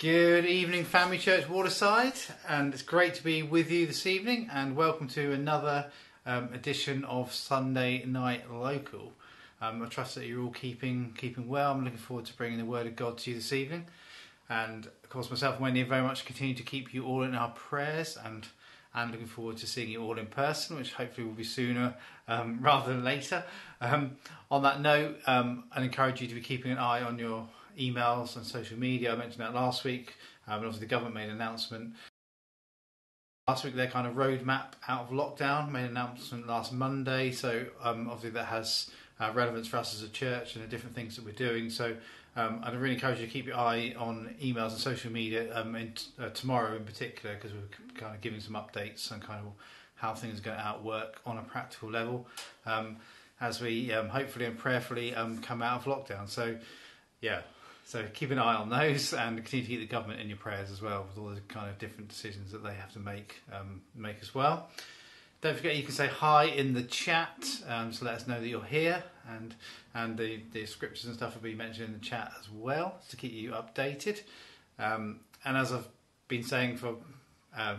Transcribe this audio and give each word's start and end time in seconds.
Good 0.00 0.46
evening, 0.46 0.86
Family 0.86 1.18
Church 1.18 1.46
Waterside, 1.46 2.14
and 2.48 2.72
it's 2.72 2.82
great 2.82 3.12
to 3.16 3.22
be 3.22 3.42
with 3.42 3.70
you 3.70 3.86
this 3.86 4.06
evening. 4.06 4.48
And 4.50 4.74
welcome 4.74 5.08
to 5.08 5.32
another 5.32 5.90
um, 6.24 6.48
edition 6.54 7.04
of 7.04 7.34
Sunday 7.34 8.06
Night 8.06 8.50
Local. 8.50 9.12
Um, 9.60 9.82
I 9.82 9.86
trust 9.88 10.14
that 10.14 10.24
you're 10.24 10.42
all 10.42 10.52
keeping 10.52 11.12
keeping 11.18 11.46
well. 11.48 11.72
I'm 11.72 11.84
looking 11.84 11.98
forward 11.98 12.24
to 12.24 12.34
bringing 12.34 12.56
the 12.56 12.64
Word 12.64 12.86
of 12.86 12.96
God 12.96 13.18
to 13.18 13.30
you 13.30 13.36
this 13.36 13.52
evening, 13.52 13.88
and 14.48 14.86
of 14.86 15.10
course, 15.10 15.28
myself 15.28 15.56
and 15.56 15.64
Wendy 15.64 15.82
very 15.82 16.00
much 16.00 16.24
continue 16.24 16.54
to 16.54 16.62
keep 16.62 16.94
you 16.94 17.04
all 17.04 17.22
in 17.22 17.34
our 17.34 17.50
prayers, 17.50 18.16
and 18.24 18.48
and 18.94 19.10
looking 19.10 19.26
forward 19.26 19.58
to 19.58 19.66
seeing 19.66 19.90
you 19.90 20.02
all 20.02 20.18
in 20.18 20.24
person, 20.28 20.78
which 20.78 20.94
hopefully 20.94 21.26
will 21.26 21.34
be 21.34 21.44
sooner 21.44 21.94
um, 22.26 22.58
rather 22.62 22.90
than 22.90 23.04
later. 23.04 23.44
Um, 23.82 24.12
on 24.50 24.62
that 24.62 24.80
note, 24.80 25.18
um, 25.26 25.64
I'd 25.70 25.82
encourage 25.82 26.22
you 26.22 26.26
to 26.26 26.34
be 26.34 26.40
keeping 26.40 26.72
an 26.72 26.78
eye 26.78 27.02
on 27.02 27.18
your 27.18 27.46
emails 27.78 28.36
and 28.36 28.44
social 28.44 28.78
media. 28.78 29.12
I 29.12 29.16
mentioned 29.16 29.40
that 29.40 29.54
last 29.54 29.84
week, 29.84 30.14
um, 30.46 30.56
and 30.56 30.66
obviously 30.66 30.86
the 30.86 30.90
government 30.90 31.14
made 31.14 31.24
an 31.24 31.36
announcement. 31.36 31.94
Last 33.48 33.64
week, 33.64 33.74
their 33.74 33.88
kind 33.88 34.06
of 34.06 34.14
roadmap 34.14 34.72
out 34.86 35.04
of 35.04 35.10
lockdown 35.10 35.70
made 35.70 35.84
an 35.84 35.90
announcement 35.90 36.46
last 36.46 36.72
Monday. 36.72 37.32
So 37.32 37.66
um, 37.82 38.08
obviously 38.08 38.30
that 38.30 38.46
has 38.46 38.90
uh, 39.18 39.32
relevance 39.34 39.66
for 39.66 39.78
us 39.78 39.94
as 39.94 40.02
a 40.02 40.08
church 40.08 40.54
and 40.54 40.64
the 40.64 40.68
different 40.68 40.94
things 40.94 41.16
that 41.16 41.24
we're 41.24 41.32
doing. 41.32 41.68
So 41.68 41.96
um, 42.36 42.60
I'd 42.62 42.76
really 42.76 42.94
encourage 42.94 43.18
you 43.18 43.26
to 43.26 43.32
keep 43.32 43.46
your 43.46 43.56
eye 43.56 43.94
on 43.98 44.34
emails 44.42 44.70
and 44.70 44.78
social 44.78 45.10
media 45.10 45.54
um, 45.58 45.74
in, 45.74 45.94
uh, 46.18 46.28
tomorrow 46.30 46.76
in 46.76 46.84
particular 46.84 47.34
because 47.34 47.52
we're 47.52 47.98
kind 48.00 48.14
of 48.14 48.20
giving 48.20 48.40
some 48.40 48.54
updates 48.54 49.10
on 49.10 49.20
kind 49.20 49.44
of 49.44 49.52
how 49.96 50.14
things 50.14 50.38
are 50.38 50.42
going 50.42 50.56
to 50.56 50.64
outwork 50.64 51.20
on 51.26 51.36
a 51.36 51.42
practical 51.42 51.90
level 51.90 52.26
um, 52.66 52.96
as 53.40 53.60
we 53.60 53.92
um, 53.92 54.08
hopefully 54.08 54.44
and 54.44 54.56
prayerfully 54.56 55.14
um, 55.14 55.38
come 55.38 55.60
out 55.60 55.84
of 55.84 55.92
lockdown. 55.92 56.28
So 56.28 56.56
yeah, 57.20 57.42
so 57.90 58.04
keep 58.14 58.30
an 58.30 58.38
eye 58.38 58.54
on 58.54 58.68
those 58.68 59.12
and 59.12 59.36
continue 59.38 59.64
to 59.64 59.68
keep 59.68 59.80
the 59.80 59.86
government 59.86 60.20
in 60.20 60.28
your 60.28 60.36
prayers 60.36 60.70
as 60.70 60.80
well 60.80 61.04
with 61.08 61.18
all 61.18 61.34
the 61.34 61.40
kind 61.52 61.68
of 61.68 61.76
different 61.78 62.06
decisions 62.06 62.52
that 62.52 62.62
they 62.62 62.72
have 62.72 62.92
to 62.92 63.00
make 63.00 63.42
um, 63.52 63.82
make 63.96 64.18
as 64.22 64.32
well. 64.32 64.68
Don't 65.40 65.56
forget 65.56 65.74
you 65.74 65.82
can 65.82 65.90
say 65.90 66.06
hi 66.06 66.44
in 66.44 66.72
the 66.72 66.84
chat 66.84 67.48
um, 67.66 67.90
to 67.90 68.04
let 68.04 68.14
us 68.14 68.28
know 68.28 68.38
that 68.38 68.46
you're 68.46 68.62
here 68.62 69.02
and 69.28 69.56
and 69.92 70.16
the, 70.16 70.40
the 70.52 70.66
scriptures 70.66 71.06
and 71.06 71.16
stuff 71.16 71.34
will 71.34 71.42
be 71.42 71.56
mentioned 71.56 71.88
in 71.88 71.92
the 71.94 71.98
chat 71.98 72.30
as 72.38 72.48
well 72.48 72.94
to 73.08 73.16
keep 73.16 73.32
you 73.32 73.50
updated. 73.50 74.22
Um, 74.78 75.18
and 75.44 75.56
as 75.56 75.72
I've 75.72 75.88
been 76.28 76.44
saying 76.44 76.76
for 76.76 76.94
uh, 77.58 77.78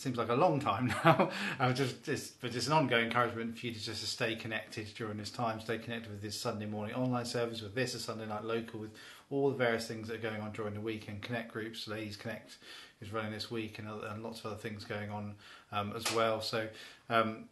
seems 0.00 0.16
like 0.16 0.30
a 0.30 0.34
long 0.34 0.58
time 0.60 0.86
now. 1.04 1.30
I 1.58 1.72
just, 1.72 2.04
just, 2.04 2.40
but 2.40 2.54
it's 2.54 2.66
an 2.66 2.72
ongoing 2.72 3.06
encouragement 3.06 3.58
for 3.58 3.66
you 3.66 3.74
to 3.74 3.80
just 3.80 4.02
stay 4.06 4.34
connected 4.34 4.86
during 4.96 5.18
this 5.18 5.30
time. 5.30 5.60
Stay 5.60 5.78
connected 5.78 6.10
with 6.10 6.22
this 6.22 6.40
Sunday 6.40 6.66
morning 6.66 6.94
online 6.94 7.26
service, 7.26 7.60
with 7.60 7.74
this 7.74 7.94
a 7.94 7.98
Sunday 7.98 8.26
night 8.26 8.44
local, 8.44 8.80
with 8.80 8.90
all 9.30 9.50
the 9.50 9.56
various 9.56 9.86
things 9.86 10.08
that 10.08 10.16
are 10.16 10.30
going 10.30 10.40
on 10.40 10.52
during 10.52 10.74
the 10.74 10.80
week, 10.80 11.08
and 11.08 11.22
connect 11.22 11.52
groups. 11.52 11.88
Ladies 11.88 12.16
Connect 12.16 12.56
is 13.00 13.12
running 13.12 13.32
this 13.32 13.50
week, 13.50 13.78
and, 13.78 13.88
and 13.88 14.22
lots 14.22 14.40
of 14.40 14.46
other 14.46 14.56
things 14.56 14.84
going 14.84 15.10
on 15.10 15.34
um, 15.72 15.92
as 15.96 16.12
well. 16.14 16.40
So. 16.40 16.68
Um, 17.08 17.44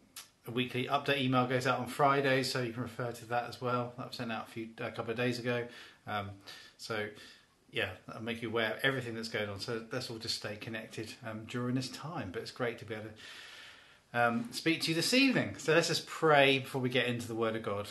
a 0.47 0.51
weekly 0.51 0.85
update 0.85 1.21
email 1.21 1.45
goes 1.45 1.67
out 1.67 1.79
on 1.79 1.85
Friday, 1.85 2.41
so 2.41 2.61
you 2.61 2.73
can 2.73 2.81
refer 2.81 3.11
to 3.11 3.25
that 3.25 3.47
as 3.47 3.61
well. 3.61 3.93
That 3.97 4.07
was 4.07 4.15
sent 4.15 4.31
out 4.31 4.47
a 4.47 4.51
few 4.51 4.69
a 4.79 4.89
couple 4.89 5.11
of 5.11 5.17
days 5.17 5.37
ago. 5.37 5.67
Um, 6.07 6.31
so 6.77 7.07
yeah, 7.71 7.89
I'll 8.13 8.21
make 8.21 8.41
you 8.41 8.49
aware 8.49 8.73
of 8.73 8.79
everything 8.83 9.15
that's 9.15 9.29
going 9.29 9.49
on. 9.49 9.59
So 9.59 9.83
let's 9.91 10.09
all 10.09 10.17
just 10.17 10.35
stay 10.35 10.55
connected 10.55 11.13
um, 11.25 11.45
during 11.47 11.75
this 11.75 11.89
time. 11.89 12.29
But 12.31 12.41
it's 12.41 12.51
great 12.51 12.79
to 12.79 12.85
be 12.85 12.95
able 12.95 13.05
to 14.13 14.19
um, 14.19 14.49
speak 14.51 14.81
to 14.81 14.89
you 14.89 14.95
this 14.95 15.13
evening. 15.13 15.55
So 15.57 15.73
let's 15.73 15.87
just 15.87 16.07
pray 16.07 16.59
before 16.59 16.81
we 16.81 16.89
get 16.89 17.07
into 17.07 17.27
the 17.27 17.35
Word 17.35 17.55
of 17.55 17.63
God. 17.63 17.87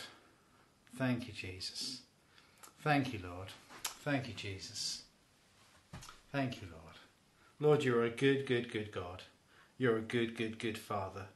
Thank 0.97 1.29
you, 1.29 1.33
Jesus. 1.33 2.01
Thank 2.83 3.13
you, 3.13 3.21
Lord. 3.23 3.49
Thank 4.11 4.27
you, 4.27 4.33
Jesus. 4.33 5.03
Thank 6.33 6.63
you, 6.63 6.69
Lord. 6.73 6.95
Lord, 7.61 7.85
you're 7.85 8.05
a 8.05 8.09
good, 8.09 8.47
good, 8.47 8.73
good 8.73 8.91
God. 8.91 9.23
You're 9.77 9.99
a 9.99 10.01
good, 10.01 10.35
good, 10.35 10.59
good 10.59 10.79
Father. 10.79 11.27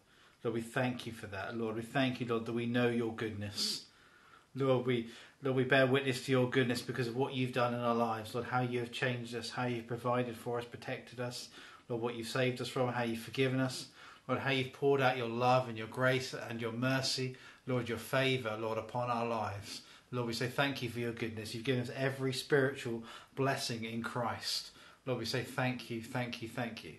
Lord, 0.42 0.54
we 0.54 0.62
thank 0.62 1.04
you 1.04 1.12
for 1.12 1.26
that. 1.26 1.54
Lord, 1.54 1.76
we 1.76 1.82
thank 1.82 2.18
you, 2.18 2.26
Lord, 2.26 2.46
that 2.46 2.54
we 2.54 2.64
know 2.64 2.88
your 2.88 3.12
goodness. 3.12 3.84
Lord, 4.54 4.86
we 4.86 5.08
Lord, 5.42 5.58
we 5.58 5.64
bear 5.64 5.86
witness 5.86 6.24
to 6.24 6.32
your 6.32 6.48
goodness 6.48 6.80
because 6.80 7.08
of 7.08 7.14
what 7.14 7.34
you've 7.34 7.52
done 7.52 7.74
in 7.74 7.80
our 7.80 7.94
lives. 7.94 8.34
Lord, 8.34 8.46
how 8.46 8.62
you 8.62 8.80
have 8.80 8.90
changed 8.90 9.34
us, 9.34 9.50
how 9.50 9.66
you've 9.66 9.86
provided 9.86 10.34
for 10.34 10.58
us, 10.58 10.64
protected 10.64 11.20
us. 11.20 11.50
Lord, 11.90 12.00
what 12.00 12.14
you've 12.14 12.26
saved 12.26 12.62
us 12.62 12.68
from, 12.68 12.90
how 12.90 13.02
you've 13.02 13.18
forgiven 13.18 13.60
us. 13.60 13.88
Lord, 14.26 14.40
how 14.40 14.50
you've 14.50 14.72
poured 14.72 15.02
out 15.02 15.18
your 15.18 15.28
love 15.28 15.68
and 15.68 15.76
your 15.76 15.88
grace 15.88 16.32
and 16.32 16.58
your 16.58 16.72
mercy. 16.72 17.36
Lord, 17.66 17.90
your 17.90 17.98
favour, 17.98 18.56
Lord, 18.58 18.78
upon 18.78 19.10
our 19.10 19.26
lives. 19.26 19.82
Lord, 20.12 20.26
we 20.26 20.34
say 20.34 20.48
thank 20.48 20.82
you 20.82 20.90
for 20.90 21.00
your 21.00 21.12
goodness. 21.12 21.54
You've 21.54 21.64
given 21.64 21.82
us 21.82 21.90
every 21.96 22.34
spiritual 22.34 23.02
blessing 23.34 23.84
in 23.84 24.02
Christ. 24.02 24.70
Lord, 25.06 25.18
we 25.18 25.24
say 25.24 25.42
thank 25.42 25.90
you, 25.90 26.02
thank 26.02 26.42
you, 26.42 26.48
thank 26.48 26.84
you. 26.84 26.92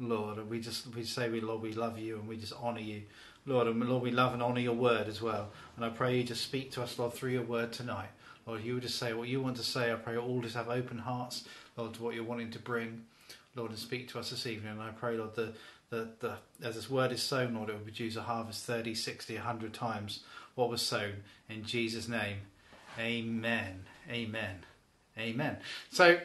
Lord, 0.00 0.38
and 0.38 0.50
we 0.50 0.60
just 0.60 0.94
we 0.94 1.04
say 1.04 1.28
we 1.28 1.40
Lord 1.40 1.62
we 1.62 1.72
love 1.72 1.98
you 1.98 2.16
and 2.16 2.28
we 2.28 2.36
just 2.36 2.52
honour 2.52 2.80
you. 2.80 3.02
Lord, 3.46 3.68
and 3.68 3.82
Lord, 3.88 4.02
we 4.02 4.10
love 4.10 4.34
and 4.34 4.42
honour 4.42 4.60
your 4.60 4.74
word 4.74 5.08
as 5.08 5.22
well. 5.22 5.50
And 5.76 5.84
I 5.84 5.88
pray 5.88 6.18
you 6.18 6.24
just 6.24 6.42
speak 6.42 6.70
to 6.72 6.82
us, 6.82 6.98
Lord, 6.98 7.14
through 7.14 7.30
your 7.30 7.42
word 7.42 7.72
tonight. 7.72 8.10
Lord, 8.46 8.62
you 8.62 8.74
would 8.74 8.82
just 8.82 8.98
say 8.98 9.12
what 9.14 9.28
you 9.28 9.40
want 9.40 9.56
to 9.56 9.62
say. 9.62 9.92
I 9.92 9.96
pray 9.96 10.16
all 10.16 10.40
just 10.40 10.56
have 10.56 10.68
open 10.68 10.98
hearts, 10.98 11.44
Lord, 11.76 11.94
to 11.94 12.02
what 12.02 12.14
you're 12.14 12.24
wanting 12.24 12.50
to 12.52 12.58
bring, 12.58 13.04
Lord, 13.54 13.70
and 13.70 13.78
speak 13.78 14.08
to 14.08 14.18
us 14.18 14.30
this 14.30 14.46
evening. 14.46 14.72
And 14.72 14.82
I 14.82 14.90
pray, 14.90 15.16
Lord, 15.16 15.34
that 15.36 15.54
the, 15.90 16.08
the, 16.20 16.34
as 16.62 16.74
this 16.74 16.90
word 16.90 17.12
is 17.12 17.22
sown, 17.22 17.54
Lord, 17.54 17.70
it 17.70 17.72
will 17.74 17.80
produce 17.80 18.16
a 18.16 18.22
harvest 18.22 18.64
30, 18.66 18.94
60, 18.94 19.34
100 19.34 19.72
times 19.72 20.20
what 20.58 20.68
was 20.68 20.82
sown. 20.82 21.22
In 21.48 21.64
Jesus' 21.64 22.08
name, 22.08 22.38
amen. 22.98 23.84
Amen. 24.10 24.64
Amen. 25.16 25.56
So, 25.90 26.18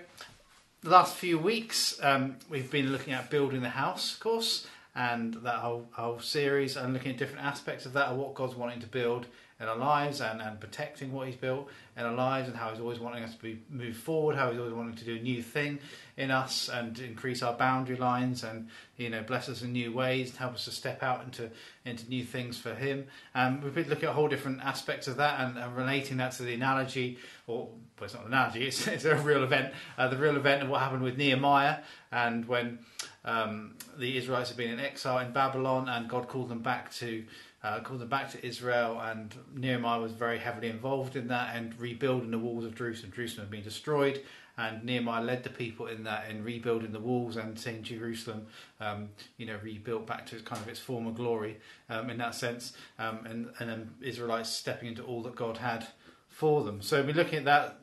the 0.82 0.90
last 0.90 1.16
few 1.16 1.38
weeks, 1.38 2.00
um, 2.02 2.38
we've 2.50 2.72
been 2.72 2.92
looking 2.92 3.14
at 3.14 3.30
building 3.30 3.62
the 3.62 3.70
house, 3.70 4.16
of 4.16 4.20
course, 4.20 4.66
and 4.96 5.36
that 5.36 5.56
whole, 5.56 5.88
whole 5.92 6.20
series 6.20 6.76
and 6.76 6.94
looking 6.94 7.12
at 7.12 7.18
different 7.18 7.46
aspects 7.46 7.86
of 7.86 7.94
that 7.94 8.08
of 8.08 8.18
what 8.18 8.34
God's 8.34 8.56
wanting 8.56 8.80
to 8.80 8.88
build 8.88 9.28
in 9.59 9.68
our 9.68 9.78
lives 9.78 10.22
and, 10.22 10.41
and 10.41 10.59
protecting 10.59 11.12
what 11.12 11.28
He's 11.28 11.36
built 11.36 11.69
in 11.97 12.06
our 12.06 12.14
lives 12.14 12.47
and 12.47 12.58
how 12.58 12.72
He's 12.72 12.80
always 12.80 13.00
wanting 13.00 13.24
us 13.24 13.36
to 13.36 13.41
be 13.41 13.62
move 13.69 13.96
forward, 13.96 14.36
how 14.36 14.50
He's 14.50 14.59
always 14.59 14.74
wanting 14.74 14.96
to 14.96 15.06
do 15.06 15.16
a 15.16 15.19
new 15.19 15.41
thing 15.41 15.80
in 16.18 16.31
us 16.31 16.69
and 16.69 17.00
increase 17.00 17.41
our 17.41 17.53
boundary 17.53 17.96
lines 17.96 18.44
and 18.44 18.68
you 18.97 19.09
know 19.09 19.24
bless 19.24 19.50
us 19.50 19.64
in 19.64 19.74
new 19.74 19.91
ways 19.91 20.30
and 20.30 20.38
help 20.38 20.53
us 20.53 20.66
to 20.66 20.72
step 20.72 21.02
out 21.02 21.24
into 21.24 21.50
into 21.86 22.08
new 22.09 22.24
things 22.24 22.58
for 22.58 22.74
Him. 22.74 23.06
And 23.34 23.58
um, 23.58 23.64
we've 23.64 23.74
been 23.74 23.90
looking 23.90 24.09
at 24.09 24.16
whole 24.16 24.28
different 24.28 24.62
aspects 24.62 25.08
of 25.08 25.18
that 25.18 25.40
and, 25.40 25.58
and 25.58 25.75
relating 25.75 26.18
that 26.18 26.34
to 26.34 26.44
the 26.44 26.53
analogy, 26.53 27.18
or 27.47 27.68
well, 27.68 28.06
it's 28.06 28.14
not 28.14 28.24
an 28.24 28.34
analogy, 28.34 28.68
it's, 28.68 28.88
it's 28.88 29.06
a 29.06 29.16
real 29.16 29.44
event, 29.44 29.74
uh, 29.97 30.08
the 30.08 30.18
real 30.18 30.35
event 30.35 30.64
of 30.64 30.70
what 30.70 30.81
happened 30.81 31.03
with 31.03 31.18
Nehemiah 31.18 31.78
and 32.12 32.46
when 32.47 32.80
um, 33.25 33.75
the 33.97 34.18
Israelites 34.18 34.50
had 34.50 34.58
been 34.58 34.70
in 34.70 34.80
exile 34.80 35.20
in 35.20 35.31
Babylon, 35.31 35.88
and 35.88 36.09
God 36.09 36.28
called 36.28 36.50
them 36.50 36.62
back 36.62 36.91
to 36.96 37.24
uh, 37.63 37.79
called 37.79 38.00
them 38.01 38.09
back 38.09 38.29
to 38.31 38.46
Israel. 38.46 39.00
And 39.00 39.34
Nehemiah 39.56 40.01
was 40.01 40.12
very 40.12 40.38
heavily 40.38 40.69
involved 40.69 41.16
in 41.16 41.28
that 41.29 41.56
and 41.56 41.79
rebuilding 41.79 42.31
the 42.31 42.40
walls 42.40 42.66
of 42.66 42.75
Jerusalem. 42.75 43.12
Jerusalem 43.16 43.47
had 43.47 43.51
been 43.51 43.63
destroyed, 43.63 44.22
and 44.57 44.84
Nehemiah 44.84 45.24
led 45.24 45.44
the 45.44 45.50
people 45.50 45.88
in 45.88 46.03
that 46.03 46.29
in 46.29 46.44
rebuilding 46.44 46.91
the 46.91 47.00
walls 47.00 47.38
and 47.38 47.57
seeing 47.57 47.84
Jerusalem, 47.84 48.47
um, 48.79 49.09
you 49.38 49.46
know, 49.46 49.57
rebuilt 49.63 50.06
back 50.06 50.25
to 50.28 50.40
kind 50.41 50.62
of 50.62 50.68
its 50.68 50.79
former 50.79 51.12
glory 51.12 51.57
um, 51.90 52.09
in 52.09 52.18
that 52.18 52.35
sense. 52.35 52.73
Um, 53.00 53.25
and 53.25 53.50
and 53.59 53.69
then 53.69 53.91
Israelites 54.02 54.50
stepping 54.50 54.90
into 54.90 55.03
all 55.03 55.23
that 55.23 55.35
God 55.35 55.57
had 55.57 55.88
for 56.28 56.63
them. 56.63 56.81
So 56.81 57.02
we're 57.02 57.13
looking 57.13 57.40
at 57.40 57.46
that. 57.46 57.79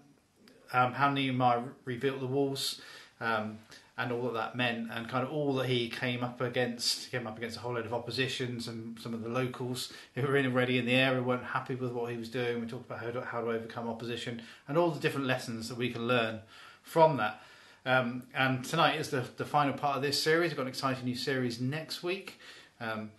Um, 0.73 0.93
how 0.93 1.11
Nehemiah 1.11 1.63
rebuilt 1.85 2.21
the 2.21 2.29
walls, 2.29 2.81
um, 3.21 3.59
and 4.01 4.13
all 4.13 4.23
that 4.23 4.33
that 4.33 4.57
meant, 4.57 4.89
and 4.91 5.07
kind 5.09 5.23
of 5.23 5.31
all 5.31 5.55
that 5.55 5.69
he 5.69 5.91
came 5.91 6.25
up 6.25 6.41
against, 6.41 7.11
came 7.11 7.27
up 7.27 7.37
against 7.37 7.59
a 7.59 7.61
whole 7.61 7.75
load 7.75 7.85
of 7.85 7.93
oppositions 7.93 8.67
and 8.67 8.99
some 8.99 9.13
of 9.13 9.23
the 9.23 9.29
locals 9.29 9.93
who 10.15 10.23
were 10.23 10.37
in 10.37 10.47
already 10.47 10.79
in 10.79 10.87
the 10.87 10.95
area 10.95 11.23
weren't 11.23 11.45
happy 11.45 11.75
with 11.75 11.93
what 11.93 12.11
he 12.11 12.17
was 12.17 12.31
doing. 12.31 12.61
We 12.63 12.67
talked 12.67 12.87
about 12.87 13.01
how 13.01 13.11
to, 13.11 13.21
how 13.21 13.41
to 13.43 13.49
overcome 13.49 13.89
opposition 13.89 14.41
and 14.67 14.79
all 14.79 14.91
the 14.91 15.01
different 15.01 15.27
lessons 15.27 15.69
that 15.69 15.77
we 15.77 15.91
can 15.91 16.09
learn 16.09 16.41
from 16.83 17.19
that. 17.19 17.43
Um, 17.85 18.23
and 18.35 18.65
tonight 18.65 18.99
is 18.99 19.11
the, 19.11 19.25
the 19.37 19.45
final 19.45 19.75
part 19.75 19.97
of 19.97 20.03
this 20.03 20.23
series. 20.23 20.51
We've 20.51 20.57
got 20.57 20.63
an 20.63 20.69
exciting 20.69 21.05
new 21.05 21.15
series 21.15 21.61
next 21.61 22.03
week. 22.03 22.39
Um, 22.81 23.11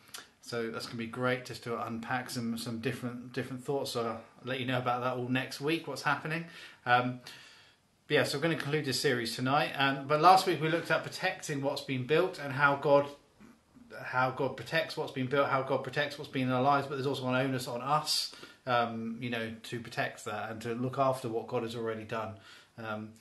so 0.42 0.72
that's 0.72 0.88
going 0.88 0.98
to 0.98 1.04
be 1.04 1.08
great 1.08 1.46
just 1.46 1.64
to 1.66 1.86
unpack 1.86 2.32
some 2.32 2.58
some 2.58 2.80
different 2.80 3.32
different 3.32 3.64
thoughts. 3.64 3.92
So 3.92 4.02
I'll 4.06 4.22
let 4.44 4.60
you 4.60 4.66
know 4.66 4.80
about 4.80 5.02
that 5.02 5.16
all 5.16 5.30
next 5.30 5.62
week. 5.62 5.88
What's 5.88 6.02
happening? 6.02 6.46
Um, 6.86 7.20
yeah, 8.12 8.24
so 8.24 8.38
we're 8.38 8.42
going 8.42 8.58
to 8.58 8.62
conclude 8.62 8.84
this 8.84 9.00
series 9.00 9.38
tonight. 9.38 9.72
And 9.74 10.06
but 10.06 10.20
last 10.20 10.46
week 10.46 10.62
we 10.62 10.68
looked 10.68 10.92
at 10.92 11.02
protecting 11.02 11.62
what's 11.62 11.82
been 11.82 12.06
built 12.06 12.40
and 12.44 12.52
how 12.52 12.76
God 12.76 13.08
how 14.04 14.32
God 14.32 14.58
protects 14.58 14.98
what's 14.98 15.14
been 15.14 15.28
built, 15.28 15.48
how 15.48 15.62
God 15.62 15.84
protects 15.84 16.18
what's 16.18 16.30
been 16.30 16.48
in 16.48 16.52
our 16.52 16.62
lives, 16.62 16.88
but 16.88 16.96
there's 16.96 17.08
also 17.08 17.26
an 17.28 17.36
onus 17.36 17.70
on 17.70 17.82
us, 17.82 18.36
um, 18.66 19.18
you 19.22 19.30
know, 19.30 19.54
to 19.64 19.80
protect 19.80 20.26
that 20.26 20.52
and 20.52 20.62
to 20.62 20.74
look 20.74 20.98
after 20.98 21.30
what 21.30 21.48
God 21.48 21.64
has 21.64 21.74
already 21.74 22.04
done. 22.04 22.34
Um, 22.78 23.12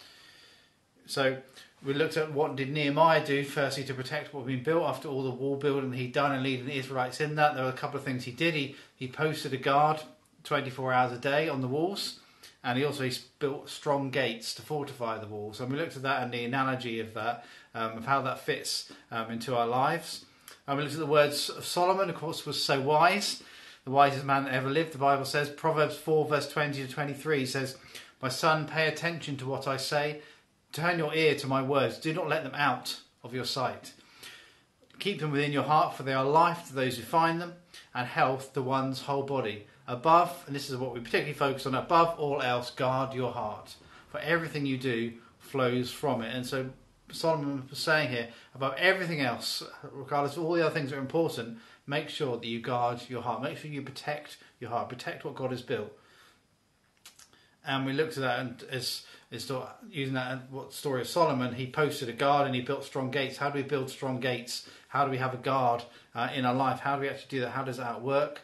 so 1.06 1.36
we 1.84 1.94
looked 1.94 2.16
at 2.16 2.32
what 2.32 2.56
did 2.56 2.72
Nehemiah 2.72 3.24
do 3.24 3.44
firstly 3.44 3.84
to 3.84 3.94
protect 3.94 4.34
what 4.34 4.40
had 4.40 4.48
been 4.48 4.64
built 4.64 4.82
after 4.82 5.08
all 5.08 5.22
the 5.22 5.30
wall 5.30 5.56
building 5.56 5.92
he'd 5.92 6.12
done 6.12 6.32
and 6.32 6.42
leading 6.42 6.66
the 6.66 6.76
Israelites 6.76 7.20
in 7.20 7.36
that. 7.36 7.54
There 7.54 7.64
were 7.64 7.70
a 7.70 7.74
couple 7.74 7.98
of 7.98 8.04
things 8.04 8.24
he 8.24 8.32
did. 8.32 8.54
He 8.54 8.74
he 8.96 9.06
posted 9.06 9.52
a 9.52 9.56
guard 9.56 10.02
24 10.42 10.92
hours 10.92 11.12
a 11.12 11.18
day 11.18 11.48
on 11.48 11.60
the 11.60 11.68
walls 11.68 12.19
and 12.62 12.78
he 12.78 12.84
also 12.84 13.08
built 13.38 13.70
strong 13.70 14.10
gates 14.10 14.54
to 14.54 14.62
fortify 14.62 15.18
the 15.18 15.26
walls. 15.26 15.60
And 15.60 15.72
we 15.72 15.78
looked 15.78 15.96
at 15.96 16.02
that 16.02 16.22
and 16.22 16.32
the 16.32 16.44
analogy 16.44 17.00
of 17.00 17.14
that, 17.14 17.44
um, 17.74 17.98
of 17.98 18.06
how 18.06 18.20
that 18.22 18.40
fits 18.40 18.92
um, 19.10 19.30
into 19.30 19.56
our 19.56 19.66
lives. 19.66 20.26
And 20.66 20.76
we 20.76 20.84
looked 20.84 20.94
at 20.94 21.00
the 21.00 21.06
words 21.06 21.48
of 21.48 21.64
Solomon, 21.64 22.10
of 22.10 22.16
course, 22.16 22.44
was 22.44 22.62
so 22.62 22.80
wise, 22.80 23.42
the 23.84 23.90
wisest 23.90 24.24
man 24.24 24.44
that 24.44 24.54
ever 24.54 24.68
lived. 24.68 24.92
The 24.92 24.98
Bible 24.98 25.24
says, 25.24 25.48
Proverbs 25.48 25.96
4, 25.96 26.26
verse 26.28 26.48
20 26.48 26.86
to 26.86 26.92
23 26.92 27.46
says, 27.46 27.76
My 28.20 28.28
son, 28.28 28.66
pay 28.66 28.86
attention 28.88 29.36
to 29.38 29.46
what 29.46 29.66
I 29.66 29.78
say, 29.78 30.20
turn 30.72 30.98
your 30.98 31.14
ear 31.14 31.34
to 31.36 31.46
my 31.46 31.62
words, 31.62 31.98
do 31.98 32.12
not 32.12 32.28
let 32.28 32.44
them 32.44 32.54
out 32.54 33.00
of 33.24 33.34
your 33.34 33.46
sight. 33.46 33.94
Keep 34.98 35.20
them 35.20 35.32
within 35.32 35.50
your 35.50 35.62
heart, 35.62 35.96
for 35.96 36.02
they 36.02 36.12
are 36.12 36.24
life 36.24 36.68
to 36.68 36.74
those 36.74 36.98
who 36.98 37.02
find 37.02 37.40
them, 37.40 37.54
and 37.94 38.06
health 38.06 38.52
to 38.52 38.60
one's 38.60 39.02
whole 39.02 39.22
body. 39.22 39.66
Above, 39.90 40.44
and 40.46 40.54
this 40.54 40.70
is 40.70 40.76
what 40.76 40.94
we 40.94 41.00
particularly 41.00 41.32
focus 41.32 41.66
on, 41.66 41.74
above 41.74 42.16
all 42.16 42.40
else, 42.40 42.70
guard 42.70 43.12
your 43.12 43.32
heart. 43.32 43.74
For 44.10 44.20
everything 44.20 44.64
you 44.64 44.78
do 44.78 45.14
flows 45.40 45.90
from 45.90 46.22
it. 46.22 46.32
And 46.32 46.46
so 46.46 46.70
Solomon 47.10 47.66
was 47.68 47.80
saying 47.80 48.10
here, 48.10 48.28
above 48.54 48.74
everything 48.78 49.20
else, 49.20 49.64
regardless 49.90 50.36
of 50.36 50.44
all 50.44 50.52
the 50.52 50.64
other 50.64 50.72
things 50.72 50.90
that 50.90 50.96
are 50.96 51.00
important, 51.00 51.58
make 51.88 52.08
sure 52.08 52.36
that 52.36 52.46
you 52.46 52.60
guard 52.60 53.00
your 53.08 53.20
heart. 53.22 53.42
Make 53.42 53.58
sure 53.58 53.68
you 53.68 53.82
protect 53.82 54.36
your 54.60 54.70
heart. 54.70 54.88
Protect 54.88 55.24
what 55.24 55.34
God 55.34 55.50
has 55.50 55.62
built. 55.62 55.90
And 57.66 57.84
we 57.84 57.92
looked 57.92 58.16
at 58.16 58.22
that 58.22 58.38
and 58.38 58.62
as, 58.70 59.02
as 59.32 59.50
using 59.90 60.14
that 60.14 60.52
what 60.52 60.72
story 60.72 61.00
of 61.00 61.08
Solomon, 61.08 61.54
he 61.54 61.68
posted 61.68 62.08
a 62.08 62.12
guard 62.12 62.46
and 62.46 62.54
he 62.54 62.60
built 62.60 62.84
strong 62.84 63.10
gates. 63.10 63.38
How 63.38 63.50
do 63.50 63.58
we 63.58 63.64
build 63.64 63.90
strong 63.90 64.20
gates? 64.20 64.68
How 64.86 65.04
do 65.04 65.10
we 65.10 65.18
have 65.18 65.34
a 65.34 65.38
guard 65.38 65.82
uh, 66.14 66.28
in 66.32 66.44
our 66.44 66.54
life? 66.54 66.78
How 66.78 66.94
do 66.94 67.02
we 67.02 67.08
actually 67.08 67.38
do 67.38 67.40
that? 67.40 67.50
How 67.50 67.64
does 67.64 67.78
that 67.78 68.02
work? 68.02 68.42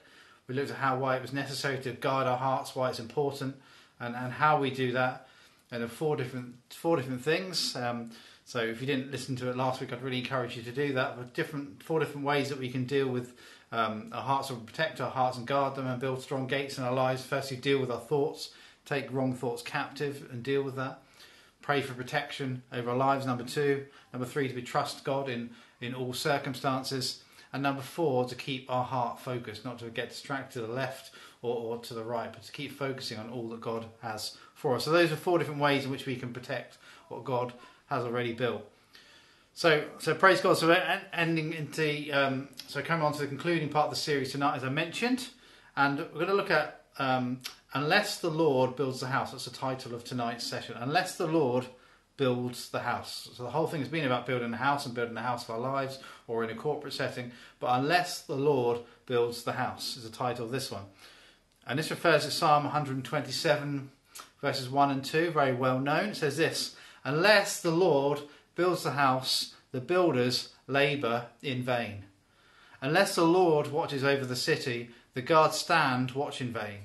We 0.48 0.54
looked 0.54 0.70
at 0.70 0.76
how 0.76 0.98
why 0.98 1.16
it 1.16 1.22
was 1.22 1.32
necessary 1.32 1.78
to 1.82 1.92
guard 1.92 2.26
our 2.26 2.36
hearts, 2.36 2.76
why 2.76 2.90
it's 2.90 3.00
important, 3.00 3.56
and, 3.98 4.14
and 4.14 4.32
how 4.32 4.60
we 4.60 4.70
do 4.70 4.92
that. 4.92 5.28
And 5.70 5.82
there 5.82 5.88
four 5.88 6.16
different 6.16 6.54
four 6.70 6.96
different 6.96 7.22
things. 7.22 7.74
Um, 7.74 8.10
so 8.44 8.60
if 8.60 8.80
you 8.80 8.86
didn't 8.86 9.10
listen 9.10 9.34
to 9.36 9.50
it 9.50 9.56
last 9.56 9.80
week, 9.80 9.92
I'd 9.92 10.02
really 10.02 10.20
encourage 10.20 10.56
you 10.56 10.62
to 10.62 10.70
do 10.70 10.92
that. 10.92 11.16
But 11.16 11.34
different 11.34 11.82
four 11.82 11.98
different 11.98 12.24
ways 12.24 12.48
that 12.50 12.58
we 12.58 12.70
can 12.70 12.84
deal 12.84 13.08
with 13.08 13.34
um, 13.72 14.10
our 14.12 14.22
hearts, 14.22 14.50
or 14.50 14.56
protect 14.56 15.00
our 15.00 15.10
hearts 15.10 15.36
and 15.36 15.46
guard 15.46 15.74
them, 15.74 15.86
and 15.88 16.00
build 16.00 16.22
strong 16.22 16.46
gates 16.46 16.78
in 16.78 16.84
our 16.84 16.92
lives. 16.92 17.24
Firstly, 17.24 17.56
deal 17.56 17.80
with 17.80 17.90
our 17.90 18.00
thoughts, 18.00 18.50
take 18.84 19.12
wrong 19.12 19.34
thoughts 19.34 19.62
captive, 19.62 20.28
and 20.30 20.44
deal 20.44 20.62
with 20.62 20.76
that. 20.76 21.02
Pray 21.60 21.82
for 21.82 21.94
protection 21.94 22.62
over 22.72 22.90
our 22.90 22.96
lives. 22.96 23.26
Number 23.26 23.42
two, 23.42 23.86
number 24.12 24.26
three, 24.26 24.46
to 24.46 24.54
be 24.54 24.62
trust 24.62 25.02
God 25.02 25.28
in 25.28 25.50
in 25.80 25.92
all 25.92 26.12
circumstances. 26.12 27.24
And 27.56 27.62
number 27.62 27.80
four, 27.80 28.26
to 28.26 28.34
keep 28.34 28.70
our 28.70 28.84
heart 28.84 29.18
focused, 29.18 29.64
not 29.64 29.78
to 29.78 29.86
get 29.86 30.10
distracted 30.10 30.60
to 30.60 30.66
the 30.66 30.72
left 30.74 31.10
or, 31.40 31.56
or 31.56 31.78
to 31.84 31.94
the 31.94 32.04
right, 32.04 32.30
but 32.30 32.42
to 32.42 32.52
keep 32.52 32.70
focusing 32.70 33.16
on 33.18 33.30
all 33.30 33.48
that 33.48 33.62
God 33.62 33.86
has 34.02 34.36
for 34.54 34.74
us. 34.74 34.84
So 34.84 34.90
those 34.90 35.10
are 35.10 35.16
four 35.16 35.38
different 35.38 35.58
ways 35.58 35.86
in 35.86 35.90
which 35.90 36.04
we 36.04 36.16
can 36.16 36.34
protect 36.34 36.76
what 37.08 37.24
God 37.24 37.54
has 37.86 38.04
already 38.04 38.34
built. 38.34 38.62
So, 39.54 39.86
so 39.96 40.14
praise 40.14 40.42
God. 40.42 40.58
So, 40.58 40.70
ending 41.14 41.54
into 41.54 42.10
um, 42.10 42.48
so 42.68 42.82
coming 42.82 43.06
on 43.06 43.14
to 43.14 43.20
the 43.20 43.26
concluding 43.26 43.70
part 43.70 43.86
of 43.86 43.90
the 43.92 43.96
series 43.96 44.32
tonight, 44.32 44.56
as 44.56 44.62
I 44.62 44.68
mentioned, 44.68 45.28
and 45.78 46.00
we're 46.00 46.26
going 46.26 46.26
to 46.26 46.34
look 46.34 46.50
at 46.50 46.82
um, 46.98 47.40
unless 47.72 48.18
the 48.18 48.28
Lord 48.28 48.76
builds 48.76 49.00
the 49.00 49.06
house. 49.06 49.32
That's 49.32 49.46
the 49.46 49.50
title 49.50 49.94
of 49.94 50.04
tonight's 50.04 50.44
session. 50.44 50.76
Unless 50.78 51.16
the 51.16 51.26
Lord 51.26 51.64
builds 52.16 52.70
the 52.70 52.80
house. 52.80 53.28
So 53.34 53.42
the 53.42 53.50
whole 53.50 53.66
thing 53.66 53.80
has 53.80 53.88
been 53.88 54.06
about 54.06 54.26
building 54.26 54.52
a 54.52 54.56
house 54.56 54.86
and 54.86 54.94
building 54.94 55.14
the 55.14 55.20
house 55.20 55.44
of 55.44 55.50
our 55.50 55.60
lives 55.60 55.98
or 56.26 56.44
in 56.44 56.50
a 56.50 56.54
corporate 56.54 56.92
setting. 56.92 57.32
But 57.60 57.78
unless 57.78 58.20
the 58.22 58.36
Lord 58.36 58.80
builds 59.06 59.44
the 59.44 59.52
house 59.52 59.96
is 59.96 60.04
the 60.04 60.16
title 60.16 60.46
of 60.46 60.50
this 60.50 60.70
one. 60.70 60.84
And 61.66 61.78
this 61.78 61.90
refers 61.90 62.24
to 62.24 62.30
Psalm 62.30 62.64
127, 62.64 63.90
verses 64.40 64.70
1 64.70 64.90
and 64.90 65.04
2, 65.04 65.30
very 65.32 65.54
well 65.54 65.78
known. 65.78 66.10
It 66.10 66.16
says 66.16 66.36
this 66.36 66.76
Unless 67.04 67.60
the 67.60 67.70
Lord 67.70 68.20
builds 68.54 68.84
the 68.84 68.92
house, 68.92 69.54
the 69.72 69.80
builders 69.80 70.50
labour 70.66 71.26
in 71.42 71.62
vain. 71.62 72.04
Unless 72.80 73.16
the 73.16 73.24
Lord 73.24 73.68
watches 73.68 74.04
over 74.04 74.24
the 74.24 74.36
city, 74.36 74.90
the 75.14 75.22
guards 75.22 75.56
stand 75.56 76.12
watch 76.12 76.40
in 76.40 76.52
vain. 76.52 76.78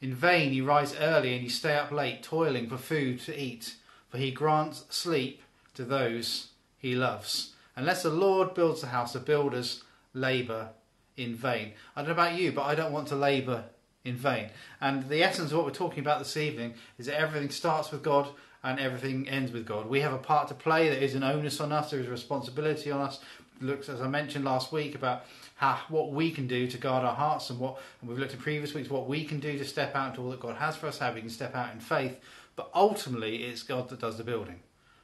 In 0.00 0.14
vain 0.14 0.52
you 0.52 0.64
rise 0.64 0.94
early 0.94 1.34
and 1.34 1.42
you 1.42 1.50
stay 1.50 1.74
up 1.74 1.90
late, 1.90 2.22
toiling 2.22 2.68
for 2.68 2.76
food 2.76 3.20
to 3.20 3.40
eat 3.40 3.76
for 4.08 4.18
he 4.18 4.30
grants 4.30 4.84
sleep 4.88 5.42
to 5.74 5.84
those 5.84 6.48
he 6.78 6.94
loves. 6.94 7.54
Unless 7.76 8.02
the 8.02 8.10
Lord 8.10 8.54
builds 8.54 8.80
the 8.80 8.88
house, 8.88 9.12
the 9.12 9.20
builders 9.20 9.84
labour 10.14 10.70
in 11.16 11.34
vain. 11.34 11.72
I 11.94 12.00
don't 12.00 12.08
know 12.08 12.14
about 12.14 12.38
you, 12.38 12.52
but 12.52 12.62
I 12.62 12.74
don't 12.74 12.92
want 12.92 13.08
to 13.08 13.16
labour 13.16 13.64
in 14.04 14.16
vain. 14.16 14.50
And 14.80 15.08
the 15.08 15.22
essence 15.22 15.50
of 15.50 15.58
what 15.58 15.66
we're 15.66 15.72
talking 15.72 16.00
about 16.00 16.18
this 16.18 16.36
evening 16.36 16.74
is 16.98 17.06
that 17.06 17.20
everything 17.20 17.50
starts 17.50 17.90
with 17.90 18.02
God 18.02 18.28
and 18.62 18.80
everything 18.80 19.28
ends 19.28 19.52
with 19.52 19.66
God. 19.66 19.88
We 19.88 20.00
have 20.00 20.12
a 20.12 20.18
part 20.18 20.48
to 20.48 20.54
play. 20.54 20.88
There 20.88 20.98
is 20.98 21.14
an 21.14 21.22
onus 21.22 21.60
on 21.60 21.72
us. 21.72 21.90
There 21.90 22.00
is 22.00 22.06
a 22.06 22.10
responsibility 22.10 22.90
on 22.90 23.00
us. 23.00 23.20
looks, 23.60 23.88
as 23.88 24.00
I 24.00 24.08
mentioned 24.08 24.44
last 24.44 24.72
week, 24.72 24.94
about 24.94 25.24
how 25.56 25.78
what 25.88 26.12
we 26.12 26.30
can 26.30 26.46
do 26.46 26.66
to 26.68 26.78
guard 26.78 27.04
our 27.04 27.14
hearts, 27.14 27.50
and 27.50 27.58
what 27.58 27.78
and 28.00 28.08
we've 28.08 28.18
looked 28.18 28.32
at 28.32 28.40
previous 28.40 28.74
weeks, 28.74 28.88
what 28.88 29.08
we 29.08 29.24
can 29.24 29.40
do 29.40 29.58
to 29.58 29.64
step 29.64 29.94
out 29.94 30.10
into 30.10 30.22
all 30.22 30.30
that 30.30 30.40
God 30.40 30.56
has 30.56 30.76
for 30.76 30.86
us, 30.86 30.98
how 30.98 31.12
we 31.12 31.20
can 31.20 31.30
step 31.30 31.54
out 31.54 31.72
in 31.72 31.80
faith. 31.80 32.18
But 32.58 32.72
ultimately, 32.74 33.44
it's 33.44 33.62
God 33.62 33.88
that 33.88 34.00
does 34.00 34.18
the 34.18 34.24
building. 34.24 34.58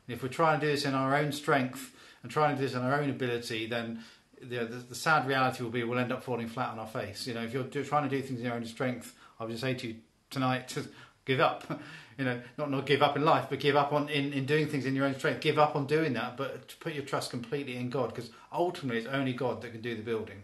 And 0.09 0.17
if 0.17 0.25
we're 0.25 0.29
trying 0.29 0.59
to 0.59 0.67
do 0.67 0.73
this 0.73 0.85
in 0.85 0.93
our 0.93 1.15
own 1.15 1.31
strength 1.31 1.95
and 2.25 2.33
trying 2.33 2.57
to 2.57 2.61
do 2.61 2.67
this 2.67 2.75
in 2.75 2.83
our 2.83 3.01
own 3.01 3.09
ability, 3.09 3.67
then 3.69 4.01
the, 4.43 4.65
the, 4.65 4.77
the, 4.89 4.95
sad 4.97 5.25
reality 5.25 5.63
will 5.63 5.71
be 5.71 5.85
we'll 5.85 6.01
end 6.01 6.11
up 6.11 6.25
falling 6.25 6.49
flat 6.49 6.71
on 6.71 6.81
our 6.81 6.87
face. 6.89 7.29
You 7.29 7.35
know, 7.35 7.45
if 7.45 7.55
you're 7.55 7.63
do, 7.63 7.85
trying 7.85 8.11
to 8.11 8.15
do 8.15 8.21
things 8.21 8.41
in 8.41 8.47
your 8.47 8.57
own 8.57 8.67
strength, 8.67 9.15
I 9.39 9.45
would 9.45 9.53
just 9.53 9.63
say 9.63 9.73
to 9.73 9.87
you 9.87 9.95
tonight 10.31 10.67
to 10.71 10.85
give 11.27 11.39
up. 11.39 11.81
you 12.19 12.25
know, 12.25 12.41
not 12.59 12.73
not 12.73 12.87
give 12.87 13.03
up 13.03 13.15
in 13.15 13.25
life, 13.25 13.47
but 13.49 13.61
give 13.61 13.77
up 13.77 13.93
on 13.93 14.09
in, 14.09 14.33
in 14.33 14.47
doing 14.47 14.67
things 14.67 14.85
in 14.85 14.97
your 14.97 15.07
own 15.07 15.15
strength. 15.15 15.41
Give 15.41 15.57
up 15.57 15.77
on 15.77 15.87
doing 15.87 16.15
that, 16.15 16.37
but 16.37 16.75
put 16.81 16.93
your 16.93 17.05
trust 17.05 17.31
completely 17.31 17.77
in 17.77 17.89
God, 17.89 18.13
because 18.13 18.31
ultimately 18.53 19.03
it's 19.03 19.09
only 19.13 19.33
God 19.33 19.63
that 19.63 19.71
can 19.71 19.81
do 19.81 19.95
the 19.95 20.03
building. 20.03 20.43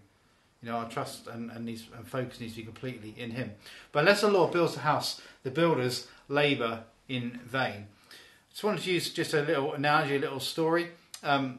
You 0.63 0.69
know, 0.69 0.77
our 0.77 0.89
trust 0.89 1.27
and, 1.27 1.51
and, 1.51 1.65
needs, 1.65 1.89
and 1.97 2.07
focus 2.07 2.39
needs 2.39 2.53
to 2.53 2.61
be 2.61 2.65
completely 2.65 3.15
in 3.17 3.33
Him. 3.33 3.53
But 3.91 4.01
unless 4.01 4.21
the 4.21 4.29
Lord 4.29 4.53
builds 4.53 4.75
the 4.75 4.81
house, 4.81 5.21
the 5.43 5.51
builders 5.51 6.07
labour 6.29 6.85
in 7.11 7.41
vain. 7.45 7.87
I 8.09 8.53
just 8.53 8.65
wanted 8.65 8.83
to 8.83 8.93
use 8.93 9.11
just 9.11 9.35
a 9.35 9.43
little 9.43 9.75
analogy, 9.75 10.17
a 10.17 10.19
little 10.21 10.41
story 10.41 10.89
um, 11.23 11.59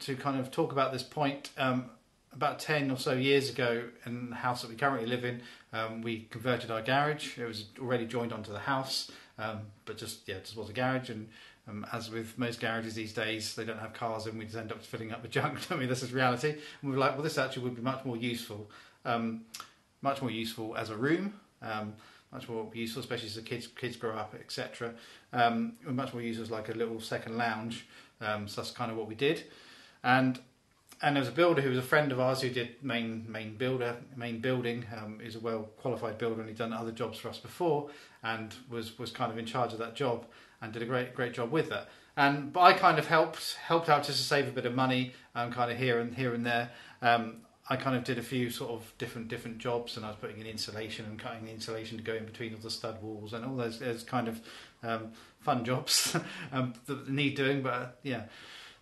to 0.00 0.16
kind 0.16 0.40
of 0.40 0.50
talk 0.50 0.72
about 0.72 0.92
this 0.92 1.02
point. 1.02 1.50
Um, 1.58 1.90
about 2.32 2.58
10 2.58 2.90
or 2.90 2.98
so 2.98 3.12
years 3.12 3.48
ago, 3.48 3.84
in 4.04 4.30
the 4.30 4.36
house 4.36 4.60
that 4.62 4.70
we 4.70 4.76
currently 4.76 5.08
live 5.08 5.24
in, 5.24 5.40
um, 5.72 6.02
we 6.02 6.26
converted 6.30 6.70
our 6.70 6.82
garage. 6.82 7.38
It 7.38 7.46
was 7.46 7.66
already 7.80 8.06
joined 8.06 8.32
onto 8.32 8.52
the 8.52 8.58
house, 8.58 9.10
um, 9.38 9.60
but 9.86 9.96
just, 9.96 10.28
yeah, 10.28 10.40
just 10.40 10.56
was 10.56 10.68
a 10.68 10.74
garage. 10.74 11.08
And 11.08 11.28
um, 11.66 11.86
as 11.92 12.10
with 12.10 12.38
most 12.38 12.60
garages 12.60 12.94
these 12.94 13.14
days, 13.14 13.54
they 13.54 13.64
don't 13.64 13.78
have 13.78 13.94
cars 13.94 14.26
and 14.26 14.38
we 14.38 14.44
just 14.44 14.56
end 14.56 14.70
up 14.70 14.82
filling 14.82 15.12
up 15.12 15.22
with 15.22 15.30
junk. 15.30 15.58
I 15.70 15.76
mean, 15.76 15.88
this 15.88 16.02
is 16.02 16.12
reality. 16.12 16.50
And 16.50 16.60
we 16.82 16.90
were 16.90 16.98
like, 16.98 17.14
well, 17.14 17.22
this 17.22 17.38
actually 17.38 17.64
would 17.64 17.76
be 17.76 17.82
much 17.82 18.04
more 18.04 18.18
useful, 18.18 18.70
um, 19.06 19.46
much 20.02 20.20
more 20.20 20.30
useful 20.30 20.76
as 20.76 20.90
a 20.90 20.96
room 20.96 21.34
much 22.32 22.48
more 22.48 22.68
useful, 22.74 23.00
especially 23.00 23.28
as 23.28 23.34
the 23.34 23.42
kids 23.42 23.66
kids 23.66 23.96
grow 23.96 24.14
up, 24.16 24.34
etc. 24.34 24.94
Um, 25.32 25.74
much 25.84 26.12
more 26.12 26.22
useful 26.22 26.44
as 26.44 26.50
like 26.50 26.68
a 26.68 26.74
little 26.74 27.00
second 27.00 27.36
lounge. 27.36 27.86
Um, 28.20 28.48
so 28.48 28.60
that's 28.60 28.72
kind 28.72 28.90
of 28.90 28.96
what 28.96 29.08
we 29.08 29.14
did, 29.14 29.44
and 30.02 30.38
and 31.02 31.14
there 31.14 31.20
was 31.20 31.28
a 31.28 31.32
builder 31.32 31.60
who 31.60 31.68
was 31.68 31.78
a 31.78 31.82
friend 31.82 32.10
of 32.10 32.20
ours 32.20 32.40
who 32.40 32.48
did 32.48 32.82
main 32.82 33.26
main 33.28 33.56
builder 33.56 33.96
main 34.16 34.40
building. 34.40 34.84
Um, 34.96 35.20
a 35.22 35.38
well 35.38 35.68
qualified 35.76 36.18
builder 36.18 36.40
and 36.40 36.48
he'd 36.48 36.58
done 36.58 36.72
other 36.72 36.92
jobs 36.92 37.18
for 37.18 37.28
us 37.28 37.38
before, 37.38 37.90
and 38.22 38.54
was 38.70 38.98
was 38.98 39.10
kind 39.10 39.30
of 39.30 39.38
in 39.38 39.46
charge 39.46 39.72
of 39.72 39.78
that 39.78 39.94
job 39.94 40.26
and 40.60 40.72
did 40.72 40.82
a 40.82 40.86
great 40.86 41.14
great 41.14 41.34
job 41.34 41.50
with 41.50 41.68
that. 41.68 41.88
And 42.16 42.52
but 42.52 42.60
I 42.60 42.72
kind 42.72 42.98
of 42.98 43.06
helped 43.06 43.56
helped 43.56 43.88
out 43.88 44.04
just 44.04 44.18
to 44.18 44.24
save 44.24 44.48
a 44.48 44.52
bit 44.52 44.64
of 44.64 44.74
money, 44.74 45.12
um, 45.34 45.52
kind 45.52 45.70
of 45.70 45.76
here 45.76 45.98
and 46.00 46.14
here 46.14 46.32
and 46.32 46.46
there. 46.46 46.70
Um, 47.02 47.42
I 47.68 47.76
kind 47.76 47.96
of 47.96 48.04
did 48.04 48.18
a 48.18 48.22
few 48.22 48.50
sort 48.50 48.70
of 48.70 48.92
different 48.98 49.28
different 49.28 49.58
jobs, 49.58 49.96
and 49.96 50.06
I 50.06 50.10
was 50.10 50.16
putting 50.16 50.38
in 50.38 50.46
insulation 50.46 51.04
and 51.06 51.18
cutting 51.18 51.44
the 51.44 51.50
insulation 51.50 51.98
to 51.98 52.04
go 52.04 52.14
in 52.14 52.24
between 52.24 52.54
all 52.54 52.60
the 52.60 52.70
stud 52.70 53.02
walls 53.02 53.32
and 53.32 53.44
all 53.44 53.56
those, 53.56 53.80
those 53.80 54.04
kind 54.04 54.28
of 54.28 54.40
um, 54.84 55.12
fun 55.40 55.64
jobs 55.64 56.16
um, 56.52 56.74
that 56.86 57.08
need 57.08 57.34
doing. 57.34 57.62
But 57.62 57.72
uh, 57.72 57.86
yeah, 58.04 58.22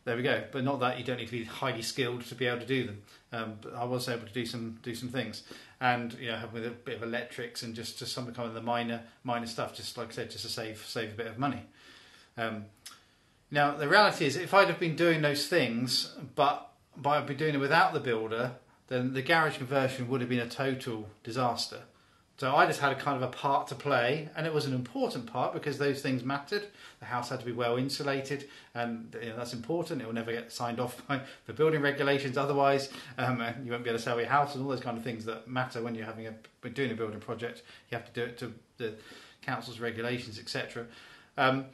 there 0.04 0.16
we 0.16 0.22
go. 0.22 0.44
But 0.52 0.64
not 0.64 0.80
that 0.80 0.98
you 0.98 1.04
don't 1.04 1.16
need 1.16 1.26
to 1.26 1.32
be 1.32 1.44
highly 1.44 1.80
skilled 1.80 2.26
to 2.26 2.34
be 2.34 2.46
able 2.46 2.60
to 2.60 2.66
do 2.66 2.84
them. 2.84 3.02
Um, 3.32 3.54
but 3.62 3.74
I 3.74 3.84
was 3.84 4.08
able 4.08 4.26
to 4.26 4.32
do 4.32 4.44
some 4.44 4.78
do 4.82 4.94
some 4.94 5.08
things, 5.08 5.44
and 5.80 6.12
you 6.14 6.28
know, 6.28 6.42
with 6.52 6.66
a 6.66 6.70
bit 6.70 6.96
of 6.96 7.02
electrics 7.02 7.62
and 7.62 7.74
just 7.74 7.98
just 7.98 8.12
some 8.12 8.26
kind 8.34 8.48
of 8.48 8.54
the 8.54 8.62
minor 8.62 9.02
minor 9.22 9.46
stuff. 9.46 9.74
Just 9.74 9.96
like 9.96 10.08
I 10.08 10.12
said, 10.12 10.30
just 10.30 10.44
to 10.44 10.50
save 10.50 10.84
save 10.86 11.12
a 11.12 11.16
bit 11.16 11.26
of 11.26 11.38
money. 11.38 11.62
Um, 12.36 12.66
now 13.50 13.74
the 13.76 13.88
reality 13.88 14.26
is, 14.26 14.36
if 14.36 14.52
I'd 14.52 14.68
have 14.68 14.78
been 14.78 14.96
doing 14.96 15.22
those 15.22 15.46
things, 15.46 16.14
but 16.34 16.70
but 16.96 17.10
I'd 17.10 17.26
been 17.26 17.38
doing 17.38 17.54
it 17.54 17.58
without 17.58 17.94
the 17.94 18.00
builder, 18.00 18.52
then 18.88 19.14
the 19.14 19.22
garage 19.22 19.58
conversion 19.58 20.08
would 20.08 20.20
have 20.20 20.30
been 20.30 20.40
a 20.40 20.48
total 20.48 21.08
disaster. 21.22 21.80
So 22.36 22.54
I 22.54 22.66
just 22.66 22.80
had 22.80 22.90
a 22.90 22.96
kind 22.96 23.16
of 23.16 23.22
a 23.22 23.32
part 23.32 23.68
to 23.68 23.76
play, 23.76 24.28
and 24.36 24.44
it 24.44 24.52
was 24.52 24.66
an 24.66 24.74
important 24.74 25.26
part 25.26 25.54
because 25.54 25.78
those 25.78 26.02
things 26.02 26.24
mattered. 26.24 26.64
The 26.98 27.06
house 27.06 27.28
had 27.28 27.38
to 27.38 27.46
be 27.46 27.52
well 27.52 27.76
insulated, 27.76 28.48
and 28.74 29.16
you 29.22 29.28
know, 29.28 29.36
that's 29.36 29.52
important. 29.52 30.02
It 30.02 30.06
will 30.06 30.14
never 30.14 30.32
get 30.32 30.50
signed 30.50 30.80
off 30.80 31.06
by 31.08 31.20
the 31.46 31.52
building 31.52 31.80
regulations. 31.80 32.36
Otherwise, 32.36 32.90
um, 33.18 33.40
you 33.64 33.70
won't 33.70 33.84
be 33.84 33.90
able 33.90 33.98
to 33.98 34.04
sell 34.04 34.18
your 34.18 34.28
house 34.28 34.56
and 34.56 34.64
all 34.64 34.70
those 34.70 34.80
kind 34.80 34.98
of 34.98 35.04
things 35.04 35.24
that 35.26 35.46
matter 35.46 35.80
when 35.80 35.94
you're 35.94 36.06
having 36.06 36.26
a 36.26 36.68
doing 36.70 36.90
a 36.90 36.94
building 36.94 37.20
project. 37.20 37.62
You 37.90 37.98
have 37.98 38.12
to 38.12 38.20
do 38.20 38.26
it 38.26 38.38
to 38.38 38.52
the, 38.78 38.94
council's 39.42 39.78
regulations, 39.78 40.38
etc. 40.38 40.86
Um, 41.36 41.66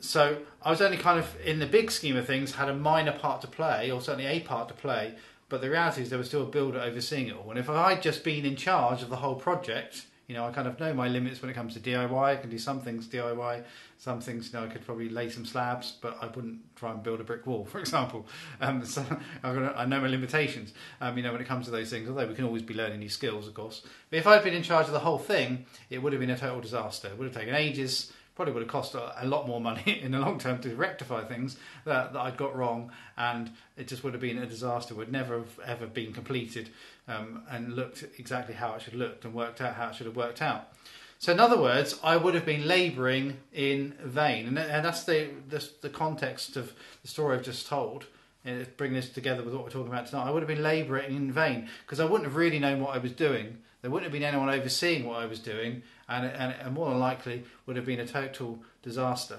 so 0.00 0.38
I 0.62 0.70
was 0.70 0.80
only 0.80 0.96
kind 0.96 1.18
of 1.18 1.36
in 1.44 1.60
the 1.60 1.66
big 1.66 1.90
scheme 1.90 2.16
of 2.16 2.26
things 2.26 2.52
had 2.52 2.68
a 2.68 2.74
minor 2.74 3.12
part 3.12 3.40
to 3.42 3.46
play, 3.46 3.90
or 3.90 4.00
certainly 4.00 4.26
a 4.26 4.40
part 4.40 4.68
to 4.68 4.74
play. 4.74 5.14
But 5.50 5.60
the 5.60 5.68
reality 5.68 6.00
is 6.00 6.08
there 6.08 6.18
was 6.18 6.28
still 6.28 6.44
a 6.44 6.46
builder 6.46 6.80
overseeing 6.80 7.26
it 7.26 7.36
all. 7.36 7.50
And 7.50 7.58
if 7.58 7.68
I'd 7.68 8.00
just 8.00 8.24
been 8.24 8.46
in 8.46 8.56
charge 8.56 9.02
of 9.02 9.10
the 9.10 9.16
whole 9.16 9.34
project, 9.34 10.06
you 10.28 10.36
know, 10.36 10.46
I 10.46 10.52
kind 10.52 10.68
of 10.68 10.78
know 10.78 10.94
my 10.94 11.08
limits 11.08 11.42
when 11.42 11.50
it 11.50 11.54
comes 11.54 11.74
to 11.74 11.80
DIY. 11.80 12.22
I 12.22 12.36
can 12.36 12.50
do 12.50 12.56
some 12.56 12.80
things 12.80 13.08
DIY, 13.08 13.64
some 13.98 14.20
things, 14.20 14.52
you 14.52 14.58
know, 14.60 14.64
I 14.64 14.68
could 14.68 14.86
probably 14.86 15.08
lay 15.08 15.28
some 15.28 15.44
slabs, 15.44 15.96
but 16.00 16.16
I 16.22 16.28
wouldn't 16.28 16.76
try 16.76 16.92
and 16.92 17.02
build 17.02 17.20
a 17.20 17.24
brick 17.24 17.48
wall, 17.48 17.64
for 17.70 17.80
example. 17.80 18.28
Um, 18.60 18.84
so 18.84 19.04
I 19.42 19.86
know 19.86 20.00
my 20.00 20.06
limitations, 20.06 20.72
um, 21.00 21.16
you 21.16 21.24
know, 21.24 21.32
when 21.32 21.40
it 21.40 21.48
comes 21.48 21.64
to 21.64 21.72
those 21.72 21.90
things. 21.90 22.08
Although 22.08 22.28
we 22.28 22.34
can 22.34 22.44
always 22.44 22.62
be 22.62 22.74
learning 22.74 23.00
new 23.00 23.08
skills, 23.08 23.48
of 23.48 23.54
course. 23.54 23.82
But 24.08 24.20
if 24.20 24.26
I'd 24.28 24.44
been 24.44 24.54
in 24.54 24.62
charge 24.62 24.86
of 24.86 24.92
the 24.92 25.00
whole 25.00 25.18
thing, 25.18 25.66
it 25.90 26.00
would 26.00 26.12
have 26.12 26.20
been 26.20 26.30
a 26.30 26.38
total 26.38 26.60
disaster. 26.60 27.08
It 27.08 27.18
would 27.18 27.26
have 27.26 27.36
taken 27.36 27.56
ages 27.56 28.12
probably 28.40 28.54
would 28.54 28.62
have 28.62 28.72
cost 28.72 28.94
a, 28.94 29.22
a 29.22 29.26
lot 29.26 29.46
more 29.46 29.60
money 29.60 30.00
in 30.02 30.12
the 30.12 30.18
long 30.18 30.38
term 30.38 30.58
to 30.62 30.74
rectify 30.74 31.22
things 31.22 31.58
that, 31.84 32.14
that 32.14 32.18
I'd 32.18 32.38
got 32.38 32.56
wrong, 32.56 32.90
and 33.18 33.50
it 33.76 33.86
just 33.86 34.02
would 34.02 34.14
have 34.14 34.22
been 34.22 34.38
a 34.38 34.46
disaster. 34.46 34.94
Would 34.94 35.12
never 35.12 35.40
have 35.40 35.60
ever 35.66 35.86
been 35.86 36.14
completed 36.14 36.70
um, 37.06 37.42
and 37.50 37.74
looked 37.74 38.02
exactly 38.18 38.54
how 38.54 38.72
it 38.72 38.80
should 38.80 38.94
have 38.94 39.00
looked 39.00 39.26
and 39.26 39.34
worked 39.34 39.60
out 39.60 39.74
how 39.74 39.88
it 39.88 39.94
should 39.94 40.06
have 40.06 40.16
worked 40.16 40.40
out. 40.40 40.72
So, 41.18 41.32
in 41.32 41.38
other 41.38 41.60
words, 41.60 42.00
I 42.02 42.16
would 42.16 42.34
have 42.34 42.46
been 42.46 42.66
labouring 42.66 43.36
in 43.52 43.92
vain, 44.02 44.46
and, 44.48 44.58
and 44.58 44.86
that's 44.86 45.04
the, 45.04 45.28
the, 45.50 45.68
the 45.82 45.90
context 45.90 46.56
of 46.56 46.72
the 47.02 47.08
story 47.08 47.36
I've 47.36 47.44
just 47.44 47.66
told. 47.66 48.06
And 48.42 48.66
bring 48.78 48.94
this 48.94 49.10
together 49.10 49.42
with 49.42 49.52
what 49.52 49.64
we're 49.64 49.70
talking 49.70 49.92
about 49.92 50.06
tonight. 50.06 50.26
I 50.26 50.30
would 50.30 50.40
have 50.40 50.48
been 50.48 50.62
labouring 50.62 51.14
in 51.14 51.30
vain 51.30 51.68
because 51.84 52.00
I 52.00 52.06
wouldn't 52.06 52.24
have 52.24 52.36
really 52.36 52.58
known 52.58 52.80
what 52.80 52.94
I 52.94 52.98
was 52.98 53.12
doing. 53.12 53.58
There 53.82 53.90
wouldn't 53.90 54.10
have 54.10 54.18
been 54.18 54.26
anyone 54.26 54.48
overseeing 54.48 55.04
what 55.04 55.20
I 55.20 55.26
was 55.26 55.40
doing, 55.40 55.82
and, 56.10 56.26
and, 56.26 56.54
and 56.60 56.74
more 56.74 56.90
than 56.90 56.98
likely 56.98 57.44
would 57.64 57.76
have 57.76 57.86
been 57.86 58.00
a 58.00 58.06
total 58.06 58.58
disaster. 58.82 59.38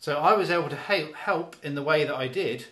So 0.00 0.16
I 0.16 0.34
was 0.34 0.50
able 0.50 0.70
to 0.70 0.76
help 0.76 1.56
in 1.62 1.74
the 1.74 1.82
way 1.82 2.04
that 2.04 2.14
I 2.14 2.26
did 2.26 2.66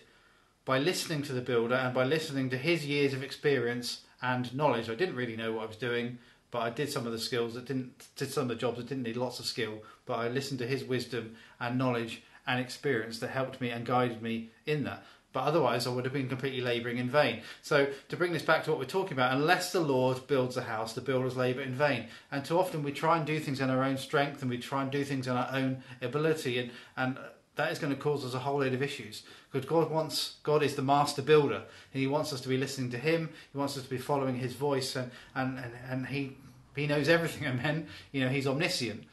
by 0.65 0.79
listening 0.79 1.21
to 1.23 1.33
the 1.33 1.41
builder 1.41 1.75
and 1.75 1.93
by 1.93 2.03
listening 2.03 2.49
to 2.49 2.57
his 2.57 2.85
years 2.85 3.13
of 3.13 3.23
experience 3.23 4.01
and 4.21 4.53
knowledge. 4.55 4.89
I 4.89 4.95
didn't 4.95 5.15
really 5.15 5.37
know 5.37 5.53
what 5.53 5.63
I 5.63 5.67
was 5.67 5.77
doing, 5.77 6.17
but 6.51 6.59
I 6.59 6.69
did 6.69 6.91
some 6.91 7.05
of 7.05 7.11
the 7.11 7.19
skills 7.19 7.53
that 7.53 7.65
didn't 7.65 8.07
did 8.15 8.31
some 8.31 8.43
of 8.43 8.49
the 8.49 8.55
jobs 8.55 8.77
that 8.77 8.87
didn't 8.87 9.03
need 9.03 9.17
lots 9.17 9.39
of 9.39 9.45
skill, 9.45 9.83
but 10.05 10.15
I 10.15 10.29
listened 10.29 10.59
to 10.59 10.67
his 10.67 10.83
wisdom 10.83 11.35
and 11.59 11.77
knowledge 11.77 12.23
and 12.47 12.59
experience 12.59 13.19
that 13.19 13.29
helped 13.29 13.61
me 13.61 13.69
and 13.69 13.85
guided 13.85 14.21
me 14.21 14.49
in 14.65 14.83
that 14.85 15.03
but 15.37 15.43
otherwise 15.43 15.85
I 15.85 15.91
would 15.91 16.03
have 16.03 16.15
been 16.15 16.29
completely 16.29 16.61
labouring 16.61 16.97
in 16.97 17.11
vain. 17.11 17.43
So, 17.61 17.89
to 18.09 18.17
bring 18.17 18.33
this 18.33 18.41
back 18.41 18.63
to 18.63 18.71
what 18.71 18.79
we're 18.79 18.85
talking 18.85 19.13
about, 19.13 19.33
unless 19.33 19.71
the 19.71 19.79
Lord 19.79 20.25
builds 20.25 20.57
a 20.57 20.63
house, 20.63 20.93
the 20.93 21.01
builders 21.01 21.37
labour 21.37 21.61
in 21.61 21.75
vain. 21.75 22.07
And 22.31 22.43
too 22.43 22.57
often 22.57 22.81
we 22.81 22.91
try 22.91 23.17
and 23.17 23.23
do 23.23 23.39
things 23.39 23.61
in 23.61 23.69
our 23.69 23.83
own 23.83 23.97
strength 23.97 24.41
and 24.41 24.49
we 24.49 24.57
try 24.57 24.81
and 24.81 24.89
do 24.89 25.03
things 25.03 25.27
in 25.27 25.37
our 25.37 25.47
own 25.53 25.83
ability, 26.01 26.57
and, 26.57 26.71
and 26.95 27.19
that 27.55 27.71
is 27.71 27.77
going 27.77 27.93
to 27.93 28.01
cause 28.01 28.25
us 28.25 28.33
a 28.33 28.39
whole 28.39 28.61
load 28.61 28.73
of 28.73 28.81
issues. 28.81 29.21
Because 29.51 29.69
God 29.69 29.91
wants, 29.91 30.37
God 30.41 30.63
is 30.63 30.73
the 30.73 30.81
master 30.81 31.21
builder, 31.21 31.61
and 31.93 32.01
He 32.01 32.07
wants 32.07 32.33
us 32.33 32.41
to 32.41 32.49
be 32.49 32.57
listening 32.57 32.89
to 32.89 32.97
Him, 32.97 33.29
He 33.51 33.59
wants 33.59 33.77
us 33.77 33.83
to 33.83 33.89
be 33.91 33.99
following 33.99 34.37
His 34.37 34.53
voice, 34.53 34.95
and, 34.95 35.11
and, 35.35 35.59
and, 35.59 35.73
and 35.87 36.07
He, 36.07 36.35
he 36.75 36.87
knows 36.87 37.07
everything, 37.09 37.47
amen. 37.47 37.85
You 38.11 38.21
know, 38.21 38.29
He's 38.29 38.47
omniscient. 38.47 39.03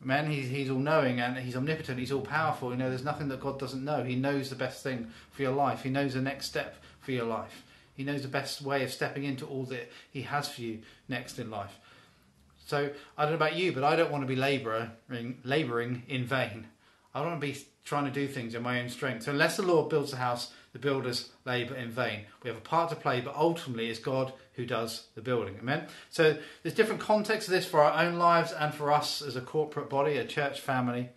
Man, 0.00 0.30
he's, 0.30 0.48
he's 0.48 0.70
all 0.70 0.78
knowing 0.78 1.20
and 1.20 1.38
he's 1.38 1.56
omnipotent, 1.56 1.98
he's 1.98 2.12
all 2.12 2.20
powerful. 2.20 2.70
You 2.70 2.76
know, 2.76 2.88
there's 2.88 3.04
nothing 3.04 3.28
that 3.28 3.40
God 3.40 3.58
doesn't 3.58 3.84
know. 3.84 4.04
He 4.04 4.14
knows 4.14 4.50
the 4.50 4.56
best 4.56 4.82
thing 4.82 5.08
for 5.30 5.42
your 5.42 5.52
life, 5.52 5.82
He 5.82 5.90
knows 5.90 6.14
the 6.14 6.20
next 6.20 6.46
step 6.46 6.76
for 7.00 7.12
your 7.12 7.24
life. 7.24 7.64
He 7.94 8.04
knows 8.04 8.22
the 8.22 8.28
best 8.28 8.60
way 8.60 8.84
of 8.84 8.92
stepping 8.92 9.24
into 9.24 9.46
all 9.46 9.64
that 9.64 9.90
He 10.10 10.22
has 10.22 10.48
for 10.48 10.60
you 10.60 10.80
next 11.08 11.38
in 11.38 11.50
life. 11.50 11.78
So 12.66 12.90
I 13.16 13.22
don't 13.22 13.32
know 13.32 13.36
about 13.36 13.56
you, 13.56 13.72
but 13.72 13.84
I 13.84 13.96
don't 13.96 14.10
want 14.10 14.22
to 14.22 14.28
be 14.28 14.36
labouring, 14.36 14.90
labouring 15.44 16.02
in 16.08 16.24
vain. 16.24 16.66
I 17.14 17.20
don't 17.20 17.28
want 17.28 17.40
to 17.40 17.46
be 17.46 17.58
trying 17.84 18.04
to 18.04 18.10
do 18.10 18.26
things 18.26 18.54
in 18.54 18.62
my 18.62 18.80
own 18.80 18.88
strength. 18.88 19.22
So 19.22 19.30
unless 19.30 19.56
the 19.56 19.62
Lord 19.62 19.88
builds 19.88 20.12
a 20.12 20.16
house, 20.16 20.52
the 20.72 20.78
builders 20.80 21.30
labour 21.46 21.76
in 21.76 21.90
vain. 21.90 22.22
We 22.42 22.50
have 22.50 22.58
a 22.58 22.60
part 22.60 22.90
to 22.90 22.96
play, 22.96 23.20
but 23.20 23.34
ultimately 23.34 23.88
it's 23.88 24.00
God 24.00 24.32
who 24.56 24.66
does 24.66 25.06
the 25.14 25.20
building. 25.20 25.56
Amen. 25.60 25.86
So 26.10 26.36
there's 26.62 26.74
different 26.74 27.00
contexts 27.00 27.48
of 27.48 27.52
this 27.52 27.66
for 27.66 27.82
our 27.82 28.04
own 28.04 28.18
lives 28.18 28.52
and 28.52 28.74
for 28.74 28.90
us 28.90 29.22
as 29.22 29.36
a 29.36 29.40
corporate 29.40 29.88
body, 29.88 30.16
a 30.16 30.26
church 30.26 30.60
family. 30.60 31.10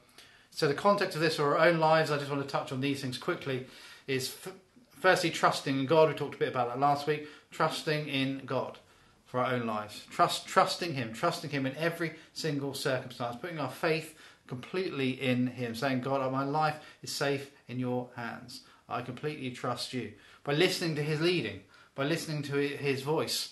So 0.51 0.67
the 0.67 0.73
context 0.73 1.15
of 1.15 1.21
this 1.21 1.37
for 1.37 1.57
our 1.57 1.67
own 1.67 1.79
lives, 1.79 2.11
I 2.11 2.17
just 2.17 2.29
want 2.29 2.43
to 2.43 2.47
touch 2.47 2.71
on 2.71 2.81
these 2.81 3.01
things 3.01 3.17
quickly, 3.17 3.65
is 4.07 4.35
f- 4.45 4.53
firstly 4.89 5.29
trusting 5.29 5.79
in 5.79 5.85
God. 5.85 6.09
We 6.09 6.15
talked 6.15 6.35
a 6.35 6.39
bit 6.39 6.49
about 6.49 6.67
that 6.67 6.79
last 6.79 7.07
week. 7.07 7.27
Trusting 7.51 8.07
in 8.07 8.43
God 8.45 8.77
for 9.25 9.39
our 9.39 9.53
own 9.53 9.65
lives. 9.65 10.05
Trust, 10.09 10.47
trusting 10.47 10.93
Him, 10.93 11.13
trusting 11.13 11.49
Him 11.49 11.65
in 11.65 11.75
every 11.77 12.13
single 12.33 12.73
circumstance, 12.73 13.37
putting 13.39 13.59
our 13.59 13.71
faith 13.71 14.15
completely 14.47 15.11
in 15.11 15.47
Him, 15.47 15.75
saying, 15.75 16.01
God, 16.01 16.31
my 16.31 16.43
life 16.43 16.75
is 17.01 17.11
safe 17.11 17.51
in 17.67 17.79
your 17.79 18.09
hands. 18.15 18.61
I 18.89 19.01
completely 19.01 19.51
trust 19.51 19.93
you. 19.93 20.13
By 20.43 20.53
listening 20.53 20.95
to 20.95 21.03
his 21.03 21.21
leading, 21.21 21.61
by 21.99 22.05
listening 22.05 22.41
to 22.41 22.55
his 22.55 23.01
voice. 23.01 23.51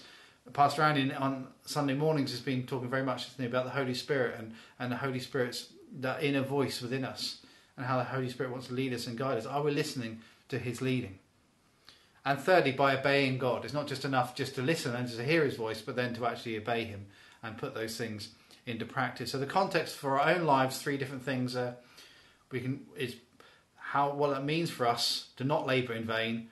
Pastor 0.53 0.81
Andy 0.81 1.13
on 1.13 1.49
Sunday 1.65 1.95
mornings 1.95 2.31
has 2.31 2.39
been 2.39 2.65
talking 2.65 2.89
very 2.89 3.03
much 3.03 3.27
about 3.37 3.65
the 3.65 3.71
Holy 3.71 3.93
Spirit 3.93 4.39
and, 4.39 4.53
and 4.79 4.89
the 4.89 4.95
Holy 4.95 5.19
Spirit's 5.19 5.73
that 5.99 6.23
inner 6.23 6.43
voice 6.43 6.81
within 6.81 7.03
us 7.03 7.39
and 7.75 7.85
how 7.85 7.97
the 7.97 8.05
Holy 8.05 8.29
Spirit 8.29 8.53
wants 8.53 8.67
to 8.67 8.73
lead 8.73 8.93
us 8.93 9.05
and 9.05 9.17
guide 9.17 9.37
us. 9.37 9.45
Are 9.45 9.61
we 9.61 9.71
listening 9.71 10.21
to 10.47 10.57
his 10.57 10.81
leading? 10.81 11.19
And 12.23 12.39
thirdly, 12.39 12.71
by 12.71 12.97
obeying 12.97 13.37
God. 13.37 13.65
It's 13.65 13.73
not 13.73 13.85
just 13.85 14.05
enough 14.05 14.33
just 14.33 14.55
to 14.55 14.61
listen 14.61 14.95
and 14.95 15.09
to 15.09 15.25
hear 15.25 15.43
his 15.43 15.57
voice, 15.57 15.81
but 15.81 15.97
then 15.97 16.13
to 16.13 16.25
actually 16.25 16.55
obey 16.55 16.85
him 16.85 17.07
and 17.43 17.57
put 17.57 17.75
those 17.75 17.97
things 17.97 18.29
into 18.65 18.85
practice. 18.85 19.33
So 19.33 19.39
the 19.39 19.45
context 19.45 19.97
for 19.97 20.21
our 20.21 20.33
own 20.33 20.45
lives, 20.45 20.77
three 20.77 20.95
different 20.95 21.23
things 21.23 21.57
uh, 21.57 21.73
we 22.49 22.61
can 22.61 22.85
is 22.95 23.17
how 23.75 24.13
what 24.13 24.37
it 24.37 24.45
means 24.45 24.69
for 24.69 24.87
us 24.87 25.31
to 25.35 25.43
not 25.43 25.67
labour 25.67 25.91
in 25.91 26.05
vain, 26.05 26.47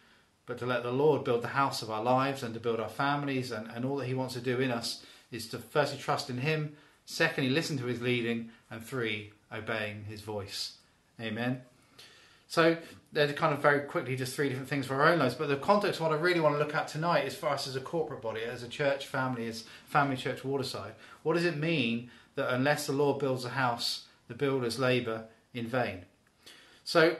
but 0.46 0.58
to 0.60 0.66
let 0.66 0.84
the 0.84 0.92
Lord 0.92 1.24
build 1.24 1.42
the 1.42 1.50
house 1.50 1.82
of 1.82 1.90
our 1.90 2.04
lives 2.04 2.44
and 2.44 2.54
to 2.54 2.60
build 2.60 2.80
our 2.80 2.90
families 2.90 3.52
and, 3.52 3.70
and 3.72 3.86
all 3.86 3.98
that 3.98 4.08
He 4.08 4.14
wants 4.14 4.34
to 4.36 4.42
do 4.42 4.60
in 4.60 4.72
us 4.72 5.04
is 5.32 5.48
to 5.50 5.58
firstly 5.58 6.00
trust 6.00 6.30
in 6.30 6.38
Him, 6.38 6.76
secondly, 7.06 7.50
listen 7.50 7.78
to 7.78 7.86
His 7.86 8.02
leading, 8.02 8.50
and 8.70 8.84
three, 8.84 9.32
obeying 9.52 10.06
His 10.06 10.22
voice. 10.22 10.78
Amen. 11.20 11.62
So 12.48 12.78
they're 13.12 13.34
kind 13.34 13.54
of 13.54 13.62
very 13.62 13.82
quickly 13.82 14.16
just 14.16 14.36
three 14.36 14.50
different 14.50 14.70
things 14.70 14.86
for 14.86 14.96
our 14.96 15.12
own 15.12 15.20
lives. 15.20 15.36
But 15.36 15.48
the 15.48 15.56
context 15.56 16.00
what 16.00 16.12
I 16.12 16.16
really 16.16 16.40
want 16.40 16.56
to 16.56 16.60
look 16.60 16.76
at 16.76 16.88
tonight 16.88 17.26
is 17.26 17.36
for 17.36 17.50
us 17.50 17.68
as 17.68 17.76
a 17.76 17.82
corporate 17.82 18.22
body, 18.22 18.42
as 18.44 18.62
a 18.62 18.68
church 18.68 19.08
family, 19.08 19.48
as 19.48 19.64
Family 19.88 20.18
Church 20.18 20.44
Waterside. 20.44 20.94
What 21.24 21.34
does 21.34 21.46
it 21.46 21.58
mean 21.58 22.12
that 22.36 22.54
unless 22.54 22.86
the 22.86 22.94
Lord 22.94 23.20
builds 23.20 23.46
a 23.46 23.50
house, 23.50 24.06
the 24.28 24.36
builders 24.36 24.78
labour 24.78 25.26
in 25.54 25.68
vain? 25.68 26.06
So 26.84 27.16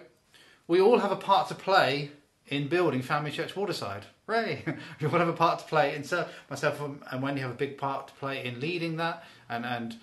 we 0.68 0.80
all 0.80 1.00
have 1.00 1.12
a 1.12 1.18
part 1.18 1.48
to 1.48 1.56
play 1.56 2.12
in 2.48 2.68
building 2.68 3.02
Family 3.02 3.32
Church 3.32 3.56
Waterside. 3.56 4.06
Ray, 4.28 4.64
we 5.02 5.08
all 5.08 5.18
have 5.18 5.28
a 5.28 5.34
part 5.34 5.60
to 5.60 5.66
play. 5.66 5.96
And 5.96 6.06
so 6.06 6.28
myself 6.50 6.82
and 7.12 7.22
Wendy 7.22 7.42
have 7.42 7.52
a 7.52 7.56
big 7.56 7.78
part 7.78 8.08
to 8.08 8.14
play 8.16 8.46
in 8.46 8.60
leading 8.60 8.98
that 8.98 9.24
and 9.50 9.66
and 9.66 9.98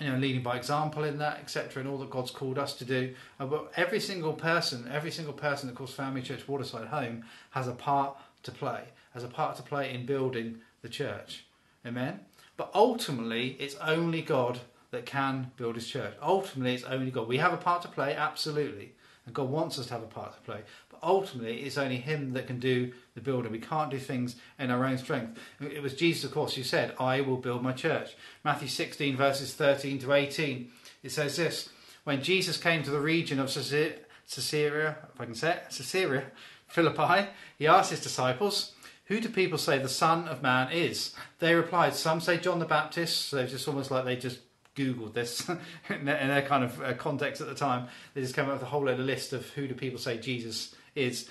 you 0.00 0.10
know 0.10 0.18
leading 0.18 0.42
by 0.42 0.56
example 0.56 1.04
in 1.04 1.18
that, 1.18 1.38
etc. 1.40 1.80
And 1.80 1.90
all 1.90 1.98
that 1.98 2.10
God's 2.10 2.30
called 2.30 2.58
us 2.58 2.74
to 2.76 2.84
do. 2.84 3.14
Uh, 3.38 3.46
but 3.46 3.72
every 3.76 4.00
single 4.00 4.32
person, 4.32 4.88
every 4.90 5.10
single 5.10 5.34
person 5.34 5.68
that 5.68 5.76
calls 5.76 5.94
Family 5.94 6.22
Church 6.22 6.46
Waterside 6.48 6.88
home 6.88 7.24
has 7.50 7.68
a 7.68 7.72
part 7.72 8.16
to 8.42 8.50
play, 8.50 8.84
has 9.14 9.24
a 9.24 9.28
part 9.28 9.56
to 9.56 9.62
play 9.62 9.94
in 9.94 10.06
building 10.06 10.60
the 10.82 10.88
church. 10.88 11.44
Amen. 11.86 12.20
But 12.56 12.70
ultimately, 12.74 13.56
it's 13.58 13.76
only 13.76 14.22
God 14.22 14.60
that 14.90 15.06
can 15.06 15.50
build 15.56 15.74
his 15.74 15.88
church. 15.88 16.14
Ultimately, 16.22 16.74
it's 16.74 16.84
only 16.84 17.10
God. 17.10 17.26
We 17.26 17.38
have 17.38 17.52
a 17.52 17.56
part 17.56 17.82
to 17.82 17.88
play, 17.88 18.14
absolutely. 18.14 18.92
And 19.24 19.34
God 19.34 19.48
wants 19.48 19.78
us 19.78 19.86
to 19.86 19.94
have 19.94 20.02
a 20.02 20.06
part 20.06 20.34
to 20.34 20.40
play. 20.42 20.60
Ultimately, 21.02 21.62
it's 21.62 21.78
only 21.78 21.96
Him 21.96 22.32
that 22.34 22.46
can 22.46 22.60
do 22.60 22.92
the 23.14 23.20
building. 23.20 23.50
We 23.50 23.58
can't 23.58 23.90
do 23.90 23.98
things 23.98 24.36
in 24.58 24.70
our 24.70 24.84
own 24.84 24.98
strength. 24.98 25.38
It 25.60 25.82
was 25.82 25.94
Jesus, 25.94 26.24
of 26.24 26.32
course, 26.32 26.54
who 26.54 26.62
said, 26.62 26.94
I 27.00 27.20
will 27.20 27.36
build 27.36 27.62
my 27.62 27.72
church. 27.72 28.16
Matthew 28.44 28.68
16, 28.68 29.16
verses 29.16 29.54
13 29.54 29.98
to 30.00 30.12
18, 30.12 30.70
it 31.02 31.10
says 31.10 31.36
this 31.36 31.70
When 32.04 32.22
Jesus 32.22 32.56
came 32.56 32.82
to 32.82 32.90
the 32.90 33.00
region 33.00 33.40
of 33.40 33.52
Caesarea, 33.52 34.96
if 35.14 35.20
I 35.20 35.24
can 35.24 35.34
say 35.34 35.52
it, 35.52 35.64
Caesarea, 35.70 36.24
Philippi, 36.68 37.28
he 37.58 37.66
asked 37.66 37.90
his 37.90 38.00
disciples, 38.00 38.72
who 39.06 39.20
do 39.20 39.28
people 39.28 39.58
say 39.58 39.78
the 39.78 39.88
Son 39.88 40.26
of 40.28 40.42
Man 40.42 40.72
is? 40.72 41.14
They 41.38 41.54
replied, 41.54 41.94
Some 41.94 42.20
say 42.20 42.38
John 42.38 42.60
the 42.60 42.64
Baptist. 42.64 43.26
So 43.28 43.38
it's 43.38 43.52
just 43.52 43.68
almost 43.68 43.90
like 43.90 44.04
they 44.04 44.16
just 44.16 44.38
Googled 44.74 45.12
this 45.12 45.46
in, 45.90 46.06
their, 46.06 46.42
kind 46.42 46.64
of 46.64 46.80
uh, 46.80 46.94
context 46.94 47.40
at 47.42 47.48
the 47.48 47.54
time. 47.54 47.88
They 48.14 48.22
just 48.22 48.34
came 48.34 48.46
up 48.46 48.54
with 48.54 48.62
a 48.62 48.66
whole 48.66 48.86
load 48.86 49.00
of 49.00 49.06
list 49.06 49.32
of 49.32 49.48
who 49.50 49.68
do 49.68 49.74
people 49.74 49.98
say 49.98 50.18
Jesus 50.18 50.74
is. 50.94 51.28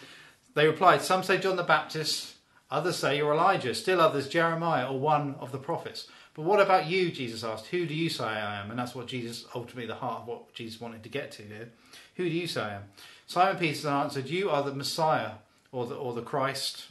They 0.54 0.68
replied, 0.68 1.02
Some 1.02 1.24
say 1.24 1.38
John 1.38 1.56
the 1.56 1.64
Baptist, 1.64 2.36
others 2.70 2.98
say 2.98 3.18
you're 3.18 3.34
Elijah, 3.34 3.74
still 3.74 4.02
others 4.02 4.28
Jeremiah 4.28 4.88
or 4.88 5.00
one 5.00 5.36
of 5.40 5.52
the 5.52 5.58
prophets. 5.58 6.08
But 6.34 6.44
what 6.44 6.62
about 6.62 6.88
you? 6.88 7.12
Jesus 7.12 7.44
asked, 7.44 7.68
Who 7.68 7.86
do 7.86 7.94
you 7.94 8.10
say 8.10 8.24
I 8.24 8.62
am? 8.62 8.70
And 8.70 8.80
that's 8.80 8.96
what 8.96 9.08
Jesus, 9.08 9.46
ultimately, 9.54 9.86
the 9.86 9.96
heart 9.96 10.22
of 10.22 10.28
what 10.28 10.54
Jesus 10.54 10.80
wanted 10.80 11.04
to 11.04 11.10
get 11.10 11.32
to 11.34 11.44
here. 11.44 11.70
Who 12.16 12.24
do 12.26 12.36
you 12.36 12.48
say 12.48 12.62
I 12.62 12.76
am? 12.76 12.84
Simon 13.28 13.58
Peter 13.58 13.90
answered, 13.90 14.30
You 14.30 14.50
are 14.50 14.64
the 14.64 14.74
Messiah 14.74 15.32
or 15.72 15.86
the, 15.86 15.96
or 15.96 16.14
the 16.14 16.22
Christ, 16.22 16.88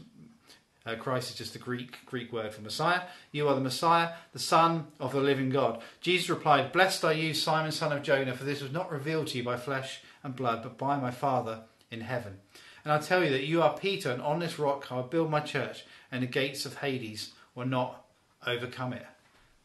uh, 0.87 0.97
Christ 0.97 1.31
is 1.31 1.37
just 1.37 1.53
the 1.53 1.59
Greek 1.59 1.99
Greek 2.07 2.33
word 2.33 2.55
for 2.55 2.63
Messiah. 2.63 3.03
You 3.33 3.49
are 3.49 3.55
the 3.55 3.61
Messiah, 3.61 4.15
the 4.33 4.39
Son 4.39 4.87
of 4.99 5.13
the 5.13 5.21
living 5.21 5.51
God. 5.51 5.83
Jesus 6.01 6.31
replied, 6.31 6.73
Blessed 6.73 7.05
are 7.05 7.13
you, 7.13 7.35
Simon, 7.35 7.73
son 7.73 7.93
of 7.93 8.03
Jonah, 8.03 8.35
for 8.35 8.45
this 8.45 8.63
was 8.63 8.73
not 8.73 8.91
revealed 8.91 9.29
to 9.29 9.39
you 9.39 9.45
by 9.45 9.57
flesh 9.57 10.01
and 10.23 10.35
blood, 10.35 10.63
but 10.63 10.79
by 10.79 10.99
my 10.99 11.11
Father 11.11 11.61
in 11.91 12.01
heaven. 12.01 12.39
And 12.85 12.93
I 12.93 12.99
tell 12.99 13.23
you 13.23 13.31
that 13.31 13.45
you 13.45 13.63
are 13.63 13.77
Peter, 13.77 14.11
and 14.11 14.23
on 14.23 14.39
this 14.39 14.59
rock 14.59 14.91
I 14.91 14.97
will 14.97 15.03
build 15.03 15.31
my 15.31 15.41
church, 15.41 15.85
and 16.11 16.23
the 16.23 16.27
gates 16.27 16.65
of 16.67 16.77
Hades 16.77 17.33
will 17.55 17.67
not 17.67 18.05
overcome 18.47 18.93
it. 18.93 19.07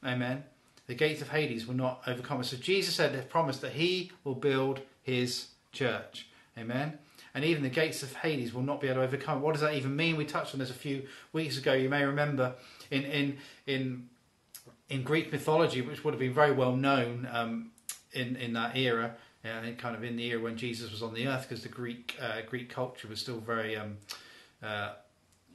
Amen. 0.03 0.43
The 0.87 0.95
gates 0.95 1.21
of 1.21 1.29
Hades 1.29 1.65
will 1.65 1.75
not 1.75 2.01
overcome 2.05 2.41
it. 2.41 2.45
So 2.45 2.57
Jesus 2.57 2.95
said, 2.95 3.13
they've 3.13 3.27
promised 3.27 3.61
that 3.61 3.73
he 3.73 4.11
will 4.23 4.35
build 4.35 4.81
his 5.01 5.47
church. 5.71 6.27
Amen. 6.57 6.99
And 7.33 7.43
even 7.43 7.63
the 7.63 7.69
gates 7.69 8.01
of 8.03 8.13
Hades 8.13 8.53
will 8.53 8.61
not 8.61 8.79
be 8.79 8.87
able 8.87 9.01
to 9.01 9.07
overcome. 9.07 9.41
What 9.41 9.53
does 9.53 9.61
that 9.61 9.73
even 9.73 9.95
mean? 9.95 10.15
We 10.15 10.25
touched 10.25 10.53
on 10.53 10.59
this 10.59 10.69
a 10.69 10.73
few 10.73 11.03
weeks 11.33 11.57
ago. 11.57 11.73
You 11.73 11.89
may 11.89 12.05
remember 12.05 12.53
in 12.89 13.03
in 13.03 13.37
in 13.67 14.09
in 14.87 15.03
Greek 15.03 15.33
mythology, 15.33 15.81
which 15.81 16.03
would 16.03 16.13
have 16.13 16.19
been 16.19 16.33
very 16.33 16.53
well 16.53 16.75
known 16.75 17.27
um, 17.31 17.71
in 18.13 18.37
in 18.37 18.53
that 18.53 18.77
era, 18.77 19.15
uh, 19.45 19.71
kind 19.77 19.95
of 19.95 20.03
in 20.03 20.15
the 20.15 20.25
era 20.25 20.41
when 20.41 20.57
Jesus 20.57 20.91
was 20.91 21.01
on 21.03 21.13
the 21.13 21.27
earth, 21.27 21.47
because 21.47 21.63
the 21.63 21.69
Greek 21.69 22.15
uh, 22.21 22.41
Greek 22.49 22.69
culture 22.69 23.07
was 23.07 23.19
still 23.19 23.39
very 23.39 23.75
um, 23.75 23.97
uh, 24.63 24.93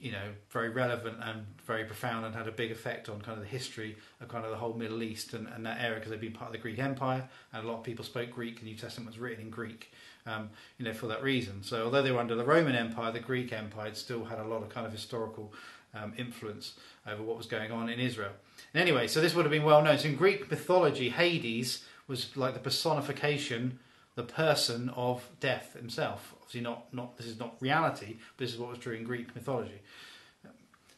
you 0.00 0.12
know, 0.12 0.32
very 0.50 0.70
relevant 0.70 1.18
and 1.22 1.44
very 1.66 1.84
profound 1.84 2.24
and 2.24 2.34
had 2.34 2.48
a 2.48 2.52
big 2.52 2.70
effect 2.70 3.10
on 3.10 3.20
kind 3.20 3.36
of 3.36 3.44
the 3.44 3.50
history 3.50 3.96
of 4.20 4.28
kind 4.28 4.44
of 4.46 4.50
the 4.50 4.56
whole 4.56 4.72
Middle 4.72 5.02
East 5.02 5.34
and, 5.34 5.46
and 5.48 5.66
that 5.66 5.78
era, 5.78 5.96
because 5.96 6.10
they'd 6.10 6.20
been 6.20 6.32
part 6.32 6.46
of 6.46 6.52
the 6.52 6.58
Greek 6.58 6.78
Empire 6.78 7.28
and 7.52 7.64
a 7.64 7.68
lot 7.68 7.78
of 7.78 7.84
people 7.84 8.02
spoke 8.04 8.30
Greek. 8.30 8.58
And 8.58 8.66
the 8.66 8.72
New 8.72 8.78
Testament 8.78 9.10
was 9.10 9.18
written 9.18 9.44
in 9.44 9.50
Greek, 9.50 9.92
um, 10.24 10.48
you 10.78 10.86
know, 10.86 10.94
for 10.94 11.06
that 11.08 11.22
reason. 11.22 11.62
So 11.62 11.84
although 11.84 12.00
they 12.00 12.12
were 12.12 12.18
under 12.18 12.34
the 12.34 12.44
Roman 12.44 12.74
Empire, 12.74 13.12
the 13.12 13.20
Greek 13.20 13.52
Empire 13.52 13.92
still 13.92 14.24
had 14.24 14.38
a 14.38 14.44
lot 14.44 14.62
of 14.62 14.70
kind 14.70 14.86
of 14.86 14.92
historical 14.92 15.52
um, 15.94 16.14
influence 16.16 16.74
over 17.06 17.22
what 17.22 17.36
was 17.36 17.46
going 17.46 17.70
on 17.70 17.90
in 17.90 18.00
Israel. 18.00 18.32
And 18.72 18.80
anyway, 18.80 19.06
so 19.06 19.20
this 19.20 19.34
would 19.34 19.44
have 19.44 19.52
been 19.52 19.64
well 19.64 19.82
known. 19.82 19.98
So 19.98 20.08
in 20.08 20.16
Greek 20.16 20.50
mythology, 20.50 21.10
Hades 21.10 21.84
was 22.10 22.36
like 22.36 22.52
the 22.52 22.60
personification, 22.60 23.78
the 24.16 24.22
person 24.22 24.90
of 24.90 25.30
death 25.40 25.74
himself 25.74 26.34
obviously 26.50 26.68
not, 26.68 26.92
not 26.92 27.16
this 27.16 27.26
is 27.26 27.38
not 27.38 27.54
reality, 27.60 28.16
but 28.36 28.44
this 28.44 28.52
is 28.52 28.58
what 28.58 28.70
was 28.70 28.78
true 28.78 28.94
in 28.94 29.04
Greek 29.04 29.34
mythology. 29.34 29.80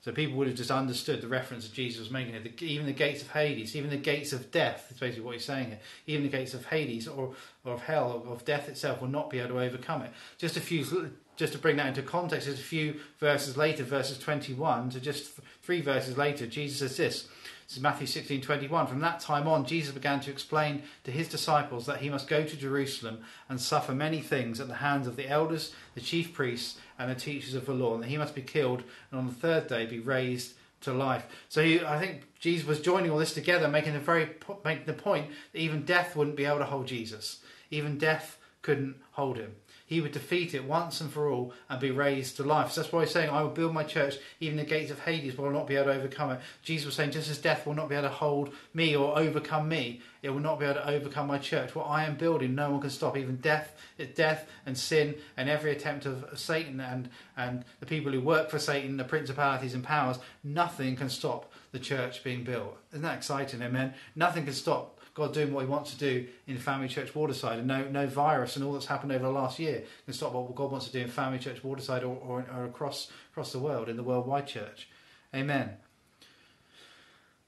So 0.01 0.11
people 0.11 0.37
would 0.39 0.49
have 0.49 0.57
just 0.57 0.71
understood 0.71 1.21
the 1.21 1.29
reference 1.29 1.69
that 1.69 1.75
Jesus 1.75 2.01
was 2.01 2.11
making 2.11 2.33
here. 2.33 2.43
The, 2.43 2.65
even 2.65 2.87
the 2.87 2.93
gates 2.93 3.23
of 3.23 3.31
Hades, 3.31 3.77
even 3.77 3.91
the 3.91 3.97
gates 3.97 4.33
of 4.33 4.51
death, 4.51 4.91
is 4.91 4.99
basically 4.99 5.25
what 5.25 5.35
he's 5.35 5.45
saying 5.45 5.69
here. 5.69 5.79
Even 6.09 6.25
the 6.25 6.37
gates 6.37 6.55
of 6.55 6.65
Hades 6.67 7.07
or, 7.07 7.35
or 7.65 7.75
of 7.75 7.83
hell, 7.83 8.25
or 8.27 8.33
of 8.33 8.45
death 8.45 8.69
itself, 8.69 9.01
will 9.01 9.09
not 9.09 9.31
be 9.31 9.39
able 9.39 9.51
to 9.51 9.61
overcome 9.61 10.03
it. 10.03 10.11
Just 10.39 10.57
a 10.57 10.61
few, 10.61 11.13
just 11.37 11.53
to 11.53 11.59
bring 11.59 11.77
that 11.77 11.87
into 11.87 12.03
context, 12.03 12.49
just 12.49 12.61
a 12.61 12.65
few 12.65 12.99
verses 13.21 13.57
later, 13.57 13.85
verses 13.85 14.19
21 14.19 14.91
to 14.91 15.01
just 15.01 15.39
three 15.63 15.83
verses 15.83 16.17
later, 16.17 16.49
Jesus 16.49 16.79
says 16.79 16.97
this. 16.97 17.29
This 17.73 17.79
is 17.79 17.83
Matthew 17.83 18.07
16 18.07 18.43
21. 18.43 18.87
From 18.87 19.01
that 19.01 19.21
time 19.21 19.49
on, 19.49 19.65
Jesus 19.65 19.95
began 19.95 20.21
to 20.21 20.31
explain 20.31 20.83
to 21.05 21.11
his 21.11 21.27
disciples 21.27 21.87
that 21.87 22.03
he 22.03 22.11
must 22.11 22.29
go 22.29 22.45
to 22.45 22.55
Jerusalem 22.55 23.25
and 23.49 23.59
suffer 23.59 23.95
many 23.95 24.21
things 24.21 24.61
at 24.61 24.69
the 24.69 24.75
hands 24.75 25.07
of 25.07 25.17
the 25.17 25.27
elders, 25.27 25.73
the 25.95 26.03
chief 26.03 26.35
priests, 26.35 26.79
and 26.99 27.11
the 27.11 27.15
teachers 27.15 27.55
of 27.55 27.65
the 27.65 27.73
law, 27.73 27.95
and 27.95 28.03
that 28.03 28.09
he 28.09 28.19
must 28.19 28.35
be 28.35 28.43
killed 28.43 28.83
and 29.11 29.19
on 29.19 29.27
the 29.27 29.33
third 29.33 29.69
day 29.69 29.87
be 29.87 30.01
raised 30.01 30.53
to 30.83 30.93
life. 30.93 31.25
So 31.49 31.65
he, 31.65 31.83
I 31.83 31.99
think 31.99 32.25
Jesus 32.39 32.67
was 32.67 32.79
joining 32.79 33.11
all 33.11 33.17
this 33.17 33.33
together, 33.33 33.69
making 33.69 33.95
the 33.95 34.01
very 34.01 34.29
making 34.67 34.85
the 34.85 34.93
point 34.93 35.31
that 35.55 35.59
even 35.59 35.87
death 35.87 36.15
wouldn't 36.15 36.37
be 36.37 36.45
able 36.45 36.59
to 36.59 36.67
hold 36.67 36.87
Jesus. 36.87 37.39
Even 37.71 37.97
death 37.97 38.37
couldn't 38.61 38.97
hold 39.13 39.39
him 39.39 39.55
he 39.93 40.01
would 40.01 40.13
defeat 40.13 40.55
it 40.55 40.65
once 40.65 41.03
and 41.03 41.13
for 41.13 41.29
all 41.29 41.53
and 41.69 41.79
be 41.79 41.91
raised 41.91 42.37
to 42.37 42.43
life. 42.43 42.73
So 42.73 42.81
that's 42.81 42.93
why 42.93 43.03
he's 43.03 43.11
saying, 43.11 43.29
I 43.29 43.43
will 43.43 43.51
build 43.51 43.75
my 43.75 43.85
church, 43.85 44.17
even 44.41 44.57
the 44.57 44.65
gates 44.65 44.91
of 44.91 45.01
Hades 45.01 45.37
will 45.37 45.51
not 45.51 45.67
be 45.67 45.77
able 45.77 45.93
to 45.93 45.99
overcome 45.99 46.31
it. 46.31 46.41
Jesus 46.63 46.87
was 46.87 46.95
saying, 46.95 47.11
just 47.11 47.31
as 47.31 47.37
death 47.37 47.67
will 47.67 47.75
not 47.75 47.91
be 47.91 47.95
able 47.95 48.09
to 48.09 48.15
hold 48.15 48.55
me 48.73 48.97
or 48.97 49.19
overcome 49.19 49.69
me, 49.69 50.01
it 50.23 50.31
will 50.31 50.41
not 50.41 50.59
be 50.59 50.65
able 50.65 50.81
to 50.81 50.89
overcome 50.89 51.27
my 51.27 51.37
church. 51.37 51.75
What 51.75 51.85
I 51.85 52.05
am 52.05 52.17
building, 52.17 52.55
no 52.55 52.71
one 52.71 52.81
can 52.81 52.89
stop. 52.89 53.19
Even 53.19 53.37
death, 53.37 53.77
death 54.15 54.49
and 54.65 54.79
sin 54.79 55.15
and 55.37 55.51
every 55.51 55.73
attempt 55.73 56.07
of 56.07 56.25
Satan 56.37 56.81
and, 56.81 57.11
and 57.37 57.63
the 57.81 57.87
people 57.87 58.13
who 58.13 58.21
work 58.23 58.49
for 58.49 58.59
Satan, 58.59 58.97
the 58.97 59.05
principalities 59.05 59.75
and 59.75 59.85
powers, 59.85 60.19
nothing 60.43 60.97
can 60.97 61.11
stop 61.11 61.53
the 61.73 61.79
church 61.79 62.25
being 62.25 62.45
built. 62.45 62.79
Isn't 62.93 63.03
that 63.03 63.19
exciting? 63.19 63.61
Amen. 63.61 63.93
Nothing 64.17 64.45
can 64.45 64.55
stop 64.55 64.99
God 65.15 65.35
doing 65.35 65.53
what 65.53 65.65
He 65.65 65.71
wants 65.71 65.93
to 65.93 65.99
do 65.99 66.27
in 66.47 66.57
Family 66.59 66.89
Church 66.89 67.15
Waterside, 67.15 67.59
and 67.59 67.69
no 67.69 67.85
no 67.89 68.07
virus 68.07 68.57
and 68.57 68.65
all 68.65 68.73
that's 68.73 68.87
happened 68.87 69.13
over 69.13 69.25
the 69.25 69.31
last 69.31 69.59
year 69.59 69.83
can 70.05 70.15
stop 70.15 70.33
what 70.33 70.55
God 70.55 70.71
wants 70.71 70.87
to 70.87 70.93
do 70.93 71.01
in 71.01 71.09
Family 71.09 71.39
Church 71.39 71.63
Waterside 71.63 72.03
or, 72.03 72.17
or, 72.17 72.47
or 72.55 72.65
across 72.65 73.11
across 73.31 73.53
the 73.53 73.59
world 73.59 73.89
in 73.89 73.97
the 73.97 74.03
worldwide 74.03 74.47
church. 74.47 74.89
Amen. 75.35 75.71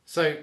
So 0.05 0.37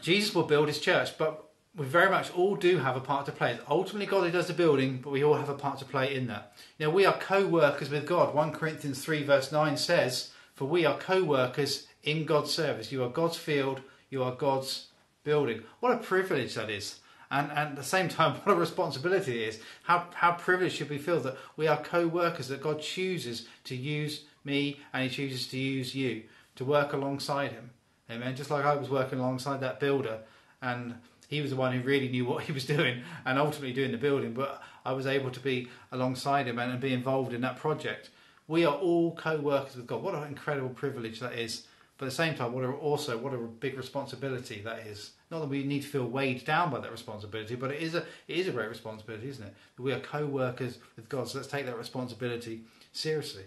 Jesus 0.00 0.34
will 0.34 0.44
build 0.44 0.68
His 0.68 0.78
church, 0.78 1.16
but 1.16 1.46
we 1.76 1.84
very 1.84 2.10
much 2.10 2.30
all 2.32 2.56
do 2.56 2.78
have 2.78 2.96
a 2.96 3.00
part 3.00 3.26
to 3.26 3.32
play. 3.32 3.52
It's 3.52 3.62
ultimately 3.68 4.06
God 4.06 4.24
who 4.24 4.30
does 4.30 4.46
the 4.46 4.54
building, 4.54 5.00
but 5.02 5.10
we 5.10 5.22
all 5.22 5.34
have 5.34 5.50
a 5.50 5.54
part 5.54 5.78
to 5.80 5.84
play 5.84 6.14
in 6.14 6.26
that. 6.28 6.52
Now 6.80 6.90
we 6.90 7.04
are 7.04 7.12
co-workers 7.18 7.90
with 7.90 8.06
God. 8.06 8.34
1 8.34 8.52
Corinthians 8.52 9.04
3 9.04 9.24
verse 9.24 9.52
9 9.52 9.76
says, 9.76 10.30
For 10.54 10.64
we 10.64 10.86
are 10.86 10.98
co-workers 10.98 11.86
in 12.02 12.24
God's 12.24 12.50
service. 12.50 12.90
You 12.92 13.04
are 13.04 13.10
God's 13.10 13.36
field, 13.36 13.82
you 14.08 14.22
are 14.22 14.32
God's 14.32 14.85
building. 15.26 15.62
What 15.80 15.92
a 15.92 15.98
privilege 15.98 16.54
that 16.54 16.70
is. 16.70 17.00
And, 17.30 17.50
and 17.50 17.58
at 17.58 17.76
the 17.76 17.82
same 17.82 18.08
time, 18.08 18.36
what 18.44 18.56
a 18.56 18.58
responsibility 18.58 19.42
it 19.42 19.48
is. 19.48 19.60
How, 19.82 20.06
how 20.14 20.32
privileged 20.32 20.76
should 20.76 20.88
we 20.88 20.96
feel 20.96 21.20
that 21.20 21.36
we 21.58 21.66
are 21.66 21.76
co 21.76 22.06
workers, 22.06 22.48
that 22.48 22.62
God 22.62 22.80
chooses 22.80 23.46
to 23.64 23.76
use 23.76 24.22
me 24.44 24.80
and 24.94 25.02
He 25.02 25.10
chooses 25.10 25.46
to 25.48 25.58
use 25.58 25.94
you 25.94 26.22
to 26.54 26.64
work 26.64 26.94
alongside 26.94 27.52
Him. 27.52 27.70
Amen. 28.10 28.36
Just 28.36 28.50
like 28.50 28.64
I 28.64 28.76
was 28.76 28.88
working 28.88 29.18
alongside 29.18 29.60
that 29.60 29.80
builder, 29.80 30.20
and 30.62 30.94
he 31.28 31.40
was 31.40 31.50
the 31.50 31.56
one 31.56 31.72
who 31.72 31.82
really 31.82 32.08
knew 32.08 32.24
what 32.24 32.44
he 32.46 32.52
was 32.52 32.64
doing 32.64 33.02
and 33.24 33.38
ultimately 33.38 33.72
doing 33.72 33.90
the 33.92 33.98
building, 33.98 34.32
but 34.32 34.62
I 34.84 34.92
was 34.92 35.06
able 35.06 35.30
to 35.30 35.40
be 35.40 35.68
alongside 35.90 36.46
him 36.46 36.58
and, 36.58 36.70
and 36.70 36.80
be 36.80 36.94
involved 36.94 37.32
in 37.32 37.40
that 37.40 37.56
project. 37.56 38.10
We 38.48 38.64
are 38.64 38.76
all 38.76 39.16
co 39.16 39.38
workers 39.38 39.74
with 39.74 39.88
God. 39.88 40.02
What 40.02 40.14
an 40.14 40.22
incredible 40.22 40.68
privilege 40.68 41.18
that 41.18 41.32
is 41.32 41.66
but 41.98 42.06
at 42.06 42.10
the 42.10 42.14
same 42.14 42.34
time, 42.34 42.52
what 42.52 42.64
a, 42.64 42.70
also 42.70 43.16
what 43.16 43.32
a 43.32 43.38
big 43.38 43.76
responsibility 43.76 44.60
that 44.62 44.80
is. 44.86 45.12
Not 45.30 45.40
that 45.40 45.48
we 45.48 45.64
need 45.64 45.82
to 45.82 45.88
feel 45.88 46.06
weighed 46.06 46.44
down 46.44 46.70
by 46.70 46.80
that 46.80 46.92
responsibility, 46.92 47.54
but 47.54 47.70
it 47.70 47.82
is 47.82 47.94
a 47.94 48.04
it 48.28 48.36
is 48.36 48.48
a 48.48 48.52
great 48.52 48.68
responsibility, 48.68 49.28
isn't 49.28 49.46
it? 49.46 49.54
We 49.78 49.92
are 49.92 50.00
co-workers 50.00 50.78
with 50.96 51.08
God, 51.08 51.28
so 51.28 51.38
let's 51.38 51.50
take 51.50 51.66
that 51.66 51.78
responsibility 51.78 52.62
seriously. 52.92 53.44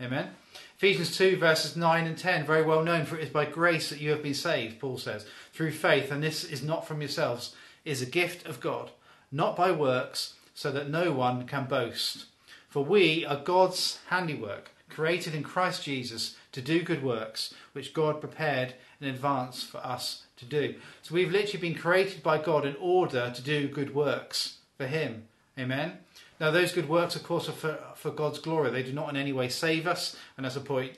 Amen. 0.00 0.30
Ephesians 0.76 1.14
2 1.16 1.36
verses 1.36 1.76
9 1.76 2.06
and 2.06 2.16
10, 2.16 2.46
very 2.46 2.62
well 2.62 2.82
known, 2.82 3.04
for 3.04 3.18
it 3.18 3.24
is 3.24 3.28
by 3.28 3.44
grace 3.44 3.90
that 3.90 4.00
you 4.00 4.10
have 4.10 4.22
been 4.22 4.32
saved, 4.32 4.80
Paul 4.80 4.96
says, 4.96 5.26
through 5.52 5.72
faith, 5.72 6.10
and 6.10 6.22
this 6.22 6.42
is 6.42 6.62
not 6.62 6.86
from 6.86 7.02
yourselves, 7.02 7.54
is 7.84 8.00
a 8.00 8.06
gift 8.06 8.46
of 8.46 8.60
God, 8.60 8.90
not 9.30 9.56
by 9.56 9.70
works, 9.72 10.34
so 10.54 10.72
that 10.72 10.88
no 10.88 11.12
one 11.12 11.46
can 11.46 11.66
boast. 11.66 12.26
For 12.68 12.82
we 12.82 13.26
are 13.26 13.36
God's 13.36 13.98
handiwork, 14.08 14.70
created 14.88 15.34
in 15.34 15.42
Christ 15.42 15.84
Jesus 15.84 16.36
to 16.52 16.60
do 16.60 16.82
good 16.82 17.02
works, 17.02 17.54
which 17.72 17.94
God 17.94 18.20
prepared 18.20 18.74
in 19.00 19.08
advance 19.08 19.62
for 19.62 19.78
us 19.78 20.24
to 20.36 20.44
do. 20.44 20.74
So 21.02 21.14
we've 21.14 21.30
literally 21.30 21.60
been 21.60 21.80
created 21.80 22.22
by 22.22 22.38
God 22.38 22.66
in 22.66 22.76
order 22.80 23.32
to 23.34 23.42
do 23.42 23.68
good 23.68 23.94
works 23.94 24.58
for 24.76 24.86
Him. 24.86 25.24
Amen. 25.58 25.98
Now, 26.40 26.50
those 26.50 26.72
good 26.72 26.88
works, 26.88 27.16
of 27.16 27.22
course, 27.22 27.48
are 27.48 27.52
for, 27.52 27.78
for 27.94 28.10
God's 28.10 28.38
glory. 28.38 28.70
They 28.70 28.82
do 28.82 28.92
not 28.92 29.10
in 29.10 29.16
any 29.16 29.32
way 29.32 29.48
save 29.48 29.86
us. 29.86 30.16
And 30.36 30.44
that's 30.44 30.56
a 30.56 30.60
point 30.60 30.92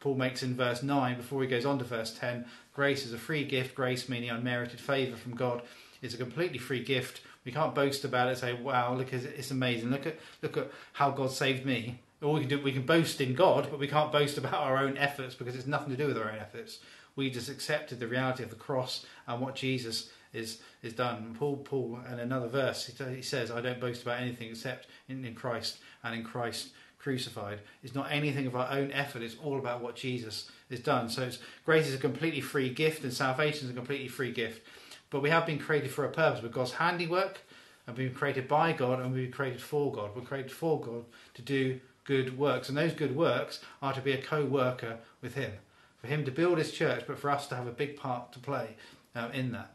Paul 0.00 0.16
makes 0.16 0.42
in 0.42 0.54
verse 0.54 0.82
9 0.82 1.16
before 1.16 1.42
he 1.42 1.48
goes 1.48 1.64
on 1.64 1.78
to 1.78 1.84
verse 1.84 2.16
10. 2.18 2.46
Grace 2.74 3.06
is 3.06 3.12
a 3.12 3.18
free 3.18 3.44
gift, 3.44 3.74
grace 3.74 4.08
meaning 4.08 4.30
unmerited 4.30 4.80
favour 4.80 5.16
from 5.16 5.34
God. 5.34 5.62
It's 6.02 6.14
a 6.14 6.18
completely 6.18 6.58
free 6.58 6.82
gift. 6.82 7.20
We 7.44 7.52
can't 7.52 7.74
boast 7.74 8.04
about 8.04 8.28
it 8.28 8.38
say, 8.38 8.52
wow, 8.52 8.94
look, 8.94 9.12
it's 9.12 9.50
amazing. 9.50 9.90
Look 9.90 10.06
at, 10.06 10.18
look 10.42 10.56
at 10.56 10.70
how 10.92 11.10
God 11.10 11.30
saved 11.30 11.64
me. 11.64 11.98
All 12.22 12.34
we 12.34 12.40
can 12.40 12.48
do, 12.48 12.60
we 12.60 12.72
can 12.72 12.82
boast 12.82 13.20
in 13.20 13.34
God, 13.34 13.68
but 13.70 13.78
we 13.78 13.86
can't 13.86 14.10
boast 14.10 14.38
about 14.38 14.54
our 14.54 14.78
own 14.78 14.96
efforts 14.96 15.34
because 15.34 15.54
it's 15.54 15.66
nothing 15.66 15.90
to 15.90 15.96
do 15.96 16.08
with 16.08 16.18
our 16.18 16.30
own 16.30 16.38
efforts. 16.38 16.80
We 17.14 17.30
just 17.30 17.48
accepted 17.48 18.00
the 18.00 18.08
reality 18.08 18.42
of 18.42 18.50
the 18.50 18.56
cross 18.56 19.06
and 19.26 19.40
what 19.40 19.54
Jesus 19.54 20.10
is 20.32 20.60
is 20.82 20.92
done. 20.92 21.34
Paul, 21.38 21.58
Paul, 21.58 22.00
and 22.06 22.20
another 22.20 22.48
verse, 22.48 22.86
he, 22.86 23.22
says, 23.22 23.50
"I 23.50 23.60
don't 23.60 23.80
boast 23.80 24.02
about 24.02 24.20
anything 24.20 24.50
except 24.50 24.88
in, 25.08 25.24
in 25.24 25.34
Christ 25.34 25.78
and 26.02 26.14
in 26.14 26.24
Christ 26.24 26.70
crucified." 26.98 27.60
It's 27.82 27.94
not 27.94 28.10
anything 28.10 28.46
of 28.46 28.56
our 28.56 28.70
own 28.70 28.90
effort. 28.92 29.22
It's 29.22 29.36
all 29.42 29.58
about 29.58 29.80
what 29.80 29.96
Jesus 29.96 30.50
has 30.70 30.80
done. 30.80 31.08
So 31.08 31.30
grace 31.64 31.86
is 31.86 31.94
a 31.94 31.98
completely 31.98 32.40
free 32.40 32.70
gift, 32.70 33.04
and 33.04 33.12
salvation 33.12 33.66
is 33.66 33.70
a 33.70 33.76
completely 33.76 34.08
free 34.08 34.32
gift. 34.32 34.66
But 35.10 35.22
we 35.22 35.30
have 35.30 35.46
been 35.46 35.58
created 35.58 35.90
for 35.90 36.04
a 36.04 36.10
purpose. 36.10 36.42
We're 36.42 36.50
God's 36.50 36.72
handiwork, 36.72 37.38
and 37.86 37.96
we've 37.96 38.08
been 38.08 38.18
created 38.18 38.48
by 38.48 38.72
God, 38.72 39.00
and 39.00 39.12
we've 39.12 39.24
been 39.24 39.32
created 39.32 39.62
for 39.62 39.90
God. 39.92 40.10
We're 40.14 40.22
created 40.22 40.52
for 40.52 40.80
God 40.80 41.04
to 41.34 41.42
do 41.42 41.80
good 42.08 42.38
works. 42.38 42.70
And 42.70 42.78
those 42.78 42.94
good 42.94 43.14
works 43.14 43.60
are 43.82 43.92
to 43.92 44.00
be 44.00 44.12
a 44.12 44.22
co 44.22 44.44
worker 44.44 44.96
with 45.20 45.34
Him, 45.34 45.52
for 46.00 46.06
Him 46.06 46.24
to 46.24 46.30
build 46.30 46.56
His 46.56 46.72
church, 46.72 47.04
but 47.06 47.18
for 47.18 47.30
us 47.30 47.46
to 47.48 47.54
have 47.54 47.66
a 47.66 47.72
big 47.72 47.96
part 47.96 48.32
to 48.32 48.38
play 48.38 48.76
uh, 49.14 49.28
in 49.34 49.52
that. 49.52 49.72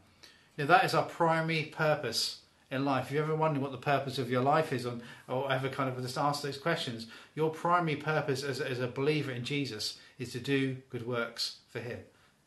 Now, 0.58 0.66
that 0.66 0.84
is 0.84 0.96
our 0.96 1.06
primary 1.06 1.66
purpose 1.66 2.40
in 2.72 2.86
life, 2.86 3.06
if 3.06 3.12
you 3.12 3.22
ever 3.22 3.36
wonder 3.36 3.60
what 3.60 3.72
the 3.72 3.78
purpose 3.78 4.18
of 4.18 4.32
your 4.32 4.42
life 4.42 4.74
is, 4.74 4.88
or, 4.88 4.96
or 5.30 5.52
ever 5.52 5.70
kind 5.70 5.90
of 5.90 6.02
just 6.02 6.18
ask 6.18 6.42
those 6.42 6.58
questions, 6.58 7.06
your 7.36 7.52
primary 7.52 7.96
purpose 7.96 8.44
as, 8.44 8.60
as 8.60 8.80
a 8.80 8.88
believer 8.88 9.32
in 9.32 9.44
Jesus 9.44 10.00
is 10.18 10.32
to 10.32 10.40
do 10.40 10.78
good 10.90 11.06
works 11.06 11.58
for 11.70 11.80
Him. 11.80 12.00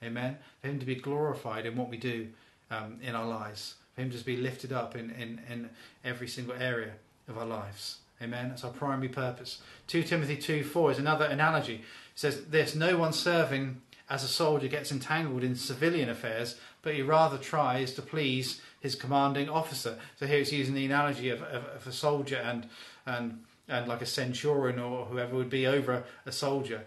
Amen. 0.02 0.36
For 0.60 0.66
Him 0.66 0.80
to 0.80 0.86
be 0.86 0.96
glorified 0.96 1.64
in 1.64 1.76
what 1.76 1.88
we 1.88 1.96
do 1.96 2.26
um, 2.72 2.98
in 3.00 3.14
our 3.14 3.26
lives. 3.26 3.76
For 3.94 4.02
Him 4.02 4.10
to 4.10 4.24
be 4.24 4.36
lifted 4.36 4.72
up 4.72 4.96
in, 4.96 5.10
in, 5.10 5.40
in 5.48 5.70
every 6.04 6.26
single 6.26 6.56
area 6.58 6.94
of 7.28 7.38
our 7.38 7.46
lives. 7.46 7.98
Amen. 8.22 8.48
That's 8.48 8.64
our 8.64 8.70
primary 8.70 9.08
purpose. 9.08 9.60
2 9.88 10.02
Timothy 10.02 10.36
2 10.36 10.64
4 10.64 10.92
is 10.92 10.98
another 10.98 11.26
analogy. 11.26 11.74
It 11.74 11.82
says, 12.14 12.46
There's 12.46 12.74
no 12.74 12.96
one 12.96 13.12
serving 13.12 13.82
as 14.08 14.22
a 14.22 14.28
soldier 14.28 14.68
gets 14.68 14.92
entangled 14.92 15.42
in 15.42 15.56
civilian 15.56 16.08
affairs, 16.08 16.58
but 16.82 16.94
he 16.94 17.02
rather 17.02 17.38
tries 17.38 17.92
to 17.94 18.02
please 18.02 18.60
his 18.80 18.94
commanding 18.94 19.48
officer. 19.48 19.98
So 20.16 20.26
here 20.26 20.38
it's 20.38 20.52
using 20.52 20.74
the 20.74 20.86
analogy 20.86 21.30
of, 21.30 21.42
of, 21.42 21.64
of 21.64 21.86
a 21.86 21.92
soldier 21.92 22.36
and, 22.36 22.68
and, 23.04 23.42
and 23.68 23.88
like 23.88 24.02
a 24.02 24.06
centurion 24.06 24.78
or 24.78 25.06
whoever 25.06 25.34
would 25.34 25.50
be 25.50 25.66
over 25.66 26.04
a 26.24 26.32
soldier. 26.32 26.84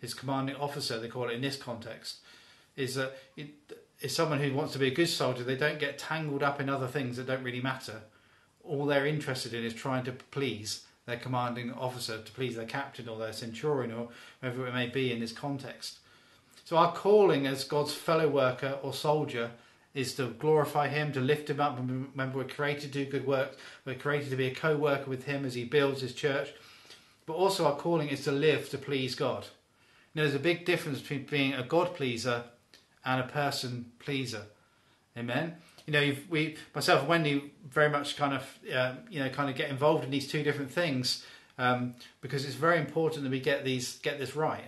His 0.00 0.14
commanding 0.14 0.56
officer, 0.56 0.98
they 0.98 1.08
call 1.08 1.28
it 1.28 1.34
in 1.34 1.40
this 1.40 1.56
context, 1.56 2.18
is, 2.76 2.96
a, 2.96 3.10
is 3.36 4.14
someone 4.14 4.40
who 4.40 4.52
wants 4.54 4.72
to 4.74 4.78
be 4.78 4.88
a 4.88 4.94
good 4.94 5.08
soldier. 5.08 5.42
They 5.42 5.56
don't 5.56 5.80
get 5.80 5.98
tangled 5.98 6.42
up 6.42 6.60
in 6.60 6.68
other 6.68 6.86
things 6.86 7.16
that 7.16 7.26
don't 7.26 7.42
really 7.42 7.60
matter. 7.60 8.02
All 8.64 8.86
they're 8.86 9.06
interested 9.06 9.54
in 9.54 9.64
is 9.64 9.74
trying 9.74 10.04
to 10.04 10.12
please 10.12 10.84
their 11.06 11.16
commanding 11.16 11.72
officer, 11.72 12.18
to 12.22 12.32
please 12.32 12.56
their 12.56 12.64
captain 12.64 13.08
or 13.08 13.18
their 13.18 13.32
centurion 13.32 13.92
or 13.92 14.08
whoever 14.40 14.66
it 14.66 14.74
may 14.74 14.86
be 14.86 15.12
in 15.12 15.20
this 15.20 15.32
context. 15.32 15.98
So 16.64 16.76
our 16.76 16.92
calling 16.92 17.46
as 17.46 17.64
God's 17.64 17.92
fellow 17.92 18.28
worker 18.28 18.78
or 18.82 18.94
soldier 18.94 19.50
is 19.94 20.14
to 20.14 20.28
glorify 20.28 20.88
Him, 20.88 21.12
to 21.12 21.20
lift 21.20 21.50
Him 21.50 21.60
up. 21.60 21.76
Remember, 21.76 22.38
we're 22.38 22.44
created 22.44 22.92
to 22.92 23.04
do 23.04 23.10
good 23.10 23.26
works. 23.26 23.56
We're 23.84 23.96
created 23.96 24.30
to 24.30 24.36
be 24.36 24.46
a 24.46 24.54
co-worker 24.54 25.10
with 25.10 25.24
Him 25.24 25.44
as 25.44 25.54
He 25.54 25.64
builds 25.64 26.00
His 26.00 26.14
church. 26.14 26.50
But 27.26 27.34
also 27.34 27.66
our 27.66 27.76
calling 27.76 28.08
is 28.08 28.24
to 28.24 28.32
live 28.32 28.70
to 28.70 28.78
please 28.78 29.14
God. 29.14 29.46
Now, 30.14 30.22
there's 30.22 30.34
a 30.34 30.40
big 30.40 30.64
difference 30.64 31.00
between 31.00 31.24
being 31.24 31.54
a 31.54 31.62
God 31.62 31.94
pleaser 31.94 32.44
and 33.04 33.20
a 33.20 33.28
person 33.28 33.92
pleaser. 33.98 34.42
Amen. 35.16 35.56
You 35.92 36.00
know, 36.00 36.16
we 36.30 36.56
myself 36.74 37.00
and 37.00 37.08
Wendy 37.08 37.52
very 37.68 37.90
much 37.90 38.16
kind 38.16 38.34
of 38.34 38.58
uh, 38.74 38.94
you 39.10 39.20
know 39.20 39.28
kind 39.28 39.50
of 39.50 39.56
get 39.56 39.70
involved 39.70 40.04
in 40.04 40.10
these 40.10 40.26
two 40.26 40.42
different 40.42 40.70
things 40.70 41.24
um, 41.58 41.94
because 42.20 42.44
it's 42.44 42.54
very 42.54 42.78
important 42.78 43.24
that 43.24 43.30
we 43.30 43.40
get 43.40 43.64
these 43.64 43.98
get 43.98 44.18
this 44.18 44.34
right 44.34 44.64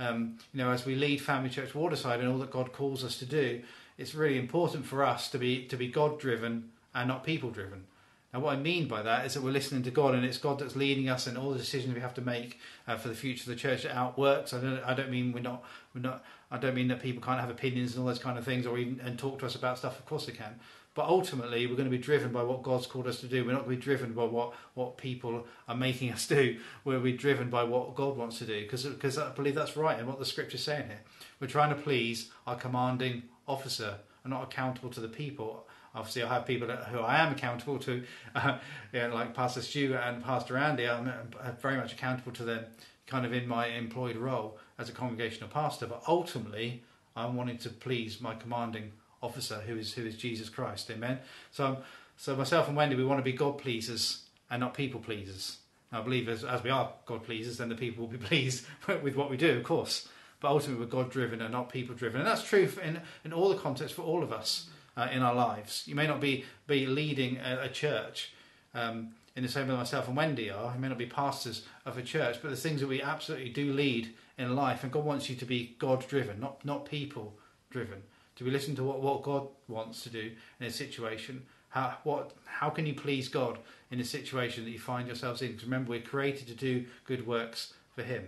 um, 0.00 0.38
you 0.54 0.58
know, 0.58 0.70
as 0.70 0.86
we 0.86 0.94
lead 0.94 1.20
Family 1.20 1.50
Church 1.50 1.74
Waterside 1.74 2.20
and 2.20 2.28
all 2.28 2.38
that 2.38 2.50
God 2.50 2.72
calls 2.72 3.04
us 3.04 3.18
to 3.18 3.26
do, 3.26 3.60
it's 3.98 4.14
really 4.14 4.38
important 4.38 4.86
for 4.86 5.04
us 5.04 5.28
to 5.30 5.38
be 5.38 5.66
to 5.66 5.76
be 5.76 5.88
God 5.88 6.18
driven 6.18 6.70
and 6.94 7.08
not 7.08 7.22
people 7.22 7.50
driven. 7.50 7.84
Now, 8.32 8.40
what 8.40 8.56
I 8.56 8.56
mean 8.56 8.88
by 8.88 9.02
that 9.02 9.26
is 9.26 9.34
that 9.34 9.42
we're 9.42 9.50
listening 9.50 9.82
to 9.82 9.90
God, 9.90 10.14
and 10.14 10.24
it's 10.24 10.38
God 10.38 10.60
that's 10.60 10.76
leading 10.76 11.08
us 11.08 11.26
in 11.26 11.36
all 11.36 11.50
the 11.50 11.58
decisions 11.58 11.94
we 11.94 12.00
have 12.00 12.14
to 12.14 12.22
make 12.22 12.58
uh, 12.88 12.96
for 12.96 13.08
the 13.08 13.14
future 13.14 13.42
of 13.42 13.48
the 13.48 13.60
church 13.60 13.82
that 13.82 13.94
outworks. 13.94 14.54
I 14.54 14.60
don't, 14.60 14.80
I 14.84 14.94
don't 14.94 15.10
mean 15.10 15.32
we're 15.32 15.40
not, 15.40 15.64
we're 15.94 16.00
not. 16.00 16.24
I 16.50 16.58
don't 16.58 16.74
mean 16.74 16.88
that 16.88 17.00
people 17.00 17.22
can't 17.22 17.40
have 17.40 17.50
opinions 17.50 17.92
and 17.92 18.00
all 18.00 18.08
those 18.08 18.18
kind 18.18 18.38
of 18.38 18.44
things, 18.44 18.66
or 18.66 18.78
even 18.78 19.00
and 19.00 19.18
talk 19.18 19.38
to 19.40 19.46
us 19.46 19.54
about 19.54 19.78
stuff. 19.78 19.98
Of 19.98 20.06
course 20.06 20.26
they 20.26 20.32
can, 20.32 20.58
but 20.94 21.06
ultimately, 21.06 21.66
we're 21.66 21.76
going 21.76 21.90
to 21.90 21.96
be 21.96 22.02
driven 22.02 22.32
by 22.32 22.42
what 22.42 22.64
God's 22.64 22.86
called 22.86 23.06
us 23.06 23.20
to 23.20 23.26
do. 23.26 23.44
We're 23.44 23.52
not 23.52 23.64
going 23.64 23.76
to 23.76 23.76
be 23.76 23.82
driven 23.82 24.12
by 24.12 24.24
what, 24.24 24.54
what 24.74 24.96
people 24.96 25.46
are 25.68 25.76
making 25.76 26.10
us 26.12 26.26
do. 26.28 26.58
To 26.84 27.00
be 27.00 27.12
driven 27.12 27.48
by 27.48 27.62
what 27.62 27.94
God 27.94 28.16
wants 28.16 28.38
to 28.38 28.44
do 28.44 28.62
because 28.62 28.84
because 28.84 29.16
I 29.16 29.30
believe 29.30 29.54
that's 29.54 29.76
right 29.76 29.98
and 29.98 30.08
what 30.08 30.18
the 30.18 30.24
scripture's 30.24 30.64
saying 30.64 30.88
here. 30.88 31.00
We're 31.38 31.46
trying 31.46 31.70
to 31.70 31.80
please 31.80 32.30
our 32.46 32.56
commanding 32.56 33.22
officer 33.46 33.98
and 34.24 34.32
not 34.32 34.42
accountable 34.42 34.90
to 34.90 35.00
the 35.00 35.08
people. 35.08 35.66
Obviously, 35.94 36.22
I 36.22 36.34
have 36.34 36.46
people 36.46 36.68
who 36.68 37.00
I 37.00 37.18
am 37.18 37.32
accountable 37.32 37.78
to, 37.80 38.04
uh, 38.34 38.58
know, 38.92 39.08
like 39.14 39.34
Pastor 39.34 39.62
Stuart 39.62 40.00
and 40.04 40.22
Pastor 40.22 40.56
Andy. 40.56 40.88
I'm 40.88 41.12
very 41.60 41.76
much 41.76 41.92
accountable 41.92 42.32
to 42.32 42.44
them, 42.44 42.64
kind 43.10 43.26
of 43.26 43.32
in 43.32 43.46
my 43.46 43.66
employed 43.66 44.16
role 44.16 44.56
as 44.78 44.88
a 44.88 44.92
congregational 44.92 45.48
pastor. 45.48 45.86
But 45.86 46.02
ultimately, 46.06 46.82
I'm 47.16 47.36
wanting 47.36 47.58
to 47.58 47.68
please 47.68 48.20
my 48.20 48.34
commanding 48.34 48.92
officer 49.22 49.56
who 49.66 49.76
is 49.76 49.92
who 49.92 50.06
is 50.06 50.16
Jesus 50.16 50.48
Christ. 50.48 50.90
Amen. 50.90 51.18
So 51.50 51.78
so 52.16 52.36
myself 52.36 52.68
and 52.68 52.76
Wendy, 52.76 52.96
we 52.96 53.04
want 53.04 53.18
to 53.18 53.24
be 53.24 53.32
God 53.32 53.58
pleasers 53.58 54.22
and 54.50 54.60
not 54.60 54.74
people 54.74 55.00
pleasers. 55.00 55.58
I 55.92 56.00
believe 56.00 56.28
as, 56.28 56.44
as 56.44 56.62
we 56.62 56.70
are 56.70 56.92
God 57.04 57.24
pleasers, 57.24 57.58
then 57.58 57.68
the 57.68 57.74
people 57.74 58.06
will 58.06 58.12
be 58.12 58.24
pleased 58.30 58.64
with 59.02 59.16
what 59.16 59.28
we 59.28 59.36
do, 59.36 59.56
of 59.56 59.64
course. 59.64 60.08
But 60.40 60.48
ultimately, 60.52 60.84
we're 60.84 60.90
God 60.90 61.10
driven 61.10 61.42
and 61.42 61.52
not 61.52 61.68
people 61.68 61.94
driven, 61.94 62.20
and 62.20 62.28
that's 62.28 62.44
true 62.44 62.70
in 62.82 63.00
in 63.24 63.32
all 63.32 63.48
the 63.48 63.56
contexts 63.56 63.96
for 63.96 64.02
all 64.02 64.22
of 64.22 64.32
us 64.32 64.68
uh, 64.96 65.08
in 65.12 65.22
our 65.22 65.34
lives. 65.34 65.84
You 65.86 65.94
may 65.94 66.06
not 66.06 66.20
be 66.20 66.44
be 66.66 66.86
leading 66.86 67.38
a, 67.38 67.62
a 67.64 67.68
church. 67.68 68.32
Um, 68.72 69.14
in 69.36 69.42
the 69.42 69.48
same 69.48 69.68
way 69.68 69.74
myself 69.74 70.08
and 70.08 70.16
Wendy 70.16 70.50
are, 70.50 70.74
you 70.74 70.80
may 70.80 70.88
not 70.88 70.98
be 70.98 71.06
pastors 71.06 71.64
of 71.86 71.96
a 71.96 72.02
church, 72.02 72.38
but 72.42 72.50
the 72.50 72.56
things 72.56 72.80
that 72.80 72.88
we 72.88 73.00
absolutely 73.00 73.50
do 73.50 73.72
lead 73.72 74.14
in 74.36 74.56
life, 74.56 74.82
and 74.82 74.92
God 74.92 75.04
wants 75.04 75.30
you 75.30 75.36
to 75.36 75.44
be 75.44 75.76
God 75.78 76.06
driven, 76.08 76.40
not 76.40 76.64
not 76.64 76.84
people 76.84 77.38
driven. 77.70 78.02
Do 78.36 78.44
we 78.44 78.50
listen 78.50 78.74
to 78.76 78.84
what, 78.84 79.02
what 79.02 79.22
God 79.22 79.48
wants 79.68 80.02
to 80.02 80.08
do 80.08 80.32
in 80.58 80.66
a 80.66 80.70
situation? 80.70 81.44
How, 81.68 81.98
what, 82.04 82.32
how 82.46 82.70
can 82.70 82.86
you 82.86 82.94
please 82.94 83.28
God 83.28 83.58
in 83.90 84.00
a 84.00 84.04
situation 84.04 84.64
that 84.64 84.70
you 84.70 84.78
find 84.78 85.06
yourselves 85.06 85.42
in? 85.42 85.48
Because 85.52 85.64
remember, 85.64 85.90
we're 85.90 86.00
created 86.00 86.48
to 86.48 86.54
do 86.54 86.86
good 87.04 87.26
works 87.26 87.74
for 87.94 88.02
Him. 88.02 88.26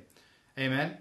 Amen? 0.58 0.98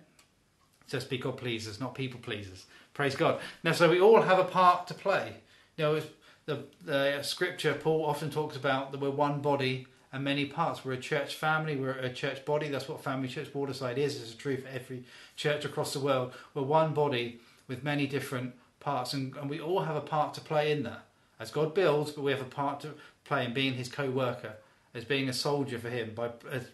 So 0.87 0.97
let's 0.97 1.07
be 1.07 1.17
God 1.17 1.37
pleasers, 1.37 1.79
not 1.79 1.93
people 1.93 2.19
pleasers. 2.19 2.65
Praise 2.93 3.15
God. 3.15 3.41
Now, 3.63 3.73
so 3.73 3.89
we 3.89 3.99
all 3.99 4.21
have 4.21 4.39
a 4.39 4.45
part 4.45 4.87
to 4.87 4.93
play. 4.93 5.33
You 5.77 5.83
know, 5.83 6.01
the, 6.45 6.63
the 6.83 7.21
scripture, 7.21 7.73
Paul 7.73 8.05
often 8.05 8.29
talks 8.29 8.55
about 8.55 8.91
that 8.91 9.01
we're 9.01 9.09
one 9.09 9.41
body 9.41 9.87
and 10.13 10.23
many 10.23 10.45
parts. 10.45 10.83
We're 10.83 10.93
a 10.93 10.97
church 10.97 11.35
family, 11.35 11.75
we're 11.75 11.91
a 11.91 12.11
church 12.11 12.45
body. 12.45 12.69
That's 12.69 12.89
what 12.89 13.03
Family 13.03 13.27
Church 13.27 13.53
Waterside 13.53 13.97
is. 13.97 14.21
It's 14.21 14.35
true 14.35 14.57
for 14.57 14.67
every 14.67 15.03
church 15.35 15.65
across 15.65 15.93
the 15.93 15.99
world. 15.99 16.33
We're 16.53 16.63
one 16.63 16.93
body 16.93 17.39
with 17.67 17.83
many 17.83 18.07
different 18.07 18.53
parts, 18.79 19.13
and, 19.13 19.35
and 19.37 19.49
we 19.49 19.59
all 19.59 19.81
have 19.81 19.95
a 19.95 20.01
part 20.01 20.33
to 20.33 20.41
play 20.41 20.71
in 20.71 20.83
that. 20.83 21.05
As 21.39 21.49
God 21.49 21.73
builds, 21.73 22.11
but 22.11 22.23
we 22.23 22.31
have 22.31 22.41
a 22.41 22.45
part 22.45 22.81
to 22.81 22.89
play 23.23 23.45
in 23.45 23.53
being 23.53 23.73
His 23.73 23.89
co-worker, 23.89 24.55
as 24.93 25.05
being 25.05 25.29
a 25.29 25.33
soldier 25.33 25.79
for 25.79 25.89
Him, 25.89 26.13
by 26.13 26.29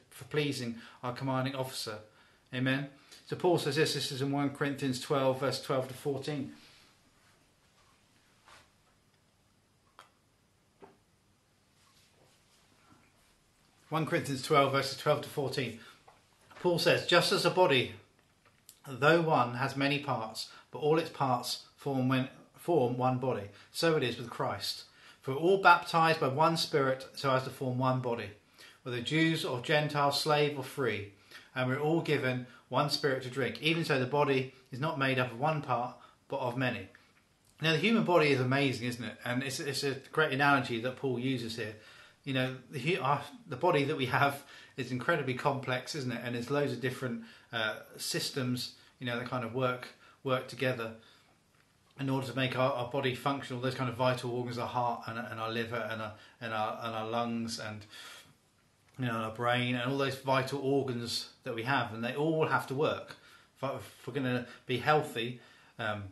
for 0.09 0.25
pleasing 0.25 0.75
our 1.03 1.13
commanding 1.13 1.55
officer. 1.55 1.99
Amen. 2.53 2.89
So 3.27 3.35
Paul 3.35 3.59
says 3.59 3.75
this. 3.75 3.93
This 3.93 4.11
is 4.11 4.21
in 4.21 4.31
one 4.31 4.49
Corinthians 4.49 4.99
twelve, 4.99 5.39
verse 5.39 5.61
twelve 5.61 5.87
to 5.87 5.93
fourteen. 5.93 6.53
One 13.89 14.05
Corinthians 14.05 14.41
twelve, 14.41 14.73
verses 14.73 14.97
twelve 14.97 15.21
to 15.21 15.29
fourteen. 15.29 15.79
Paul 16.59 16.77
says, 16.77 17.05
just 17.05 17.31
as 17.31 17.45
a 17.45 17.49
body, 17.49 17.93
though 18.87 19.21
one, 19.21 19.55
has 19.55 19.77
many 19.77 19.99
parts, 19.99 20.49
but 20.71 20.79
all 20.79 20.97
its 20.97 21.09
parts 21.09 21.63
form, 21.77 22.09
when, 22.09 22.27
form 22.55 22.97
one 22.97 23.19
body. 23.19 23.43
So 23.71 23.95
it 23.95 24.03
is 24.03 24.17
with 24.17 24.29
Christ. 24.29 24.83
For 25.21 25.33
all 25.33 25.61
baptized 25.61 26.19
by 26.19 26.27
one 26.27 26.57
Spirit 26.57 27.05
so 27.15 27.31
as 27.31 27.43
to 27.43 27.49
form 27.49 27.77
one 27.77 28.01
body, 28.01 28.31
whether 28.83 29.01
Jews 29.01 29.45
or 29.45 29.61
Gentiles, 29.61 30.19
slave 30.19 30.57
or 30.57 30.63
free, 30.63 31.13
and 31.55 31.69
we're 31.69 31.79
all 31.79 32.01
given 32.01 32.47
one 32.69 32.89
Spirit 32.89 33.23
to 33.23 33.29
drink. 33.29 33.61
Even 33.61 33.85
so, 33.85 33.99
the 33.99 34.05
body 34.05 34.53
is 34.71 34.79
not 34.79 34.99
made 34.99 35.19
up 35.19 35.31
of 35.31 35.39
one 35.39 35.61
part, 35.61 35.95
but 36.27 36.39
of 36.39 36.57
many. 36.57 36.89
Now, 37.61 37.71
the 37.71 37.77
human 37.77 38.03
body 38.03 38.31
is 38.31 38.41
amazing, 38.41 38.87
isn't 38.87 39.03
it? 39.03 39.17
And 39.23 39.43
it's, 39.43 39.59
it's 39.59 39.83
a 39.83 39.95
great 40.11 40.33
analogy 40.33 40.81
that 40.81 40.97
Paul 40.97 41.19
uses 41.19 41.55
here. 41.55 41.75
You 42.27 42.33
know, 42.33 42.55
the, 42.71 42.97
our, 42.97 43.21
the 43.47 43.55
body 43.55 43.85
that 43.85 43.95
we 43.95 44.07
have 44.07 44.43
is 44.75 44.91
incredibly 44.91 45.33
complex, 45.33 45.95
isn't 45.95 46.11
it? 46.11 46.19
And 46.25 46.35
there's 46.35 46.51
loads 46.51 46.73
of 46.73 46.81
different 46.81 47.21
uh, 47.53 47.75
systems, 47.95 48.73
you 48.99 49.07
know, 49.07 49.17
that 49.17 49.29
kind 49.29 49.45
of 49.45 49.55
work 49.55 49.87
work 50.25 50.49
together 50.49 50.91
in 52.01 52.09
order 52.09 52.27
to 52.27 52.35
make 52.35 52.57
our, 52.57 52.73
our 52.73 52.89
body 52.89 53.15
functional, 53.15 53.61
those 53.61 53.75
kind 53.75 53.89
of 53.89 53.95
vital 53.95 54.31
organs, 54.31 54.57
our 54.57 54.67
heart 54.67 55.03
and, 55.07 55.17
and 55.17 55.39
our 55.39 55.49
liver 55.49 55.87
and 55.89 56.01
our, 56.01 56.11
and 56.41 56.53
our 56.53 56.77
and 56.83 56.95
our 56.95 57.07
lungs 57.07 57.59
and 57.59 57.85
you 58.99 59.05
know 59.05 59.13
our 59.13 59.31
brain 59.31 59.75
and 59.75 59.89
all 59.89 59.97
those 59.97 60.17
vital 60.17 60.59
organs 60.59 61.29
that 61.45 61.55
we 61.55 61.63
have, 61.63 61.93
and 61.93 62.03
they 62.03 62.13
all 62.13 62.45
have 62.45 62.67
to 62.67 62.75
work. 62.75 63.15
If, 63.63 64.05
we're 64.05 64.13
going 64.13 64.25
to 64.25 64.45
be 64.65 64.79
healthy, 64.79 65.39
um, 65.79 66.03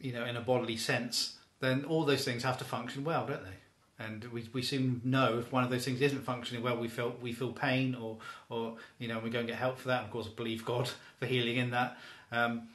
you 0.00 0.12
know, 0.12 0.24
in 0.24 0.36
a 0.36 0.40
bodily 0.40 0.78
sense, 0.78 1.36
then 1.60 1.84
all 1.84 2.04
those 2.04 2.24
things 2.24 2.42
have 2.42 2.58
to 2.58 2.64
function 2.64 3.04
well, 3.04 3.24
don't 3.24 3.44
they? 3.44 3.61
And 4.06 4.24
we, 4.26 4.48
we 4.52 4.62
soon 4.62 5.00
know 5.04 5.38
if 5.38 5.52
one 5.52 5.64
of 5.64 5.70
those 5.70 5.84
things 5.84 6.00
isn't 6.00 6.24
functioning 6.24 6.62
well, 6.62 6.76
we 6.76 6.88
feel 6.88 7.14
we 7.20 7.32
feel 7.32 7.52
pain, 7.52 7.94
or 7.94 8.18
or 8.50 8.76
you 8.98 9.08
know 9.08 9.18
we 9.18 9.30
go 9.30 9.40
and 9.40 9.48
get 9.48 9.56
help 9.56 9.78
for 9.78 9.88
that. 9.88 10.04
Of 10.04 10.10
course, 10.10 10.28
believe 10.28 10.64
God 10.64 10.88
for 11.18 11.26
healing 11.26 11.56
in 11.56 11.70
that. 11.70 11.98
Um, 12.30 12.68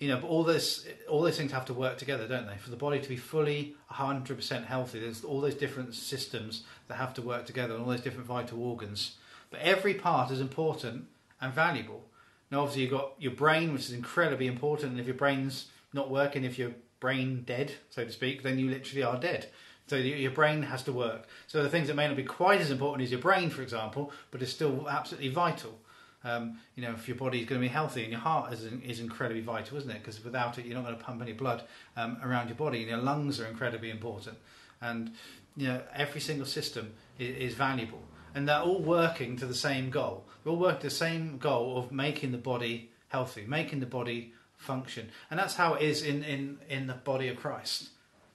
you 0.00 0.08
know, 0.08 0.18
but 0.18 0.26
all 0.26 0.42
this, 0.42 0.86
all 1.08 1.22
those 1.22 1.36
things 1.36 1.52
have 1.52 1.64
to 1.66 1.74
work 1.74 1.98
together, 1.98 2.26
don't 2.26 2.46
they? 2.46 2.56
For 2.56 2.70
the 2.70 2.76
body 2.76 3.00
to 3.00 3.08
be 3.08 3.16
fully 3.16 3.76
100% 3.92 4.66
healthy, 4.66 4.98
there's 4.98 5.24
all 5.24 5.40
those 5.40 5.54
different 5.54 5.94
systems 5.94 6.64
that 6.88 6.96
have 6.96 7.14
to 7.14 7.22
work 7.22 7.46
together, 7.46 7.74
and 7.74 7.82
all 7.82 7.90
those 7.90 8.00
different 8.00 8.26
vital 8.26 8.62
organs. 8.62 9.16
But 9.50 9.60
every 9.60 9.94
part 9.94 10.30
is 10.30 10.40
important 10.40 11.06
and 11.40 11.54
valuable. 11.54 12.02
Now, 12.50 12.60
obviously, 12.60 12.82
you've 12.82 12.90
got 12.90 13.12
your 13.18 13.32
brain, 13.32 13.72
which 13.72 13.82
is 13.82 13.92
incredibly 13.92 14.46
important, 14.46 14.90
and 14.90 15.00
if 15.00 15.06
your 15.06 15.14
brain's 15.14 15.66
not 15.92 16.10
working, 16.10 16.44
if 16.44 16.58
your 16.58 16.72
brain 17.00 17.42
dead, 17.46 17.72
so 17.90 18.04
to 18.04 18.10
speak, 18.10 18.42
then 18.42 18.58
you 18.58 18.68
literally 18.68 19.02
are 19.02 19.18
dead. 19.18 19.48
So 19.86 19.96
your 19.96 20.30
brain 20.30 20.62
has 20.62 20.82
to 20.84 20.92
work. 20.92 21.26
So 21.46 21.62
the 21.62 21.68
things 21.68 21.88
that 21.88 21.94
may 21.94 22.08
not 22.08 22.16
be 22.16 22.24
quite 22.24 22.60
as 22.60 22.70
important 22.70 23.04
as 23.04 23.10
your 23.10 23.20
brain, 23.20 23.50
for 23.50 23.60
example, 23.60 24.12
but 24.30 24.40
is 24.40 24.50
still 24.50 24.88
absolutely 24.88 25.28
vital. 25.28 25.78
Um, 26.24 26.58
you 26.74 26.82
know, 26.82 26.92
if 26.92 27.06
your 27.06 27.18
body 27.18 27.40
is 27.40 27.46
going 27.46 27.60
to 27.60 27.64
be 27.66 27.72
healthy 27.72 28.02
and 28.02 28.10
your 28.10 28.20
heart 28.20 28.50
is, 28.54 28.64
is 28.64 28.98
incredibly 28.98 29.42
vital, 29.42 29.76
isn't 29.76 29.90
it? 29.90 29.98
Because 29.98 30.24
without 30.24 30.58
it, 30.58 30.64
you're 30.64 30.74
not 30.74 30.86
going 30.86 30.96
to 30.96 31.04
pump 31.04 31.20
any 31.20 31.34
blood 31.34 31.64
um, 31.98 32.16
around 32.22 32.48
your 32.48 32.56
body. 32.56 32.80
And 32.80 32.88
your 32.88 32.98
lungs 32.98 33.38
are 33.40 33.46
incredibly 33.46 33.90
important. 33.90 34.38
And, 34.80 35.12
you 35.54 35.68
know, 35.68 35.82
every 35.94 36.22
single 36.22 36.46
system 36.46 36.94
is, 37.18 37.36
is 37.50 37.54
valuable. 37.54 38.00
And 38.34 38.48
they're 38.48 38.60
all 38.60 38.80
working 38.80 39.36
to 39.36 39.46
the 39.46 39.54
same 39.54 39.90
goal. 39.90 40.24
They 40.44 40.50
all 40.50 40.56
work 40.56 40.80
to 40.80 40.86
the 40.86 40.94
same 40.94 41.36
goal 41.36 41.76
of 41.76 41.92
making 41.92 42.32
the 42.32 42.38
body 42.38 42.90
healthy, 43.08 43.44
making 43.46 43.80
the 43.80 43.86
body 43.86 44.32
function. 44.56 45.10
And 45.30 45.38
that's 45.38 45.56
how 45.56 45.74
it 45.74 45.82
is 45.82 46.02
in, 46.02 46.24
in, 46.24 46.58
in 46.70 46.86
the 46.86 46.94
body 46.94 47.28
of 47.28 47.36
Christ. 47.36 47.90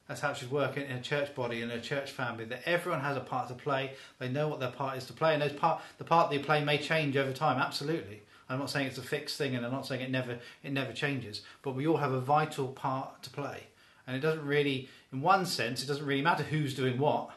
That's 0.10 0.22
how 0.22 0.32
it 0.32 0.38
should 0.38 0.52
work 0.52 0.76
in 0.76 0.90
a 0.92 1.00
church 1.00 1.36
body 1.36 1.62
in 1.62 1.70
a 1.70 1.80
church 1.80 2.10
family. 2.10 2.44
That 2.44 2.64
everyone 2.66 3.02
has 3.02 3.16
a 3.16 3.20
part 3.20 3.48
to 3.50 3.54
play. 3.54 3.92
They 4.18 4.28
know 4.28 4.48
what 4.48 4.60
their 4.60 4.72
part 4.72 4.98
is 4.98 5.06
to 5.06 5.14
play, 5.14 5.34
and 5.34 5.42
those 5.42 5.54
part 5.54 5.82
the 6.00 6.04
part 6.04 6.32
they 6.32 6.40
play 6.40 6.64
may 6.64 6.80
change 6.80 7.16
over 7.16 7.32
time. 7.32 7.62
Absolutely, 7.62 8.24
I'm 8.50 8.58
not 8.58 8.72
saying 8.72 8.88
it's 8.88 8.98
a 8.98 9.04
fixed 9.04 9.38
thing, 9.38 9.56
and 9.56 9.64
I'm 9.64 9.72
not 9.72 9.86
saying 9.86 10.02
it 10.02 10.10
never 10.10 10.40
it 10.64 10.74
never 10.74 10.94
changes. 10.94 11.44
But 11.62 11.76
we 11.76 11.86
all 11.86 11.98
have 11.98 12.12
a 12.12 12.20
vital 12.20 12.70
part 12.70 13.22
to 13.22 13.30
play, 13.30 13.68
and 14.08 14.18
it 14.18 14.20
doesn't 14.20 14.44
really, 14.44 14.90
in 15.14 15.22
one 15.22 15.46
sense, 15.46 15.84
it 15.84 15.86
doesn't 15.86 16.06
really 16.06 16.24
matter 16.24 16.44
who's 16.44 16.74
doing 16.74 16.98
what. 16.98 17.30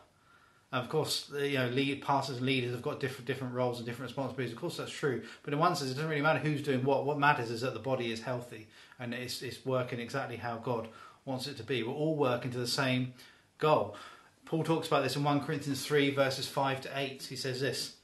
Of 0.72 0.88
course, 0.88 1.30
you 1.38 1.58
know, 1.58 1.68
lead 1.68 2.00
pastors 2.00 2.38
and 2.38 2.46
leaders 2.46 2.72
have 2.72 2.80
got 2.80 3.00
different 3.00 3.26
different 3.26 3.52
roles 3.52 3.76
and 3.76 3.84
different 3.84 4.08
responsibilities. 4.08 4.54
Of 4.54 4.58
course, 4.58 4.78
that's 4.78 4.90
true. 4.90 5.20
But 5.42 5.52
in 5.52 5.58
one 5.58 5.76
sense, 5.76 5.90
it 5.90 5.94
doesn't 5.94 6.08
really 6.08 6.22
matter 6.22 6.38
who's 6.38 6.62
doing 6.62 6.82
what. 6.84 7.04
What 7.04 7.18
matters 7.18 7.50
is 7.50 7.60
that 7.60 7.74
the 7.74 7.80
body 7.80 8.10
is 8.10 8.22
healthy 8.22 8.68
and 8.98 9.12
it's 9.12 9.42
it's 9.42 9.66
working 9.66 10.00
exactly 10.00 10.36
how 10.36 10.56
God 10.56 10.88
wants 11.24 11.46
it 11.46 11.56
to 11.58 11.62
be. 11.62 11.82
We're 11.82 11.92
all 11.92 12.16
working 12.16 12.50
to 12.52 12.58
the 12.58 12.66
same 12.66 13.14
goal. 13.58 13.96
Paul 14.44 14.64
talks 14.64 14.88
about 14.88 15.02
this 15.02 15.16
in 15.16 15.24
1 15.24 15.40
Corinthians 15.40 15.84
3, 15.84 16.10
verses 16.14 16.46
5 16.46 16.82
to 16.82 16.90
8. 16.94 17.22
He 17.22 17.36
says 17.36 17.60
this. 17.60 17.94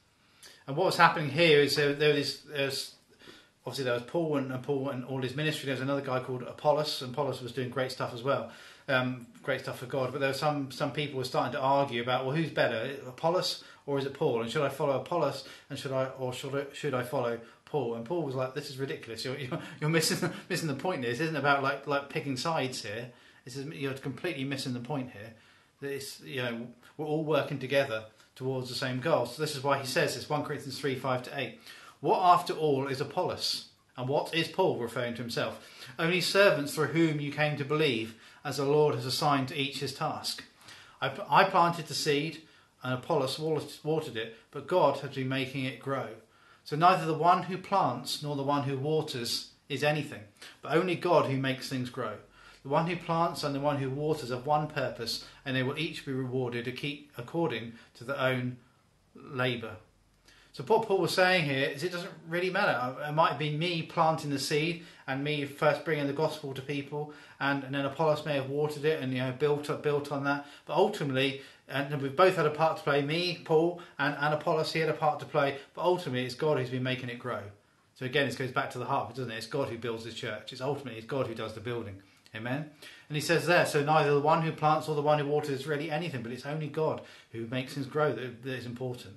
And 0.67 0.75
what 0.75 0.85
was 0.85 0.97
happening 0.97 1.29
here 1.29 1.59
is 1.59 1.75
there, 1.75 1.93
there 1.93 2.13
was, 2.13 2.43
obviously 3.65 3.83
there 3.83 3.93
was 3.93 4.03
Paul 4.03 4.37
and, 4.37 4.51
and, 4.51 4.63
Paul 4.63 4.89
and 4.89 5.05
all 5.05 5.21
his 5.21 5.35
ministry. 5.35 5.65
There 5.65 5.75
was 5.75 5.81
another 5.81 6.01
guy 6.01 6.19
called 6.19 6.43
Apollos, 6.43 7.01
and 7.01 7.13
Apollos 7.13 7.41
was 7.41 7.51
doing 7.51 7.69
great 7.69 7.91
stuff 7.91 8.13
as 8.13 8.23
well. 8.23 8.51
Um, 8.87 9.27
great 9.43 9.61
stuff 9.61 9.79
for 9.79 9.85
God. 9.85 10.11
But 10.11 10.21
there 10.21 10.29
were 10.29 10.33
some, 10.33 10.71
some 10.71 10.91
people 10.91 11.17
were 11.17 11.23
starting 11.23 11.53
to 11.53 11.59
argue 11.59 12.01
about, 12.01 12.25
well, 12.25 12.35
who's 12.35 12.49
better, 12.49 12.95
Apollos 13.07 13.63
or 13.89 13.97
is 13.97 14.05
it 14.05 14.13
Paul? 14.13 14.41
And 14.41 14.51
should 14.51 14.61
I 14.61 14.69
follow 14.69 14.99
Apollos 14.99 15.47
and 15.69 15.77
should 15.79 15.91
I, 15.91 16.05
or 16.19 16.31
should 16.31 16.55
I, 16.55 16.65
should 16.73 16.93
I 16.93 17.01
follow 17.01 17.39
Paul? 17.69 17.95
And 17.95 18.05
Paul 18.05 18.23
was 18.23 18.35
like, 18.35 18.53
"This 18.53 18.69
is 18.69 18.77
ridiculous. 18.77 19.23
You're 19.23 19.37
you're, 19.37 19.59
you're 19.79 19.89
missing 19.89 20.29
missing 20.49 20.67
the 20.67 20.75
point. 20.75 21.03
Here. 21.03 21.11
This 21.11 21.21
isn't 21.21 21.35
about 21.35 21.63
like 21.63 21.87
like 21.87 22.09
picking 22.09 22.37
sides 22.37 22.83
here. 22.83 23.11
This 23.45 23.55
is 23.55 23.65
you're 23.67 23.93
completely 23.93 24.43
missing 24.43 24.73
the 24.73 24.79
point 24.79 25.11
here. 25.11 25.33
This 25.79 26.21
you 26.21 26.41
know 26.41 26.67
we're 26.97 27.05
all 27.05 27.23
working 27.23 27.59
together 27.59 28.05
towards 28.35 28.69
the 28.69 28.75
same 28.75 28.99
goal. 28.99 29.25
So 29.25 29.41
this 29.41 29.55
is 29.55 29.63
why 29.63 29.79
he 29.79 29.85
says 29.85 30.15
this: 30.15 30.29
one 30.29 30.43
Corinthians 30.43 30.79
three 30.79 30.95
five 30.95 31.23
to 31.23 31.39
eight. 31.39 31.59
What 32.01 32.19
after 32.21 32.53
all 32.53 32.87
is 32.87 33.01
Apollos, 33.01 33.69
and 33.97 34.07
what 34.07 34.33
is 34.33 34.47
Paul 34.47 34.77
referring 34.77 35.13
to 35.15 35.21
himself? 35.21 35.65
Only 35.97 36.21
servants 36.21 36.73
through 36.73 36.87
whom 36.87 37.19
you 37.19 37.31
came 37.31 37.57
to 37.57 37.65
believe, 37.65 38.15
as 38.43 38.57
the 38.57 38.65
Lord 38.65 38.95
has 38.95 39.05
assigned 39.05 39.49
to 39.49 39.57
each 39.57 39.79
his 39.79 39.93
task. 39.93 40.43
I, 41.01 41.11
I 41.29 41.43
planted 41.43 41.87
the 41.87 41.93
seed, 41.93 42.41
and 42.83 42.93
Apollos 42.93 43.37
watered 43.83 44.17
it, 44.17 44.37
but 44.51 44.67
God 44.67 44.99
has 44.99 45.15
been 45.15 45.27
making 45.29 45.65
it 45.65 45.79
grow. 45.79 46.07
So 46.69 46.75
neither 46.75 47.07
the 47.07 47.15
one 47.15 47.41
who 47.41 47.57
plants 47.57 48.21
nor 48.21 48.35
the 48.35 48.43
one 48.43 48.61
who 48.61 48.77
waters 48.77 49.53
is 49.69 49.83
anything, 49.83 50.21
but 50.61 50.75
only 50.75 50.93
God 50.93 51.25
who 51.25 51.35
makes 51.35 51.67
things 51.67 51.89
grow. 51.89 52.17
The 52.61 52.69
one 52.69 52.85
who 52.85 52.95
plants 52.95 53.43
and 53.43 53.55
the 53.55 53.59
one 53.59 53.77
who 53.77 53.89
waters 53.89 54.29
have 54.29 54.45
one 54.45 54.67
purpose, 54.67 55.25
and 55.43 55.55
they 55.55 55.63
will 55.63 55.79
each 55.79 56.05
be 56.05 56.11
rewarded 56.11 56.67
according 57.17 57.73
to 57.95 58.03
their 58.03 58.19
own 58.19 58.57
labour. 59.15 59.77
So 60.51 60.63
what 60.63 60.87
Paul 60.87 60.99
was 60.99 61.11
saying 61.11 61.45
here 61.45 61.69
is 61.69 61.83
it 61.83 61.91
doesn't 61.91 62.11
really 62.27 62.51
matter. 62.51 62.95
It 63.01 63.13
might 63.13 63.39
been 63.39 63.57
me 63.57 63.81
planting 63.81 64.29
the 64.29 64.37
seed 64.37 64.85
and 65.07 65.23
me 65.23 65.45
first 65.45 65.83
bringing 65.83 66.05
the 66.05 66.13
gospel 66.13 66.53
to 66.53 66.61
people, 66.61 67.13
and, 67.39 67.63
and 67.63 67.73
then 67.73 67.85
Apollos 67.85 68.25
may 68.27 68.35
have 68.35 68.49
watered 68.49 68.85
it 68.85 69.01
and 69.01 69.11
you 69.11 69.19
know 69.19 69.31
built 69.31 69.81
built 69.81 70.11
on 70.11 70.23
that. 70.25 70.45
But 70.67 70.75
ultimately, 70.75 71.41
and 71.69 72.01
we've 72.01 72.15
both 72.15 72.35
had 72.35 72.45
a 72.45 72.51
part 72.51 72.77
to 72.77 72.83
play. 72.83 73.01
Me, 73.01 73.41
Paul, 73.43 73.81
and, 73.97 74.15
and 74.19 74.33
Apollos, 74.33 74.73
he 74.73 74.79
had 74.79 74.89
a 74.89 74.93
part 74.93 75.19
to 75.19 75.25
play. 75.25 75.57
But 75.73 75.83
ultimately, 75.83 76.25
it's 76.25 76.35
God 76.35 76.57
who's 76.57 76.69
been 76.69 76.83
making 76.83 77.09
it 77.09 77.19
grow. 77.19 77.41
So 77.95 78.05
again, 78.05 78.25
this 78.27 78.35
goes 78.35 78.51
back 78.51 78.69
to 78.71 78.79
the 78.79 78.85
heart, 78.85 79.13
doesn't 79.15 79.31
it? 79.31 79.35
It's 79.35 79.45
God 79.45 79.67
who 79.69 79.77
builds 79.77 80.05
the 80.05 80.11
church. 80.11 80.53
It's 80.53 80.61
ultimately 80.61 80.99
it's 80.99 81.07
God 81.07 81.27
who 81.27 81.35
does 81.35 81.53
the 81.53 81.59
building. 81.59 82.01
Amen. 82.35 82.69
And 83.09 83.15
he 83.15 83.21
says 83.21 83.47
there, 83.47 83.65
so 83.65 83.83
neither 83.83 84.13
the 84.13 84.19
one 84.19 84.43
who 84.43 84.51
plants 84.51 84.87
or 84.87 84.95
the 84.95 85.01
one 85.01 85.19
who 85.19 85.25
waters 85.25 85.49
is 85.49 85.67
really 85.67 85.89
anything, 85.89 86.21
but 86.21 86.31
it's 86.31 86.45
only 86.45 86.67
God 86.67 87.01
who 87.31 87.47
makes 87.47 87.73
things 87.73 87.87
grow 87.87 88.13
that, 88.13 88.43
that 88.43 88.53
is 88.53 88.65
important. 88.65 89.15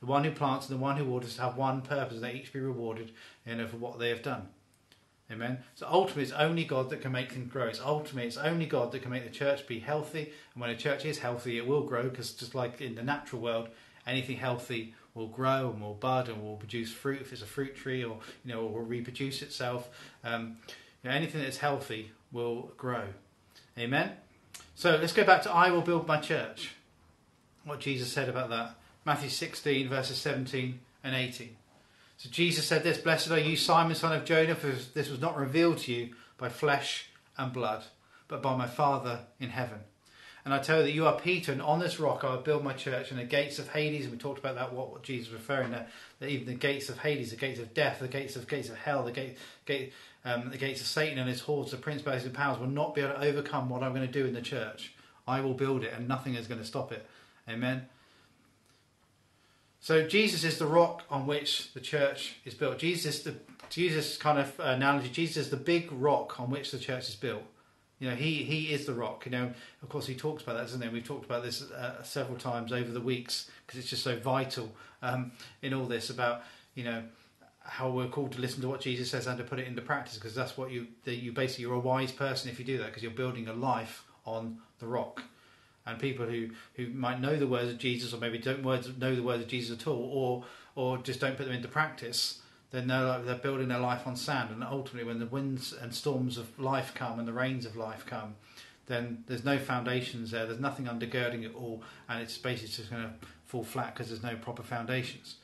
The 0.00 0.06
one 0.06 0.24
who 0.24 0.32
plants 0.32 0.68
and 0.68 0.78
the 0.78 0.82
one 0.82 0.96
who 0.96 1.04
waters 1.04 1.38
have 1.38 1.56
one 1.56 1.80
purpose, 1.80 2.16
and 2.16 2.24
they 2.24 2.34
each 2.34 2.52
be 2.52 2.60
rewarded 2.60 3.12
you 3.46 3.54
know, 3.54 3.66
for 3.66 3.78
what 3.78 3.98
they 3.98 4.10
have 4.10 4.22
done. 4.22 4.48
Amen. 5.32 5.58
So 5.74 5.86
ultimately, 5.90 6.24
it's 6.24 6.32
only 6.32 6.64
God 6.64 6.90
that 6.90 7.00
can 7.00 7.12
make 7.12 7.32
things 7.32 7.50
grow. 7.50 7.66
It's 7.66 7.80
ultimately, 7.80 8.28
it's 8.28 8.36
only 8.36 8.66
God 8.66 8.92
that 8.92 9.00
can 9.00 9.10
make 9.10 9.24
the 9.24 9.30
church 9.30 9.66
be 9.66 9.78
healthy. 9.78 10.32
And 10.52 10.60
when 10.60 10.70
a 10.70 10.76
church 10.76 11.04
is 11.04 11.18
healthy, 11.18 11.56
it 11.56 11.66
will 11.66 11.84
grow 11.84 12.08
because 12.08 12.32
just 12.32 12.54
like 12.54 12.80
in 12.80 12.94
the 12.94 13.02
natural 13.02 13.40
world, 13.40 13.68
anything 14.06 14.36
healthy 14.36 14.94
will 15.14 15.28
grow 15.28 15.70
and 15.70 15.80
will 15.80 15.94
bud 15.94 16.28
and 16.28 16.42
will 16.42 16.56
produce 16.56 16.92
fruit 16.92 17.20
if 17.20 17.32
it's 17.32 17.42
a 17.42 17.46
fruit 17.46 17.74
tree, 17.74 18.04
or 18.04 18.18
you 18.44 18.52
know, 18.52 18.66
will 18.66 18.80
reproduce 18.80 19.42
itself. 19.42 19.88
Um, 20.22 20.58
you 21.02 21.10
know, 21.10 21.16
anything 21.16 21.40
that's 21.40 21.58
healthy 21.58 22.10
will 22.30 22.72
grow. 22.76 23.04
Amen. 23.78 24.12
So 24.74 24.96
let's 24.96 25.12
go 25.12 25.24
back 25.24 25.42
to 25.42 25.50
I 25.50 25.70
will 25.70 25.82
build 25.82 26.06
my 26.06 26.18
church. 26.18 26.72
What 27.64 27.80
Jesus 27.80 28.12
said 28.12 28.28
about 28.28 28.50
that. 28.50 28.74
Matthew 29.04 29.30
16, 29.30 29.88
verses 29.88 30.18
17 30.18 30.78
and 31.04 31.14
18. 31.14 31.56
So 32.22 32.30
Jesus 32.30 32.64
said 32.64 32.84
this 32.84 32.98
Blessed 32.98 33.32
are 33.32 33.40
you, 33.40 33.56
Simon, 33.56 33.96
son 33.96 34.12
of 34.16 34.24
Jonah, 34.24 34.54
for 34.54 34.68
this 34.68 35.10
was 35.10 35.20
not 35.20 35.36
revealed 35.36 35.78
to 35.78 35.92
you 35.92 36.10
by 36.38 36.50
flesh 36.50 37.06
and 37.36 37.52
blood, 37.52 37.82
but 38.28 38.40
by 38.40 38.56
my 38.56 38.68
Father 38.68 39.22
in 39.40 39.50
heaven. 39.50 39.80
And 40.44 40.54
I 40.54 40.60
tell 40.60 40.78
you 40.78 40.82
that 40.84 40.92
you 40.92 41.04
are 41.04 41.18
Peter, 41.18 41.50
and 41.50 41.60
on 41.60 41.80
this 41.80 41.98
rock 41.98 42.22
I 42.22 42.30
will 42.30 42.42
build 42.42 42.62
my 42.62 42.74
church, 42.74 43.10
and 43.10 43.18
the 43.18 43.24
gates 43.24 43.58
of 43.58 43.70
Hades, 43.70 44.04
and 44.04 44.12
we 44.12 44.18
talked 44.18 44.38
about 44.38 44.54
that, 44.54 44.72
what, 44.72 44.92
what 44.92 45.02
Jesus 45.02 45.32
was 45.32 45.40
referring 45.40 45.72
to, 45.72 45.84
that 46.20 46.28
even 46.28 46.46
the 46.46 46.54
gates 46.54 46.88
of 46.88 46.98
Hades, 46.98 47.30
the 47.30 47.36
gates 47.36 47.58
of 47.58 47.74
death, 47.74 47.98
the 47.98 48.06
gates 48.06 48.36
of 48.36 48.46
gates 48.46 48.68
of 48.68 48.76
hell, 48.76 49.02
the 49.02 49.10
gate, 49.10 49.36
gate 49.66 49.92
um, 50.24 50.50
the 50.50 50.58
gates 50.58 50.80
of 50.80 50.86
Satan 50.86 51.18
and 51.18 51.28
his 51.28 51.40
hordes, 51.40 51.72
the 51.72 51.76
principalities 51.76 52.24
and 52.24 52.34
powers 52.34 52.60
will 52.60 52.68
not 52.68 52.94
be 52.94 53.00
able 53.00 53.14
to 53.14 53.20
overcome 53.20 53.68
what 53.68 53.82
I'm 53.82 53.94
going 53.94 54.06
to 54.06 54.12
do 54.12 54.26
in 54.26 54.34
the 54.34 54.42
church. 54.42 54.94
I 55.26 55.40
will 55.40 55.54
build 55.54 55.82
it, 55.82 55.92
and 55.92 56.06
nothing 56.06 56.36
is 56.36 56.46
going 56.46 56.60
to 56.60 56.66
stop 56.66 56.92
it. 56.92 57.04
Amen. 57.48 57.88
So 59.82 60.06
Jesus 60.06 60.44
is 60.44 60.58
the 60.58 60.66
rock 60.66 61.02
on 61.10 61.26
which 61.26 61.72
the 61.74 61.80
church 61.80 62.36
is 62.44 62.54
built. 62.54 62.78
Jesus, 62.78 63.24
the 63.24 63.34
Jesus 63.68 64.16
kind 64.16 64.38
of 64.38 64.58
analogy. 64.60 65.08
Jesus 65.08 65.36
is 65.36 65.50
the 65.50 65.56
big 65.56 65.90
rock 65.90 66.38
on 66.38 66.50
which 66.50 66.70
the 66.70 66.78
church 66.78 67.08
is 67.08 67.16
built. 67.16 67.42
You 67.98 68.08
know, 68.08 68.14
he 68.14 68.44
he 68.44 68.72
is 68.72 68.86
the 68.86 68.94
rock. 68.94 69.26
You 69.26 69.32
know, 69.32 69.52
of 69.82 69.88
course, 69.88 70.06
he 70.06 70.14
talks 70.14 70.44
about 70.44 70.54
that, 70.54 70.62
doesn't 70.62 70.80
he? 70.80 70.88
We've 70.88 71.04
talked 71.04 71.24
about 71.24 71.42
this 71.42 71.62
uh, 71.62 72.00
several 72.04 72.38
times 72.38 72.72
over 72.72 72.92
the 72.92 73.00
weeks 73.00 73.50
because 73.66 73.80
it's 73.80 73.90
just 73.90 74.04
so 74.04 74.16
vital 74.16 74.72
um, 75.02 75.32
in 75.62 75.74
all 75.74 75.86
this 75.86 76.10
about 76.10 76.42
you 76.76 76.84
know 76.84 77.02
how 77.58 77.90
we're 77.90 78.06
called 78.06 78.30
to 78.32 78.40
listen 78.40 78.60
to 78.60 78.68
what 78.68 78.80
Jesus 78.80 79.10
says 79.10 79.26
and 79.26 79.36
to 79.38 79.44
put 79.44 79.58
it 79.58 79.66
into 79.66 79.82
practice 79.82 80.14
because 80.14 80.34
that's 80.34 80.56
what 80.56 80.70
you 80.70 80.86
you 81.06 81.32
basically 81.32 81.62
you're 81.62 81.74
a 81.74 81.80
wise 81.80 82.12
person 82.12 82.50
if 82.50 82.60
you 82.60 82.64
do 82.64 82.78
that 82.78 82.86
because 82.86 83.02
you're 83.02 83.10
building 83.10 83.48
a 83.48 83.52
life 83.52 84.04
on 84.24 84.58
the 84.78 84.86
rock 84.86 85.22
and 85.86 85.98
people 85.98 86.26
who, 86.26 86.48
who 86.74 86.88
might 86.88 87.20
know 87.20 87.36
the 87.36 87.46
words 87.46 87.70
of 87.70 87.78
Jesus 87.78 88.12
or 88.12 88.18
maybe 88.18 88.38
don't 88.38 88.62
words, 88.62 88.90
know 88.98 89.14
the 89.14 89.22
words 89.22 89.42
of 89.42 89.48
Jesus 89.48 89.80
at 89.80 89.86
all 89.86 90.10
or 90.12 90.44
or 90.74 90.98
just 90.98 91.20
don't 91.20 91.36
put 91.36 91.44
them 91.44 91.54
into 91.54 91.68
practice 91.68 92.40
then 92.70 92.88
they're, 92.88 93.04
like, 93.04 93.26
they're 93.26 93.34
building 93.34 93.68
their 93.68 93.78
life 93.78 94.06
on 94.06 94.16
sand. 94.16 94.48
And 94.50 94.64
ultimately 94.64 95.06
when 95.06 95.18
the 95.18 95.26
winds 95.26 95.74
and 95.74 95.94
storms 95.94 96.38
of 96.38 96.58
life 96.58 96.94
come 96.94 97.18
and 97.18 97.28
the 97.28 97.32
rains 97.32 97.66
of 97.66 97.76
life 97.76 98.06
come 98.06 98.34
then 98.86 99.22
there's 99.26 99.44
no 99.44 99.58
foundations 99.58 100.32
there. 100.32 100.44
There's 100.44 100.58
nothing 100.58 100.86
undergirding 100.86 101.44
it 101.44 101.54
all. 101.54 101.82
And 102.08 102.20
it's 102.20 102.36
basically 102.36 102.74
just 102.74 102.90
going 102.90 103.04
to 103.04 103.12
fall 103.44 103.62
flat 103.62 103.94
because 103.94 104.08
there's 104.08 104.24
no 104.24 104.34
proper 104.36 104.62
foundations. 104.62 105.36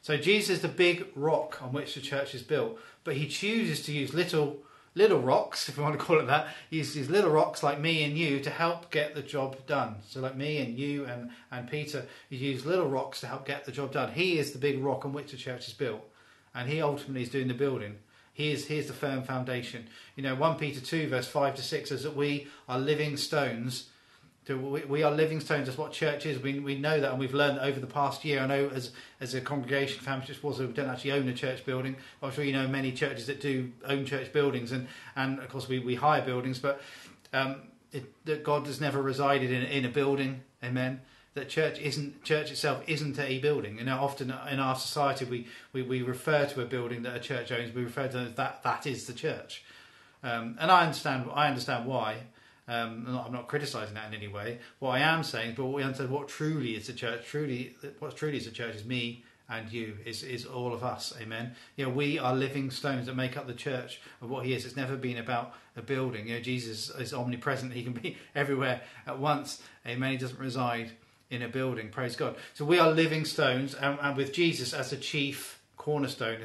So 0.00 0.16
Jesus 0.16 0.56
is 0.56 0.62
the 0.62 0.68
big 0.68 1.06
rock 1.16 1.60
on 1.62 1.72
which 1.72 1.94
the 1.94 2.00
church 2.00 2.34
is 2.34 2.42
built 2.42 2.78
but 3.04 3.16
he 3.16 3.28
chooses 3.28 3.84
to 3.84 3.92
use 3.92 4.14
little 4.14 4.58
little 4.94 5.20
rocks, 5.20 5.68
if 5.68 5.76
you 5.76 5.82
want 5.82 5.98
to 5.98 6.04
call 6.04 6.18
it 6.20 6.26
that. 6.26 6.48
Uses 6.70 7.10
little 7.10 7.30
rocks 7.30 7.62
like 7.62 7.80
me 7.80 8.04
and 8.04 8.16
you 8.16 8.40
to 8.40 8.50
help 8.50 8.90
get 8.90 9.14
the 9.14 9.22
job 9.22 9.56
done. 9.66 9.96
So 10.06 10.20
like 10.20 10.36
me 10.36 10.58
and 10.58 10.78
you 10.78 11.04
and, 11.04 11.30
and 11.50 11.70
Peter, 11.70 12.06
he 12.30 12.36
uses 12.36 12.66
little 12.66 12.88
rocks 12.88 13.20
to 13.20 13.26
help 13.26 13.46
get 13.46 13.64
the 13.64 13.72
job 13.72 13.92
done. 13.92 14.12
He 14.12 14.38
is 14.38 14.52
the 14.52 14.58
big 14.58 14.82
rock 14.82 15.04
on 15.04 15.12
which 15.12 15.30
the 15.30 15.36
church 15.36 15.68
is 15.68 15.74
built. 15.74 16.02
And 16.54 16.68
he 16.68 16.80
ultimately 16.80 17.22
is 17.22 17.30
doing 17.30 17.48
the 17.48 17.54
building. 17.54 17.96
He 18.32 18.50
is, 18.50 18.66
he 18.66 18.78
is 18.78 18.88
the 18.88 18.92
firm 18.92 19.22
foundation. 19.22 19.88
You 20.16 20.24
know, 20.24 20.34
1 20.34 20.56
Peter 20.56 20.80
2 20.80 21.08
verse 21.08 21.28
5 21.28 21.54
to 21.56 21.62
6 21.62 21.88
says 21.88 22.02
that 22.02 22.16
we 22.16 22.48
are 22.68 22.78
living 22.78 23.16
stones 23.16 23.90
we, 24.48 24.84
we 24.84 25.02
are 25.02 25.10
living 25.10 25.40
stones. 25.40 25.66
That's 25.66 25.78
what 25.78 25.92
church 25.92 26.26
is. 26.26 26.38
We, 26.38 26.58
we 26.58 26.76
know 26.76 27.00
that, 27.00 27.10
and 27.10 27.18
we've 27.18 27.32
learned 27.32 27.60
over 27.60 27.80
the 27.80 27.86
past 27.86 28.24
year. 28.24 28.40
I 28.40 28.46
know 28.46 28.70
as 28.74 28.90
as 29.20 29.34
a 29.34 29.40
congregation, 29.40 30.00
family 30.02 30.26
church 30.26 30.42
was, 30.42 30.58
we 30.58 30.66
don't 30.66 30.88
actually 30.88 31.12
own 31.12 31.26
a 31.28 31.34
church 31.34 31.64
building. 31.64 31.96
I'm 32.22 32.30
sure 32.30 32.44
you 32.44 32.52
know 32.52 32.68
many 32.68 32.92
churches 32.92 33.26
that 33.26 33.40
do 33.40 33.72
own 33.86 34.04
church 34.04 34.32
buildings, 34.32 34.72
and 34.72 34.86
and 35.16 35.38
of 35.38 35.48
course 35.48 35.68
we, 35.68 35.78
we 35.78 35.94
hire 35.94 36.22
buildings. 36.22 36.58
But 36.58 36.82
um, 37.32 37.62
it, 37.92 38.04
that 38.26 38.44
God 38.44 38.66
has 38.66 38.80
never 38.80 39.00
resided 39.00 39.50
in, 39.50 39.62
in 39.62 39.84
a 39.86 39.88
building. 39.88 40.42
Amen. 40.62 41.00
That 41.32 41.48
church 41.48 41.78
isn't 41.78 42.22
church 42.22 42.50
itself 42.50 42.84
isn't 42.86 43.18
a 43.18 43.38
building. 43.38 43.78
You 43.78 43.84
know, 43.84 43.98
often 43.98 44.32
in 44.50 44.60
our 44.60 44.76
society 44.76 45.24
we, 45.24 45.46
we, 45.72 45.82
we 45.82 46.02
refer 46.02 46.44
to 46.46 46.60
a 46.60 46.66
building 46.66 47.02
that 47.02 47.16
a 47.16 47.20
church 47.20 47.50
owns. 47.50 47.74
We 47.74 47.82
refer 47.82 48.08
to 48.08 48.32
that 48.36 48.62
that 48.62 48.86
is 48.86 49.06
the 49.06 49.14
church. 49.14 49.64
Um, 50.22 50.56
and 50.60 50.70
I 50.70 50.82
understand 50.82 51.30
I 51.32 51.48
understand 51.48 51.86
why. 51.86 52.18
Um, 52.66 53.04
I'm, 53.06 53.12
not, 53.12 53.32
not 53.32 53.48
criticising 53.48 53.94
that 53.94 54.08
in 54.08 54.14
any 54.14 54.28
way. 54.28 54.58
What 54.78 54.92
I 54.92 55.00
am 55.00 55.22
saying, 55.22 55.54
but 55.54 55.64
what 55.64 55.74
we 55.74 55.82
understand 55.82 56.10
what 56.10 56.28
truly 56.28 56.76
is 56.76 56.86
the 56.86 56.94
church. 56.94 57.26
Truly, 57.26 57.76
what 57.98 58.16
truly 58.16 58.38
is 58.38 58.46
the 58.46 58.52
church 58.52 58.74
is 58.74 58.84
me 58.84 59.22
and 59.48 59.70
you 59.70 59.96
is 60.04 60.22
is 60.22 60.46
all 60.46 60.72
of 60.72 60.82
us. 60.82 61.12
Amen? 61.20 61.54
You 61.76 61.86
know 61.86 61.90
we 61.90 62.18
are 62.18 62.34
living 62.34 62.70
stones 62.70 63.06
that 63.06 63.16
make 63.16 63.36
up 63.36 63.46
the 63.46 63.54
church 63.54 64.00
of 64.22 64.30
what 64.30 64.46
he 64.46 64.54
is. 64.54 64.64
It's 64.64 64.76
never 64.76 64.96
been 64.96 65.18
about 65.18 65.54
a 65.76 65.82
building. 65.82 66.28
You 66.28 66.36
know 66.36 66.40
jesus 66.40 66.90
is 66.90 67.12
omnipresent. 67.12 67.72
He 67.72 67.82
can 67.82 67.92
be 67.92 68.16
everywhere 68.34 68.80
at 69.06 69.18
once. 69.18 69.62
Amen? 69.86 70.12
He 70.12 70.16
doesn't 70.16 70.40
reside 70.40 70.92
in 71.30 71.42
a 71.42 71.48
building. 71.48 71.90
Praise 71.90 72.16
god. 72.16 72.36
So 72.54 72.64
we 72.64 72.78
are 72.78 72.90
living 72.90 73.24
stones 73.24 73.74
and, 73.74 73.98
and 74.00 74.16
with 74.16 74.32
jesus 74.32 74.72
as 74.72 74.90
the 74.90 74.96
chief 74.96 75.60
cornerstone 75.76 76.38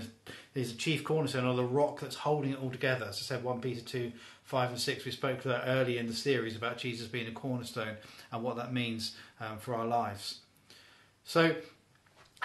he's 0.53 0.73
the 0.73 0.77
chief 0.77 1.03
cornerstone 1.03 1.45
or 1.45 1.55
the 1.55 1.63
rock 1.63 2.01
that's 2.01 2.15
holding 2.17 2.51
it 2.51 2.61
all 2.61 2.71
together. 2.71 3.05
As 3.05 3.17
i 3.17 3.21
said 3.21 3.43
1 3.43 3.61
peter 3.61 3.81
2 3.81 4.11
5 4.49 4.71
and 4.71 4.79
6 4.79 5.05
we 5.05 5.11
spoke 5.11 5.41
to 5.41 5.47
that 5.47 5.63
early 5.65 5.97
in 5.97 6.07
the 6.07 6.13
series 6.13 6.55
about 6.55 6.77
jesus 6.77 7.07
being 7.07 7.27
a 7.27 7.31
cornerstone 7.31 7.95
and 8.31 8.43
what 8.43 8.55
that 8.57 8.73
means 8.73 9.15
um, 9.39 9.57
for 9.57 9.75
our 9.75 9.85
lives 9.85 10.39
so 11.23 11.55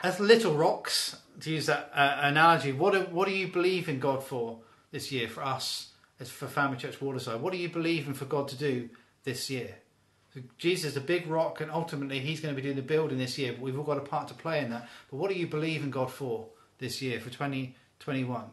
as 0.03 0.21
little 0.21 0.55
rocks, 0.55 1.17
to 1.41 1.51
use 1.51 1.67
that 1.67 1.91
uh, 1.95 2.19
analogy, 2.23 2.73
what 2.73 2.93
do, 2.93 3.01
what 3.15 3.29
do 3.29 3.35
you 3.35 3.49
believe 3.49 3.89
in 3.89 3.99
God 3.99 4.23
for 4.23 4.59
this 4.91 5.13
year 5.13 5.29
for 5.29 5.43
us 5.43 5.91
as 6.21 6.31
for 6.31 6.47
Family 6.47 6.77
Church 6.77 7.01
Waterside? 7.01 7.41
What 7.41 7.53
do 7.53 7.59
you 7.59 7.69
believe 7.69 8.07
in 8.07 8.15
for 8.15 8.25
God 8.25 8.49
to 8.49 8.57
do 8.57 8.89
this 9.25 9.51
year? 9.51 9.77
So 10.35 10.41
Jesus 10.59 10.93
is 10.93 10.97
a 10.97 11.01
big 11.01 11.27
rock, 11.29 11.61
and 11.61 11.71
ultimately 11.71 12.19
He's 12.21 12.41
going 12.41 12.55
to 12.55 12.61
be 12.61 12.67
doing 12.67 12.77
the 12.77 12.83
building 12.83 13.19
this 13.19 13.39
year. 13.39 13.53
But 13.53 13.63
we've 13.63 13.79
all 13.79 13.85
got 13.85 13.99
a 13.99 14.03
part 14.03 14.29
to 14.29 14.35
play 14.35 14.61
in 14.61 14.71
that. 14.71 14.89
But 15.11 15.17
what 15.17 15.31
do 15.31 15.37
you 15.37 15.47
believe 15.47 15.83
in 15.83 15.91
God 15.91 16.11
for 16.11 16.47
this 16.79 17.01
year 17.01 17.21
for 17.21 17.31
2021? 17.31 18.45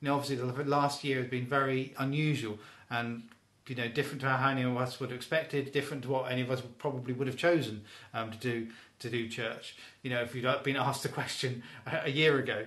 You 0.00 0.08
know, 0.08 0.14
obviously 0.14 0.36
the 0.36 0.64
last 0.64 1.02
year 1.02 1.18
has 1.20 1.30
been 1.30 1.46
very 1.46 1.94
unusual 1.98 2.58
and 2.90 3.22
you 3.66 3.74
know 3.74 3.88
different 3.88 4.20
to 4.22 4.28
how 4.28 4.50
any 4.50 4.62
of 4.62 4.76
us 4.76 4.98
would 5.00 5.10
have 5.10 5.16
expected, 5.16 5.72
different 5.72 6.02
to 6.02 6.08
what 6.08 6.30
any 6.30 6.42
of 6.42 6.50
us 6.50 6.62
probably 6.78 7.12
would 7.12 7.26
have 7.26 7.36
chosen 7.36 7.84
um, 8.12 8.30
to 8.30 8.38
do 8.38 8.68
to 9.00 9.10
do 9.10 9.28
church. 9.28 9.76
You 10.02 10.10
know, 10.10 10.22
if 10.22 10.34
you'd 10.34 10.62
been 10.62 10.76
asked 10.76 11.02
the 11.02 11.08
question 11.08 11.62
a, 11.86 12.06
a 12.06 12.10
year 12.10 12.38
ago. 12.38 12.66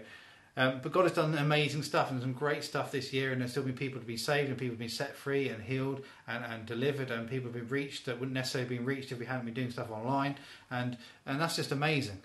Um, 0.56 0.82
but 0.84 0.92
God 0.92 1.04
has 1.04 1.14
done 1.14 1.36
amazing 1.36 1.82
stuff 1.82 2.12
and 2.12 2.22
some 2.22 2.34
great 2.34 2.64
stuff 2.64 2.92
this 2.92 3.12
year, 3.12 3.32
and 3.32 3.42
there's 3.42 3.52
still 3.52 3.64
been 3.64 3.74
people 3.74 4.00
to 4.00 4.06
be 4.06 4.18
saved, 4.18 4.50
and 4.50 4.58
people 4.58 4.74
have 4.74 4.80
been 4.80 4.88
set 4.88 5.16
free 5.16 5.50
and 5.50 5.64
healed 5.64 6.06
and, 6.28 6.46
and 6.46 6.68
delivered, 6.68 7.10
and 7.10 7.28
people 7.28 7.52
have 7.52 7.60
been 7.60 7.68
reached 7.70 8.06
that 8.06 8.20
wouldn't 8.20 8.36
necessarily 8.36 8.70
have 8.70 8.78
been 8.78 8.86
reached 8.86 9.12
if 9.12 9.18
we 9.18 9.26
hadn't 9.26 9.46
been 9.46 9.56
doing 9.56 9.72
stuff 9.72 9.90
online, 9.90 10.36
and 10.70 10.96
and 11.26 11.42
that's 11.42 11.56
just 11.56 11.72
amazing. 11.72 12.22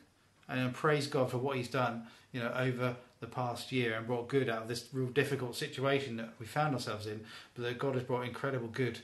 And 0.46 0.74
praise 0.74 1.06
God 1.06 1.30
for 1.30 1.38
what 1.38 1.56
He's 1.56 1.68
done, 1.68 2.06
you 2.32 2.40
know, 2.40 2.52
over 2.54 2.96
the 3.20 3.26
past 3.26 3.72
year 3.72 3.94
and 3.94 4.06
brought 4.06 4.28
good 4.28 4.48
out 4.48 4.62
of 4.62 4.68
this 4.68 4.86
real 4.92 5.08
difficult 5.08 5.56
situation 5.56 6.16
that 6.16 6.30
we 6.38 6.46
found 6.46 6.74
ourselves 6.74 7.06
in, 7.06 7.24
but 7.54 7.64
that 7.64 7.78
God 7.78 7.94
has 7.94 8.04
brought 8.04 8.24
incredible 8.24 8.68
good 8.68 9.00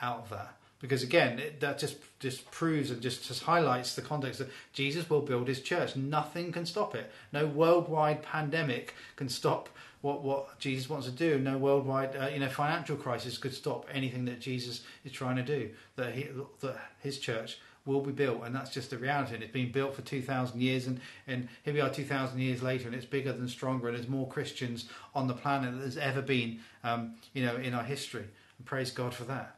out 0.00 0.18
of 0.18 0.30
that. 0.30 0.56
Because 0.78 1.02
again 1.02 1.38
it, 1.38 1.60
that 1.60 1.78
just 1.78 1.96
just 2.20 2.50
proves 2.50 2.90
and 2.90 3.00
just, 3.00 3.26
just 3.26 3.42
highlights 3.42 3.94
the 3.94 4.02
context 4.02 4.40
that 4.40 4.50
jesus 4.72 5.08
will 5.08 5.22
build 5.22 5.48
his 5.48 5.62
church. 5.62 5.96
Nothing 5.96 6.52
can 6.52 6.66
stop 6.66 6.94
it. 6.94 7.10
No 7.32 7.46
worldwide 7.46 8.22
pandemic 8.22 8.94
can 9.16 9.28
stop 9.28 9.70
what 10.02 10.22
what 10.22 10.58
jesus 10.58 10.88
wants 10.90 11.06
to 11.06 11.12
do. 11.12 11.38
No 11.38 11.56
worldwide 11.56 12.14
uh, 12.14 12.28
you 12.28 12.40
know 12.40 12.48
financial 12.48 12.96
crisis 12.96 13.38
could 13.38 13.54
stop 13.54 13.86
anything 13.90 14.26
that 14.26 14.38
jesus 14.38 14.82
is 15.04 15.12
trying 15.12 15.36
to 15.36 15.42
do 15.42 15.70
that 15.96 16.14
he 16.14 16.28
that 16.60 16.76
his 17.00 17.18
church 17.18 17.58
will 17.86 18.02
be 18.02 18.12
built 18.12 18.42
and 18.44 18.54
that's 18.54 18.70
just 18.70 18.90
the 18.90 18.98
reality 18.98 19.34
and 19.34 19.42
it's 19.42 19.52
been 19.52 19.72
built 19.72 19.94
for 19.94 20.02
2000 20.02 20.60
years 20.60 20.86
and 20.86 21.00
and 21.26 21.48
here 21.62 21.72
we 21.72 21.80
are 21.80 21.88
2000 21.88 22.38
years 22.38 22.62
later 22.62 22.86
and 22.86 22.94
it's 22.94 23.06
bigger 23.06 23.32
than 23.32 23.48
stronger 23.48 23.88
and 23.88 23.96
there's 23.96 24.08
more 24.08 24.28
christians 24.28 24.88
on 25.14 25.26
the 25.26 25.34
planet 25.34 25.70
than 25.70 25.80
there's 25.80 25.96
ever 25.96 26.20
been 26.20 26.58
um, 26.84 27.14
you 27.32 27.44
know 27.44 27.56
in 27.56 27.72
our 27.72 27.84
history 27.84 28.24
and 28.58 28.66
praise 28.66 28.90
god 28.90 29.14
for 29.14 29.24
that 29.24 29.56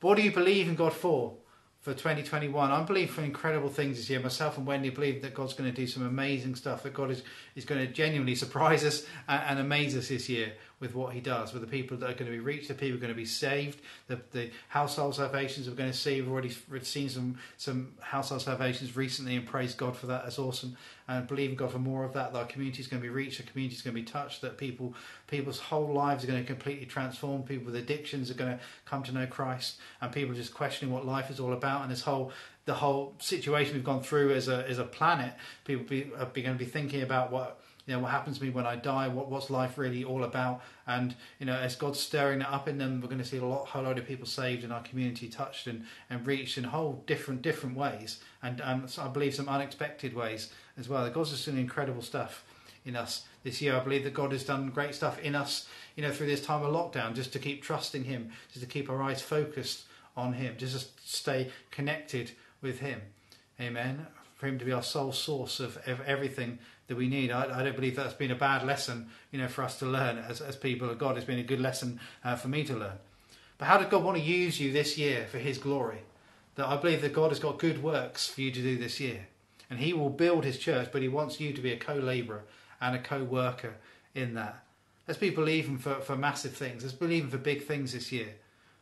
but 0.00 0.08
what 0.08 0.16
do 0.16 0.22
you 0.22 0.32
believe 0.32 0.68
in 0.68 0.74
God 0.74 0.92
for? 0.92 1.34
For 1.80 1.92
2021, 1.92 2.72
I 2.72 2.82
believe 2.82 3.12
for 3.12 3.22
incredible 3.22 3.68
things 3.68 3.96
this 3.96 4.10
year. 4.10 4.18
Myself 4.18 4.58
and 4.58 4.66
Wendy 4.66 4.90
believe 4.90 5.22
that 5.22 5.34
God's 5.34 5.54
going 5.54 5.70
to 5.70 5.76
do 5.76 5.86
some 5.86 6.04
amazing 6.04 6.56
stuff. 6.56 6.82
That 6.82 6.94
God 6.94 7.12
is, 7.12 7.22
is 7.54 7.64
going 7.64 7.86
to 7.86 7.92
genuinely 7.92 8.34
surprise 8.34 8.84
us 8.84 9.06
and, 9.28 9.42
and 9.50 9.58
amaze 9.60 9.96
us 9.96 10.08
this 10.08 10.28
year 10.28 10.54
with 10.78 10.94
what 10.94 11.14
he 11.14 11.20
does, 11.20 11.54
with 11.54 11.62
the 11.62 11.68
people 11.68 11.96
that 11.96 12.10
are 12.10 12.12
going 12.12 12.30
to 12.30 12.36
be 12.36 12.40
reached, 12.40 12.68
the 12.68 12.74
people 12.74 12.98
are 12.98 13.00
going 13.00 13.12
to 13.12 13.16
be 13.16 13.24
saved, 13.24 13.80
the, 14.08 14.20
the 14.32 14.50
household 14.68 15.14
salvations 15.14 15.68
we're 15.68 15.74
going 15.74 15.90
to 15.90 15.96
see. 15.96 16.20
We've 16.20 16.30
already 16.30 16.54
seen 16.82 17.08
some, 17.08 17.38
some 17.56 17.94
household 18.00 18.42
salvations 18.42 18.94
recently, 18.94 19.36
and 19.36 19.46
praise 19.46 19.74
God 19.74 19.96
for 19.96 20.06
that. 20.08 20.24
That's 20.24 20.38
awesome. 20.38 20.76
And 21.08 21.26
believe 21.26 21.50
in 21.50 21.56
God 21.56 21.72
for 21.72 21.78
more 21.78 22.04
of 22.04 22.12
that. 22.12 22.32
That 22.32 22.38
our 22.38 22.44
community 22.44 22.82
is 22.82 22.88
going 22.88 23.00
to 23.02 23.08
be 23.08 23.14
reached, 23.14 23.38
the 23.38 23.44
community 23.44 23.76
is 23.76 23.82
going 23.82 23.96
to 23.96 24.02
be 24.02 24.06
touched, 24.06 24.42
that 24.42 24.58
people 24.58 24.94
people's 25.28 25.58
whole 25.58 25.92
lives 25.92 26.24
are 26.24 26.26
going 26.26 26.40
to 26.40 26.46
completely 26.46 26.84
transform. 26.84 27.42
People 27.42 27.66
with 27.66 27.76
addictions 27.76 28.30
are 28.30 28.34
going 28.34 28.58
to 28.58 28.60
come 28.84 29.02
to 29.04 29.12
know 29.12 29.26
Christ, 29.26 29.78
and 30.02 30.12
people 30.12 30.34
just 30.34 30.52
questioning 30.52 30.92
what 30.92 31.06
life 31.06 31.30
is 31.30 31.40
all 31.40 31.54
about. 31.54 31.82
And 31.82 31.90
this 31.90 32.02
whole 32.02 32.32
the 32.66 32.74
whole 32.74 33.14
situation 33.18 33.74
we've 33.74 33.84
gone 33.84 34.02
through 34.02 34.34
as 34.34 34.48
a 34.48 34.68
as 34.68 34.78
a 34.78 34.84
planet, 34.84 35.32
people 35.64 35.86
be, 35.86 36.10
are 36.18 36.26
going 36.26 36.52
to 36.52 36.54
be 36.54 36.66
thinking 36.66 37.02
about 37.02 37.32
what 37.32 37.60
you 37.86 37.94
know 37.94 38.00
what 38.00 38.10
happens 38.10 38.38
to 38.38 38.44
me 38.44 38.50
when 38.50 38.66
I 38.66 38.76
die, 38.76 39.08
what 39.08 39.30
what's 39.30 39.48
life 39.48 39.78
really 39.78 40.04
all 40.04 40.24
about, 40.24 40.62
and 40.86 41.14
you 41.38 41.46
know 41.46 41.56
as 41.56 41.76
God's 41.76 42.00
stirring 42.00 42.40
that 42.40 42.52
up 42.52 42.68
in 42.68 42.78
them, 42.78 43.00
we're 43.00 43.08
going 43.08 43.18
to 43.18 43.24
see 43.24 43.38
a 43.38 43.44
lot, 43.44 43.68
whole 43.68 43.84
load 43.84 43.98
of 43.98 44.06
people 44.06 44.26
saved 44.26 44.64
in 44.64 44.72
our 44.72 44.82
community, 44.82 45.28
touched 45.28 45.66
and, 45.66 45.84
and 46.10 46.26
reached 46.26 46.58
in 46.58 46.64
whole 46.64 47.04
different 47.06 47.42
different 47.42 47.76
ways, 47.76 48.20
and 48.42 48.60
um, 48.60 48.86
I 48.98 49.08
believe 49.08 49.34
some 49.34 49.48
unexpected 49.48 50.14
ways 50.14 50.52
as 50.78 50.88
well. 50.88 51.08
God's 51.10 51.30
just 51.30 51.44
doing 51.44 51.58
incredible 51.58 52.02
stuff 52.02 52.44
in 52.84 52.96
us 52.96 53.24
this 53.42 53.60
year. 53.60 53.76
I 53.76 53.80
believe 53.80 54.04
that 54.04 54.14
God 54.14 54.32
has 54.32 54.44
done 54.44 54.70
great 54.70 54.94
stuff 54.94 55.18
in 55.20 55.34
us, 55.34 55.68
you 55.96 56.02
know, 56.02 56.12
through 56.12 56.26
this 56.28 56.44
time 56.44 56.62
of 56.62 56.72
lockdown, 56.72 57.14
just 57.14 57.32
to 57.34 57.38
keep 57.38 57.62
trusting 57.62 58.04
Him, 58.04 58.30
just 58.52 58.64
to 58.64 58.70
keep 58.70 58.88
our 58.88 59.02
eyes 59.02 59.20
focused 59.20 59.84
on 60.16 60.32
Him, 60.32 60.54
just 60.56 60.96
to 60.96 61.02
stay 61.04 61.50
connected 61.70 62.30
with 62.62 62.80
Him. 62.80 63.02
Amen. 63.60 64.06
For 64.36 64.46
Him 64.46 64.58
to 64.58 64.64
be 64.64 64.72
our 64.72 64.82
sole 64.82 65.12
source 65.12 65.60
of 65.60 65.78
everything 65.86 66.58
that 66.88 66.96
we 66.96 67.08
need. 67.08 67.30
I, 67.30 67.60
I, 67.60 67.62
don't 67.62 67.76
believe 67.76 67.96
that's 67.96 68.14
been 68.14 68.30
a 68.30 68.36
bad 68.36 68.64
lesson, 68.64 69.08
you 69.30 69.38
know, 69.38 69.48
for 69.48 69.62
us 69.62 69.78
to 69.80 69.86
learn 69.86 70.18
as, 70.18 70.40
as 70.40 70.56
people 70.56 70.88
of 70.88 70.98
God. 70.98 71.16
It's 71.16 71.26
been 71.26 71.38
a 71.38 71.44
good 71.44 71.60
lesson 71.60 72.00
uh, 72.24 72.36
for 72.36 72.48
me 72.48 72.64
to 72.64 72.74
learn. 72.74 72.98
But 73.58 73.66
how 73.66 73.78
does 73.78 73.88
God 73.88 74.04
want 74.04 74.18
to 74.18 74.22
use 74.22 74.60
you 74.60 74.72
this 74.72 74.98
year 74.98 75.26
for 75.30 75.38
His 75.38 75.58
glory? 75.58 76.02
That 76.54 76.66
I 76.66 76.76
believe 76.76 77.02
that 77.02 77.12
God 77.12 77.30
has 77.30 77.40
got 77.40 77.58
good 77.58 77.82
works 77.82 78.28
for 78.28 78.40
you 78.40 78.50
to 78.50 78.62
do 78.62 78.78
this 78.78 79.00
year. 79.00 79.26
And 79.68 79.80
He 79.80 79.92
will 79.92 80.10
build 80.10 80.44
His 80.44 80.58
church, 80.58 80.90
but 80.92 81.02
He 81.02 81.08
wants 81.08 81.40
you 81.40 81.52
to 81.52 81.60
be 81.60 81.72
a 81.72 81.78
co 81.78 81.94
labourer 81.94 82.44
and 82.80 82.94
a 82.94 83.02
co 83.02 83.24
worker 83.24 83.74
in 84.14 84.34
that. 84.34 84.62
Let's 85.06 85.20
be 85.20 85.30
believing 85.30 85.78
for, 85.78 85.94
for 85.96 86.16
massive 86.16 86.54
things. 86.54 86.82
Let's 86.82 86.94
believe 86.94 87.30
for 87.30 87.38
big 87.38 87.64
things 87.64 87.92
this 87.92 88.10
year, 88.10 88.34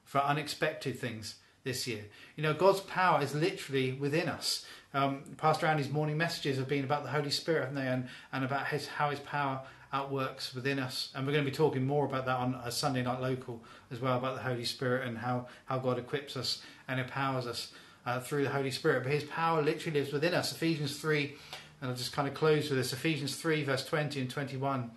for 0.04 0.18
unexpected 0.18 0.98
things 0.98 1.36
this 1.64 1.86
year. 1.86 2.04
You 2.36 2.42
know, 2.42 2.54
God's 2.54 2.80
power 2.80 3.22
is 3.22 3.34
literally 3.34 3.92
within 3.92 4.28
us. 4.28 4.64
Um, 4.94 5.24
Pastor 5.37 5.66
Andy's 5.66 5.90
morning 5.90 6.16
messages 6.16 6.57
have 6.57 6.68
been 6.68 6.85
about 6.85 7.02
the 7.02 7.11
Holy 7.11 7.30
Spirit, 7.30 7.62
haven't 7.62 7.74
they? 7.74 7.88
And, 7.88 8.09
and 8.33 8.44
about 8.44 8.68
his, 8.68 8.87
how 8.87 9.11
his 9.11 9.18
power 9.20 9.61
outworks 9.92 10.54
within 10.54 10.78
us. 10.78 11.11
And 11.14 11.26
we're 11.26 11.33
going 11.33 11.44
to 11.44 11.50
be 11.50 11.57
talking 11.57 11.85
more 11.85 12.07
about 12.07 12.26
that 12.26 12.37
on 12.37 12.54
a 12.64 12.70
Sunday 12.70 13.02
night 13.02 13.20
local 13.20 13.62
as 13.90 14.00
well, 14.00 14.16
about 14.16 14.37
the 14.37 14.42
Holy 14.42 14.64
Spirit 14.64 15.07
and 15.07 15.18
how, 15.18 15.48
how 15.66 15.78
God 15.78 15.98
equips 15.98 16.37
us 16.37 16.62
and 16.87 17.00
empowers 17.00 17.46
us 17.46 17.72
uh, 18.07 18.20
through 18.20 18.44
the 18.44 18.50
Holy 18.50 18.70
Spirit. 18.70 19.02
But 19.02 19.12
his 19.12 19.24
power 19.24 19.62
literally 19.62 19.98
lives 19.98 20.12
within 20.12 20.33
us. 20.33 20.52
Ephesians 20.52 20.96
3, 20.98 21.35
and 21.80 21.90
I'll 21.90 21.96
just 21.96 22.12
kind 22.12 22.28
of 22.28 22.35
close 22.35 22.70
with 22.70 22.78
this. 22.78 22.92
Ephesians 22.92 23.35
3, 23.37 23.64
verse 23.64 23.85
20 23.85 24.20
and 24.20 24.30
21 24.30 24.92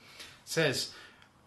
says, 0.46 0.92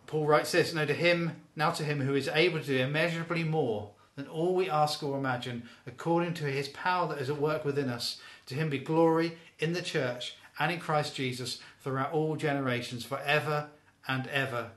Paul 0.07 0.27
writes 0.27 0.51
this, 0.51 0.75
Now 0.75 0.87
to 0.87 0.95
him, 0.95 1.43
now 1.55 1.71
to 1.71 1.85
him 1.85 2.01
who 2.01 2.17
is 2.17 2.29
able 2.29 2.59
to 2.59 2.67
do 2.67 2.79
immeasurably 2.79 3.45
more 3.45 3.91
than 4.17 4.27
all 4.27 4.55
we 4.55 4.69
ask 4.69 5.03
or 5.03 5.17
imagine, 5.17 5.63
according 5.87 6.35
to 6.35 6.45
his 6.45 6.69
power 6.69 7.09
that 7.09 7.19
is 7.19 7.31
at 7.31 7.41
work 7.41 7.65
within 7.65 7.89
us. 7.89 8.21
To 8.51 8.57
him 8.57 8.69
be 8.69 8.79
glory 8.79 9.39
in 9.61 9.75
the 9.75 9.81
church 9.81 10.35
and 10.59 10.73
in 10.73 10.81
Christ 10.81 11.15
Jesus 11.15 11.61
throughout 11.85 12.13
all 12.13 12.35
generations, 12.35 13.05
forever 13.05 13.69
and 14.09 14.27
ever. 14.27 14.73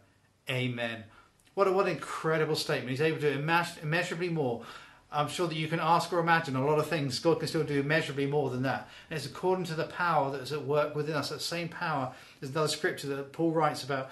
Amen. 0.48 1.06
What 1.56 1.68
a 1.68 1.72
what 1.72 1.88
an 1.88 1.94
incredible 1.94 2.56
statement. 2.56 2.92
He's 2.92 3.02
able 3.02 3.20
to 3.20 3.34
do 3.34 3.40
immeasurably 3.40 4.30
more. 4.30 4.62
I'm 5.12 5.28
sure 5.28 5.48
that 5.48 5.56
you 5.56 5.68
can 5.68 5.80
ask 5.80 6.14
or 6.14 6.20
imagine 6.20 6.56
a 6.56 6.64
lot 6.64 6.78
of 6.78 6.86
things. 6.86 7.18
God 7.18 7.40
can 7.40 7.48
still 7.48 7.64
do 7.64 7.80
immeasurably 7.80 8.28
more 8.28 8.52
than 8.52 8.62
that. 8.62 8.88
And 9.10 9.18
it's 9.18 9.26
according 9.26 9.66
to 9.66 9.74
the 9.74 9.86
power 9.86 10.32
that 10.32 10.42
is 10.42 10.52
at 10.52 10.66
work 10.66 10.96
within 10.96 11.16
us. 11.16 11.30
That 11.30 11.42
same 11.42 11.68
power. 11.68 12.14
There's 12.40 12.52
another 12.52 12.68
scripture 12.68 13.08
that 13.08 13.34
Paul 13.34 13.54
writes 13.54 13.84
about 13.84 14.12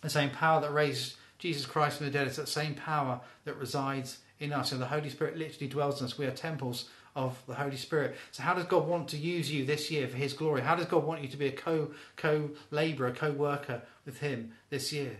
the 0.00 0.10
same 0.10 0.30
power 0.30 0.60
that 0.60 0.72
raised 0.72 1.14
Jesus 1.38 1.66
Christ 1.66 1.98
from 1.98 2.06
the 2.06 2.12
dead. 2.12 2.26
It's 2.26 2.36
that 2.36 2.48
same 2.48 2.74
power 2.74 3.20
that 3.44 3.56
resides 3.58 4.18
in 4.40 4.52
us. 4.52 4.72
And 4.72 4.82
the 4.82 4.86
Holy 4.86 5.08
Spirit 5.08 5.36
literally 5.36 5.68
dwells 5.68 6.00
in 6.00 6.06
us. 6.06 6.18
We 6.18 6.26
are 6.26 6.32
temples 6.32 6.88
of 7.14 7.40
the 7.46 7.54
Holy 7.54 7.76
Spirit. 7.76 8.16
So 8.30 8.42
how 8.42 8.54
does 8.54 8.64
God 8.64 8.86
want 8.86 9.08
to 9.08 9.16
use 9.16 9.50
you 9.50 9.64
this 9.64 9.90
year 9.90 10.08
for 10.08 10.16
His 10.16 10.32
glory? 10.32 10.62
How 10.62 10.74
does 10.74 10.86
God 10.86 11.04
want 11.04 11.22
you 11.22 11.28
to 11.28 11.36
be 11.36 11.48
a 11.48 11.52
co 11.52 11.90
co 12.16 12.50
laborer, 12.70 13.12
co 13.12 13.32
worker 13.32 13.82
with 14.04 14.18
Him 14.20 14.52
this 14.70 14.92
year? 14.92 15.16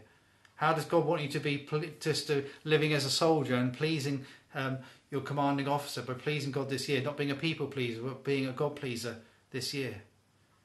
How 0.56 0.72
does 0.72 0.84
God 0.84 1.04
want 1.04 1.22
you 1.22 1.28
to 1.28 1.40
be 1.40 1.68
just 2.00 2.30
living 2.64 2.92
as 2.92 3.04
a 3.04 3.10
soldier 3.10 3.56
and 3.56 3.72
pleasing, 3.72 4.24
um, 4.54 4.78
your 5.10 5.20
commanding 5.20 5.68
officer 5.68 6.02
by 6.02 6.14
pleasing 6.14 6.52
God 6.52 6.70
this 6.70 6.88
year, 6.88 7.02
not 7.02 7.16
being 7.16 7.30
a 7.30 7.34
people 7.34 7.66
pleaser, 7.66 8.00
but 8.02 8.24
being 8.24 8.46
a 8.46 8.52
God 8.52 8.76
pleaser 8.76 9.16
this 9.50 9.74
year? 9.74 10.02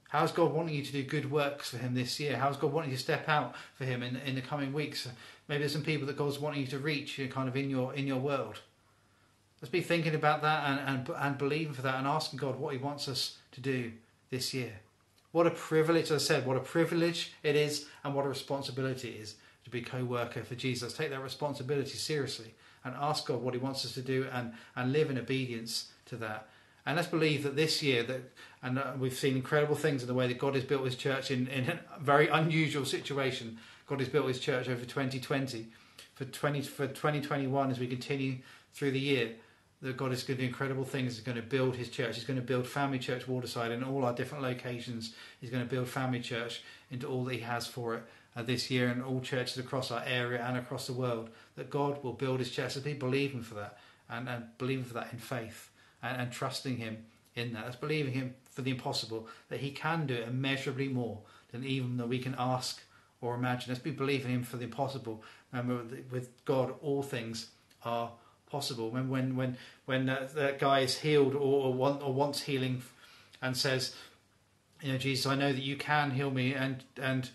How's 0.10 0.32
God 0.32 0.54
wanting 0.54 0.76
you 0.76 0.84
to 0.84 0.92
do 0.92 1.04
good 1.04 1.30
works 1.30 1.72
for 1.72 1.78
Him 1.78 1.94
this 1.94 2.20
year? 2.20 2.38
How's 2.38 2.56
God 2.56 2.72
wanting 2.72 2.92
you 2.92 2.96
to 2.96 3.04
step 3.04 3.28
out 3.28 3.56
for 3.76 3.84
Him 3.84 4.04
in, 4.04 4.16
in 4.18 4.36
the 4.36 4.42
coming 4.42 4.72
weeks? 4.72 5.08
Maybe 5.50 5.60
there's 5.60 5.74
some 5.74 5.84
people 5.84 6.08
that 6.08 6.18
God's 6.18 6.40
wanting 6.40 6.62
you 6.62 6.68
to 6.68 6.80
reach 6.80 7.20
kind 7.32 7.50
of 7.50 7.58
in 7.58 7.70
your 7.70 7.94
in 7.94 8.08
your 8.08 8.20
world. 8.20 8.60
Let's 9.62 9.72
be 9.72 9.82
thinking 9.82 10.14
about 10.14 10.42
that 10.44 10.70
and, 10.70 10.80
and, 10.80 11.10
and 11.18 11.38
believing 11.38 11.74
for 11.74 11.82
that 11.82 11.96
and 11.96 12.08
asking 12.08 12.38
God 12.38 12.60
what 12.60 12.74
He 12.74 12.80
wants 12.80 13.08
us 13.08 13.38
to 13.54 13.62
do 13.62 13.92
this 14.30 14.54
year. 14.54 14.74
What 15.32 15.48
a 15.48 15.52
privilege, 15.52 16.12
as 16.12 16.24
I 16.24 16.26
said, 16.26 16.46
what 16.46 16.58
a 16.58 16.62
privilege 16.62 17.34
it 17.44 17.56
is 17.56 17.86
and 18.04 18.14
what 18.14 18.26
a 18.26 18.30
responsibility 18.30 19.10
it 19.10 19.22
is 19.22 19.36
to 19.64 19.70
be 19.70 19.82
co 19.82 20.04
worker 20.04 20.44
for 20.44 20.56
Jesus. 20.56 20.94
Take 20.94 21.10
that 21.10 21.22
responsibility 21.22 21.98
seriously 21.98 22.54
and 22.86 22.96
ask 22.96 23.26
God 23.26 23.42
what 23.42 23.54
He 23.54 23.60
wants 23.60 23.84
us 23.84 23.94
to 23.94 24.02
do 24.02 24.28
and, 24.32 24.54
and 24.76 24.94
live 24.94 25.10
in 25.10 25.18
obedience 25.18 25.92
to 26.06 26.16
that. 26.18 26.48
And 26.86 26.96
let's 26.96 27.10
believe 27.10 27.44
that 27.44 27.56
this 27.56 27.84
year, 27.84 28.04
that 28.04 28.22
and 28.64 28.80
uh, 28.80 28.94
we've 28.98 29.14
seen 29.14 29.36
incredible 29.36 29.76
things 29.76 30.02
in 30.02 30.08
the 30.08 30.14
way 30.14 30.28
that 30.28 30.40
God 30.40 30.56
has 30.56 30.64
built 30.64 30.86
His 30.86 30.96
church 30.96 31.32
in, 31.32 31.48
in 31.48 31.68
a 31.70 32.00
very 32.00 32.30
unusual 32.30 32.86
situation. 32.86 33.58
God 33.88 34.00
has 34.00 34.10
built 34.10 34.28
His 34.28 34.40
church 34.40 34.70
over 34.70 34.86
2020. 34.86 35.68
For 36.16 36.26
20 36.26 36.62
for 36.62 36.88
2021, 36.88 37.72
as 37.72 37.80
we 37.80 37.88
continue 37.88 38.38
through 38.74 38.92
the 38.92 39.00
year, 39.00 39.32
that 39.82 39.96
God 39.96 40.12
is 40.12 40.24
going 40.24 40.38
to 40.38 40.44
do 40.44 40.48
incredible 40.48 40.84
things. 40.84 41.16
He's 41.16 41.24
going 41.24 41.36
to 41.36 41.44
build 41.44 41.76
His 41.76 41.90
church. 41.90 42.16
He's 42.16 42.26
going 42.26 42.40
to 42.40 42.46
build 42.46 42.68
Family 42.68 43.00
Church 43.00 43.28
Waterside 43.28 43.72
in 43.72 43.84
all 43.84 44.06
our 44.06 44.14
different 44.14 44.44
locations. 44.44 45.14
He's 45.40 45.50
going 45.50 45.64
to 45.64 45.70
build 45.70 45.88
Family 45.88 46.20
Church 46.20 46.64
into 46.90 47.08
all 47.08 47.24
that 47.26 47.36
He 47.36 47.42
has 47.42 47.68
for 47.68 47.96
it 47.96 48.04
uh, 48.36 48.44
this 48.44 48.72
year 48.72 48.90
and 48.90 49.04
all 49.04 49.22
churches 49.22 49.58
across 49.58 49.92
our 49.92 50.04
area 50.06 50.44
and 50.44 50.58
across 50.58 50.88
the 50.88 50.94
world. 50.94 51.30
That 51.56 51.70
God 51.70 52.04
will 52.04 52.14
build 52.14 52.40
His 52.40 52.50
church. 52.50 52.74
So 52.74 52.82
be 52.82 52.94
believing 52.94 53.44
for 53.44 53.56
that 53.56 53.78
and, 54.10 54.28
and 54.28 54.46
believing 54.58 54.86
for 54.86 54.96
that 54.96 55.14
in 55.14 55.20
faith 55.20 55.70
and, 56.02 56.22
and 56.22 56.32
trusting 56.32 56.78
Him 56.78 57.06
in 57.36 57.54
that. 57.54 57.66
That's 57.66 57.76
believing 57.76 58.14
Him 58.14 58.34
for 58.50 58.64
the 58.64 58.72
impossible, 58.72 59.28
that 59.50 59.60
He 59.60 59.72
can 59.72 60.08
do 60.08 60.16
it 60.16 60.28
immeasurably 60.28 60.88
more 60.88 61.20
than 61.52 61.64
even 61.64 61.98
that 61.98 62.10
we 62.10 62.20
can 62.20 62.36
ask 62.40 62.82
or 63.22 63.36
imagine. 63.36 63.70
Let's 63.70 63.82
be 63.82 63.92
believing 63.92 64.32
Him 64.32 64.44
for 64.44 64.58
the 64.58 64.64
impossible. 64.64 65.24
Remember, 65.52 65.84
with 66.12 66.30
God, 66.46 66.74
all 66.82 67.04
things 67.04 67.50
are 67.84 68.12
possible. 68.50 68.90
When 68.90 69.10
when 69.10 69.36
when 69.36 69.58
when 69.86 70.10
uh, 70.10 70.28
that 70.36 70.60
guy 70.60 70.80
is 70.80 71.00
healed 71.00 71.36
or, 71.36 71.66
or, 71.66 71.74
want, 71.74 72.02
or 72.02 72.14
wants 72.14 72.42
healing, 72.42 72.82
and 73.42 73.56
says, 73.56 73.96
you 74.82 74.92
know, 74.92 74.98
Jesus, 74.98 75.26
I 75.26 75.36
know 75.36 75.52
that 75.52 75.64
you 75.64 75.76
can 75.76 76.12
heal 76.12 76.32
me, 76.32 76.54
and 76.54 76.84
and 77.02 77.30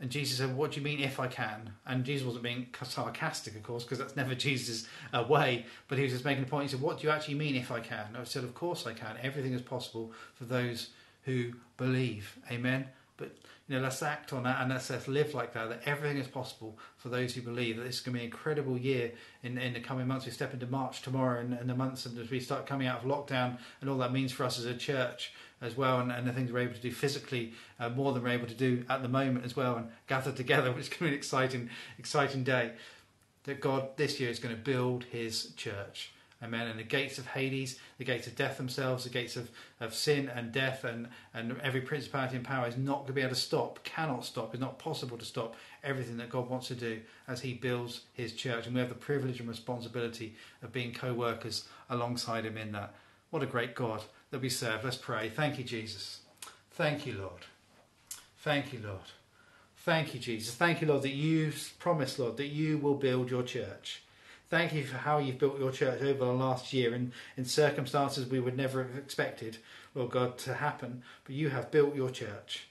and 0.00 0.10
Jesus 0.10 0.38
said, 0.38 0.56
What 0.56 0.72
do 0.72 0.80
you 0.80 0.84
mean 0.84 1.00
if 1.00 1.18
I 1.18 1.26
can? 1.26 1.72
And 1.86 2.04
Jesus 2.04 2.24
wasn't 2.24 2.44
being 2.44 2.68
sarcastic, 2.82 3.56
of 3.56 3.62
course, 3.62 3.82
because 3.84 3.98
that's 3.98 4.16
never 4.16 4.34
Jesus' 4.46 4.86
uh, 5.12 5.24
way. 5.28 5.66
But 5.88 5.98
he 5.98 6.04
was 6.04 6.12
just 6.12 6.24
making 6.24 6.44
a 6.44 6.46
point. 6.46 6.64
He 6.64 6.68
said, 6.70 6.80
What 6.80 6.98
do 6.98 7.06
you 7.06 7.12
actually 7.12 7.34
mean 7.34 7.56
if 7.56 7.72
I 7.72 7.80
can? 7.80 8.06
And 8.08 8.16
I 8.16 8.24
said, 8.24 8.44
Of 8.44 8.54
course 8.54 8.86
I 8.86 8.92
can. 8.92 9.16
Everything 9.22 9.52
is 9.52 9.62
possible 9.62 10.12
for 10.34 10.44
those 10.44 10.90
who 11.24 11.52
believe. 11.76 12.38
Amen. 12.50 12.86
But 13.18 13.36
you 13.68 13.76
know, 13.76 13.82
let's 13.82 14.02
act 14.02 14.32
on 14.32 14.44
that 14.44 14.62
and 14.62 14.70
let's, 14.70 14.88
let's 14.88 15.06
live 15.08 15.34
like 15.34 15.52
that. 15.52 15.68
That 15.68 15.82
everything 15.84 16.16
is 16.16 16.26
possible 16.26 16.78
for 16.96 17.10
those 17.10 17.34
who 17.34 17.42
believe. 17.42 17.76
That 17.76 17.82
this 17.82 17.96
is 17.96 18.00
going 18.00 18.14
to 18.14 18.20
be 18.20 18.24
an 18.24 18.32
incredible 18.32 18.78
year 18.78 19.12
in, 19.42 19.58
in 19.58 19.74
the 19.74 19.80
coming 19.80 20.06
months. 20.06 20.24
We 20.24 20.32
step 20.32 20.54
into 20.54 20.66
March 20.66 21.02
tomorrow 21.02 21.40
and, 21.40 21.52
and 21.52 21.68
the 21.68 21.74
months, 21.74 22.06
and 22.06 22.18
as 22.18 22.30
we 22.30 22.40
start 22.40 22.66
coming 22.66 22.86
out 22.86 23.04
of 23.04 23.10
lockdown 23.10 23.58
and 23.82 23.90
all 23.90 23.98
that 23.98 24.12
means 24.12 24.32
for 24.32 24.44
us 24.44 24.58
as 24.58 24.64
a 24.64 24.74
church 24.74 25.34
as 25.60 25.76
well, 25.76 26.00
and, 26.00 26.10
and 26.10 26.26
the 26.26 26.32
things 26.32 26.50
we're 26.50 26.60
able 26.60 26.74
to 26.74 26.80
do 26.80 26.92
physically 26.92 27.52
uh, 27.78 27.90
more 27.90 28.12
than 28.12 28.22
we're 28.22 28.30
able 28.30 28.46
to 28.46 28.54
do 28.54 28.84
at 28.88 29.02
the 29.02 29.08
moment 29.08 29.44
as 29.44 29.54
well, 29.54 29.76
and 29.76 29.88
gather 30.06 30.32
together, 30.32 30.72
which 30.72 30.84
is 30.84 30.88
going 30.88 30.98
to 30.98 31.04
be 31.04 31.08
an 31.08 31.14
exciting, 31.14 31.70
exciting 31.98 32.44
day. 32.44 32.72
That 33.44 33.60
God 33.60 33.96
this 33.96 34.20
year 34.20 34.30
is 34.30 34.38
going 34.38 34.54
to 34.54 34.60
build 34.60 35.04
His 35.04 35.52
church. 35.56 36.12
Amen. 36.42 36.68
And 36.68 36.78
the 36.78 36.84
gates 36.84 37.18
of 37.18 37.26
Hades, 37.26 37.80
the 37.98 38.04
gates 38.04 38.28
of 38.28 38.36
death 38.36 38.58
themselves, 38.58 39.02
the 39.02 39.10
gates 39.10 39.36
of, 39.36 39.50
of 39.80 39.92
sin 39.92 40.30
and 40.32 40.52
death, 40.52 40.84
and, 40.84 41.08
and 41.34 41.60
every 41.62 41.80
principality 41.80 42.36
and 42.36 42.44
power 42.44 42.68
is 42.68 42.76
not 42.76 42.98
going 42.98 43.06
to 43.08 43.12
be 43.12 43.22
able 43.22 43.34
to 43.34 43.40
stop, 43.40 43.82
cannot 43.82 44.24
stop, 44.24 44.54
it's 44.54 44.60
not 44.60 44.78
possible 44.78 45.18
to 45.18 45.24
stop 45.24 45.56
everything 45.82 46.16
that 46.18 46.30
God 46.30 46.48
wants 46.48 46.68
to 46.68 46.74
do 46.76 47.00
as 47.26 47.40
He 47.40 47.54
builds 47.54 48.02
His 48.12 48.34
church. 48.34 48.66
And 48.66 48.74
we 48.74 48.80
have 48.80 48.88
the 48.88 48.94
privilege 48.94 49.40
and 49.40 49.48
responsibility 49.48 50.36
of 50.62 50.72
being 50.72 50.94
co 50.94 51.12
workers 51.12 51.66
alongside 51.90 52.44
Him 52.44 52.56
in 52.56 52.70
that. 52.72 52.94
What 53.30 53.42
a 53.42 53.46
great 53.46 53.74
God 53.74 54.02
that 54.30 54.40
we 54.40 54.48
serve. 54.48 54.84
Let's 54.84 54.96
pray. 54.96 55.30
Thank 55.30 55.58
you, 55.58 55.64
Jesus. 55.64 56.20
Thank 56.70 57.04
you, 57.04 57.18
Lord. 57.18 57.46
Thank 58.38 58.72
you, 58.72 58.80
Lord. 58.84 59.00
Thank 59.78 60.14
you, 60.14 60.20
Jesus. 60.20 60.54
Thank 60.54 60.80
you, 60.80 60.86
Lord, 60.86 61.02
that 61.02 61.14
you've 61.14 61.74
promised, 61.78 62.18
Lord, 62.18 62.36
that 62.36 62.46
you 62.46 62.78
will 62.78 62.94
build 62.94 63.30
your 63.30 63.42
church. 63.42 64.02
Thank 64.50 64.72
you 64.72 64.84
for 64.84 64.96
how 64.96 65.18
you've 65.18 65.38
built 65.38 65.58
your 65.58 65.70
church 65.70 66.00
over 66.00 66.24
the 66.24 66.32
last 66.32 66.72
year 66.72 66.94
in, 66.94 67.12
in 67.36 67.44
circumstances 67.44 68.26
we 68.26 68.40
would 68.40 68.56
never 68.56 68.82
have 68.82 68.96
expected, 68.96 69.58
Lord 69.94 70.10
God, 70.10 70.38
to 70.38 70.54
happen. 70.54 71.02
But 71.24 71.34
you 71.34 71.50
have 71.50 71.70
built 71.70 71.94
your 71.94 72.10
church. 72.10 72.68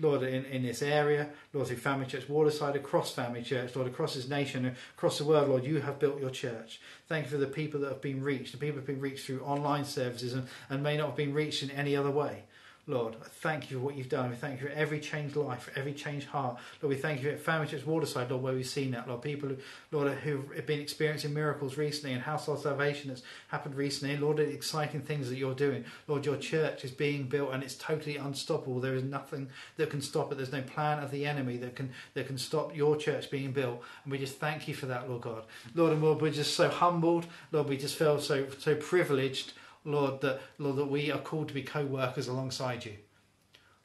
Lord, 0.00 0.22
in, 0.22 0.44
in 0.46 0.62
this 0.62 0.82
area, 0.82 1.28
Lord, 1.52 1.68
through 1.68 1.76
Family 1.76 2.06
Church 2.06 2.28
Waterside, 2.28 2.74
across 2.74 3.12
Family 3.12 3.42
Church, 3.42 3.76
Lord, 3.76 3.86
across 3.86 4.14
this 4.14 4.28
nation, 4.28 4.74
across 4.96 5.18
the 5.18 5.24
world, 5.24 5.48
Lord, 5.48 5.64
you 5.64 5.80
have 5.80 5.98
built 5.98 6.20
your 6.20 6.30
church. 6.30 6.80
Thank 7.06 7.26
you 7.26 7.30
for 7.30 7.36
the 7.36 7.46
people 7.46 7.80
that 7.80 7.90
have 7.90 8.00
been 8.00 8.22
reached, 8.22 8.52
the 8.52 8.58
people 8.58 8.76
have 8.76 8.86
been 8.86 9.00
reached 9.00 9.26
through 9.26 9.42
online 9.42 9.84
services 9.84 10.32
and, 10.32 10.48
and 10.68 10.82
may 10.82 10.96
not 10.96 11.08
have 11.08 11.16
been 11.16 11.34
reached 11.34 11.62
in 11.62 11.70
any 11.70 11.94
other 11.94 12.10
way. 12.10 12.44
Lord, 12.90 13.14
I 13.24 13.28
thank 13.28 13.70
you 13.70 13.78
for 13.78 13.84
what 13.84 13.96
you've 13.96 14.08
done. 14.08 14.30
We 14.30 14.36
thank 14.36 14.60
you 14.60 14.66
for 14.66 14.72
every 14.72 15.00
changed 15.00 15.36
life, 15.36 15.62
for 15.62 15.78
every 15.78 15.92
changed 15.92 16.26
heart. 16.26 16.58
Lord, 16.82 16.94
we 16.94 17.00
thank 17.00 17.22
you 17.22 17.30
for 17.30 17.36
Family 17.38 17.68
Church 17.68 17.86
Waterside, 17.86 18.30
Lord, 18.30 18.42
where 18.42 18.52
we've 18.52 18.66
seen 18.66 18.90
that. 18.90 19.08
Lord, 19.08 19.22
people, 19.22 19.50
Lord, 19.92 20.12
who 20.18 20.44
have 20.56 20.66
been 20.66 20.80
experiencing 20.80 21.32
miracles 21.32 21.76
recently 21.76 22.12
and 22.12 22.22
household 22.22 22.62
salvation 22.62 23.08
that's 23.08 23.22
happened 23.48 23.76
recently. 23.76 24.16
Lord, 24.16 24.38
the 24.38 24.42
exciting 24.42 25.02
things 25.02 25.28
that 25.28 25.36
you're 25.36 25.54
doing. 25.54 25.84
Lord, 26.08 26.26
your 26.26 26.36
church 26.36 26.84
is 26.84 26.90
being 26.90 27.28
built 27.28 27.52
and 27.52 27.62
it's 27.62 27.76
totally 27.76 28.16
unstoppable. 28.16 28.80
There 28.80 28.94
is 28.94 29.04
nothing 29.04 29.48
that 29.76 29.90
can 29.90 30.00
stop 30.02 30.32
it. 30.32 30.36
There's 30.36 30.52
no 30.52 30.62
plan 30.62 31.02
of 31.02 31.10
the 31.10 31.26
enemy 31.26 31.56
that 31.58 31.76
can 31.76 31.90
that 32.14 32.26
can 32.26 32.38
stop 32.38 32.76
your 32.76 32.96
church 32.96 33.30
being 33.30 33.52
built. 33.52 33.80
And 34.04 34.12
we 34.12 34.18
just 34.18 34.38
thank 34.38 34.66
you 34.66 34.74
for 34.74 34.86
that, 34.86 35.08
Lord 35.08 35.22
God. 35.22 35.44
Lord, 35.74 35.92
and 35.92 36.02
Lord, 36.02 36.20
we're 36.20 36.32
just 36.32 36.54
so 36.54 36.68
humbled. 36.68 37.26
Lord, 37.52 37.68
we 37.68 37.76
just 37.76 37.96
feel 37.96 38.20
so 38.20 38.48
so 38.58 38.74
privileged, 38.74 39.52
Lord, 39.84 40.20
that 40.20 40.40
Lord, 40.58 40.76
that 40.76 40.86
we 40.86 41.10
are 41.10 41.20
called 41.20 41.48
to 41.48 41.54
be 41.54 41.62
co-workers 41.62 42.28
alongside 42.28 42.84
you. 42.84 42.96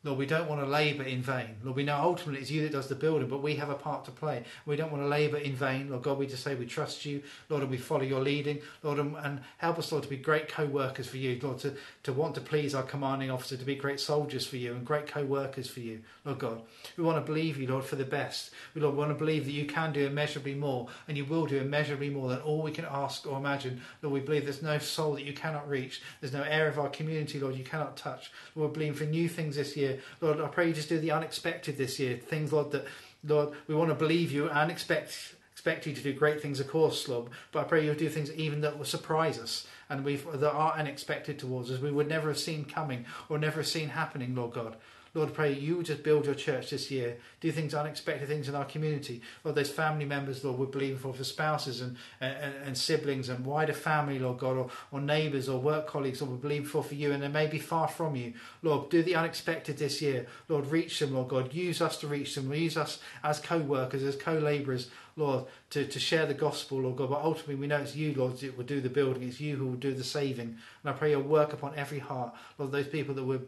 Lord, 0.05 0.19
we 0.19 0.27
don't 0.27 0.47
want 0.47 0.61
to 0.61 0.67
labour 0.67 1.01
in 1.01 1.23
vain. 1.23 1.55
Lord, 1.63 1.75
we 1.75 1.83
know 1.83 1.97
ultimately 1.97 2.39
it's 2.39 2.51
you 2.51 2.61
that 2.61 2.71
does 2.71 2.87
the 2.87 2.93
building, 2.93 3.27
but 3.27 3.41
we 3.41 3.55
have 3.55 3.71
a 3.71 3.75
part 3.75 4.05
to 4.05 4.11
play. 4.11 4.43
We 4.67 4.75
don't 4.75 4.91
want 4.91 5.03
to 5.03 5.07
labour 5.07 5.37
in 5.37 5.55
vain. 5.55 5.89
Lord 5.89 6.03
God, 6.03 6.19
we 6.19 6.27
just 6.27 6.43
say 6.43 6.53
we 6.53 6.67
trust 6.67 7.05
you. 7.05 7.23
Lord, 7.49 7.63
and 7.63 7.71
we 7.71 7.77
follow 7.77 8.03
your 8.03 8.19
leading. 8.19 8.61
Lord, 8.83 8.99
and, 8.99 9.39
help 9.57 9.79
us, 9.79 9.91
Lord, 9.91 10.03
to 10.03 10.09
be 10.09 10.17
great 10.17 10.47
co-workers 10.47 11.07
for 11.07 11.17
you. 11.17 11.39
Lord, 11.41 11.57
to, 11.59 11.73
to 12.03 12.13
want 12.13 12.35
to 12.35 12.41
please 12.41 12.75
our 12.75 12.83
commanding 12.83 13.31
officer, 13.31 13.57
to 13.57 13.65
be 13.65 13.73
great 13.73 13.99
soldiers 13.99 14.45
for 14.45 14.57
you 14.57 14.73
and 14.75 14.85
great 14.85 15.07
co-workers 15.07 15.67
for 15.67 15.79
you. 15.79 16.01
Lord 16.23 16.37
God, 16.37 16.61
we 16.97 17.03
want 17.03 17.17
to 17.17 17.25
believe 17.25 17.57
you, 17.57 17.65
Lord, 17.65 17.83
for 17.83 17.95
the 17.95 18.05
best. 18.05 18.51
We, 18.75 18.81
Lord, 18.81 18.95
want 18.95 19.09
to 19.09 19.15
believe 19.15 19.45
that 19.45 19.53
you 19.53 19.65
can 19.65 19.91
do 19.91 20.05
immeasurably 20.05 20.53
more, 20.53 20.87
and 21.07 21.17
you 21.17 21.25
will 21.25 21.47
do 21.47 21.57
immeasurably 21.57 22.11
more 22.11 22.29
than 22.29 22.41
all 22.41 22.61
we 22.61 22.71
can 22.71 22.85
ask 22.85 23.25
or 23.25 23.39
imagine. 23.39 23.81
Lord, 24.03 24.13
we 24.13 24.19
believe 24.19 24.43
there's 24.43 24.61
no 24.61 24.77
soul 24.77 25.13
that 25.13 25.23
you 25.23 25.33
cannot 25.33 25.67
reach. 25.67 26.03
There's 26.21 26.33
no 26.33 26.43
area 26.43 26.69
of 26.69 26.77
our 26.77 26.89
community, 26.89 27.39
Lord, 27.39 27.55
you 27.55 27.63
cannot 27.63 27.97
touch. 27.97 28.31
Lord, 28.53 28.69
we're 28.69 28.73
believing 28.75 28.93
for 28.93 29.05
new 29.05 29.27
things 29.27 29.55
this 29.55 29.75
year. 29.75 29.94
Lord, 30.21 30.39
I 30.39 30.47
pray 30.47 30.67
you 30.67 30.73
just 30.73 30.89
do 30.89 30.99
the 30.99 31.11
unexpected 31.11 31.77
this 31.77 31.99
year. 31.99 32.17
Things, 32.17 32.51
Lord, 32.51 32.71
that, 32.71 32.85
Lord, 33.23 33.53
we 33.67 33.75
want 33.75 33.89
to 33.89 33.95
believe 33.95 34.31
you 34.31 34.49
and 34.49 34.71
expect 34.71 35.35
expect 35.51 35.87
you 35.87 35.93
to 35.93 36.01
do 36.01 36.13
great 36.13 36.41
things, 36.41 36.59
of 36.59 36.67
course, 36.67 37.07
Lord. 37.07 37.29
But 37.51 37.61
I 37.61 37.63
pray 37.63 37.85
you'll 37.85 37.95
do 37.95 38.09
things 38.09 38.31
even 38.33 38.61
that 38.61 38.77
will 38.77 38.85
surprise 38.85 39.39
us 39.39 39.65
and 39.89 40.03
we 40.03 40.17
that 40.17 40.51
are 40.51 40.73
unexpected 40.73 41.39
towards 41.39 41.71
us. 41.71 41.79
We 41.79 41.91
would 41.91 42.07
never 42.07 42.27
have 42.27 42.37
seen 42.37 42.65
coming 42.65 43.05
or 43.29 43.37
never 43.37 43.57
have 43.57 43.67
seen 43.67 43.89
happening, 43.89 44.35
Lord 44.35 44.53
God. 44.53 44.75
Lord, 45.15 45.33
pray 45.33 45.53
you 45.53 45.81
just 45.81 46.03
build 46.03 46.25
your 46.25 46.35
church 46.35 46.71
this 46.71 46.91
year. 46.91 47.17
Do 47.39 47.49
things, 47.49 47.73
unexpected 47.73 48.27
things 48.27 48.49
in 48.49 48.53
our 48.53 48.65
community. 48.65 49.21
Lord, 49.45 49.55
those 49.55 49.69
family 49.69 50.03
members, 50.03 50.43
Lord, 50.43 50.59
we're 50.59 50.65
believing 50.65 50.97
for, 50.97 51.13
for 51.13 51.23
spouses 51.23 51.79
and, 51.79 51.95
and, 52.19 52.53
and 52.65 52.77
siblings 52.77 53.29
and 53.29 53.45
wider 53.45 53.71
family, 53.71 54.19
Lord 54.19 54.39
God, 54.39 54.57
or, 54.57 54.69
or 54.91 54.99
neighbours 54.99 55.47
or 55.47 55.57
work 55.57 55.87
colleagues, 55.87 56.21
Lord, 56.21 56.33
we're 56.33 56.37
believing 56.39 56.67
for 56.67 56.83
for 56.83 56.95
you 56.95 57.13
and 57.13 57.23
they 57.23 57.29
may 57.29 57.47
be 57.47 57.59
far 57.59 57.87
from 57.87 58.17
you. 58.17 58.33
Lord, 58.61 58.89
do 58.89 59.01
the 59.01 59.15
unexpected 59.15 59.77
this 59.77 60.01
year. 60.01 60.27
Lord, 60.49 60.67
reach 60.67 60.99
them, 60.99 61.13
Lord 61.13 61.29
God. 61.29 61.53
Use 61.53 61.81
us 61.81 61.97
to 61.97 62.07
reach 62.07 62.35
them. 62.35 62.53
Use 62.53 62.75
us 62.75 62.99
as 63.23 63.39
co 63.39 63.59
workers, 63.59 64.03
as 64.03 64.17
co 64.17 64.33
labourers, 64.33 64.89
Lord, 65.15 65.45
to, 65.69 65.87
to 65.87 65.99
share 65.99 66.25
the 66.25 66.33
gospel, 66.33 66.81
Lord 66.81 66.97
God. 66.97 67.09
But 67.09 67.21
ultimately, 67.21 67.55
we 67.55 67.67
know 67.67 67.77
it's 67.77 67.95
you, 67.95 68.13
Lord, 68.13 68.37
that 68.39 68.57
will 68.57 68.65
do 68.65 68.81
the 68.81 68.89
building. 68.89 69.23
It's 69.23 69.39
you 69.39 69.55
who 69.55 69.67
will 69.67 69.75
do 69.75 69.93
the 69.93 70.03
saving. 70.03 70.57
And 70.83 70.89
I 70.89 70.91
pray 70.91 71.11
you'll 71.11 71.21
work 71.21 71.53
upon 71.53 71.73
every 71.75 71.99
heart, 71.99 72.33
Lord, 72.57 72.73
those 72.73 72.87
people 72.87 73.15
that 73.15 73.23
we're 73.23 73.39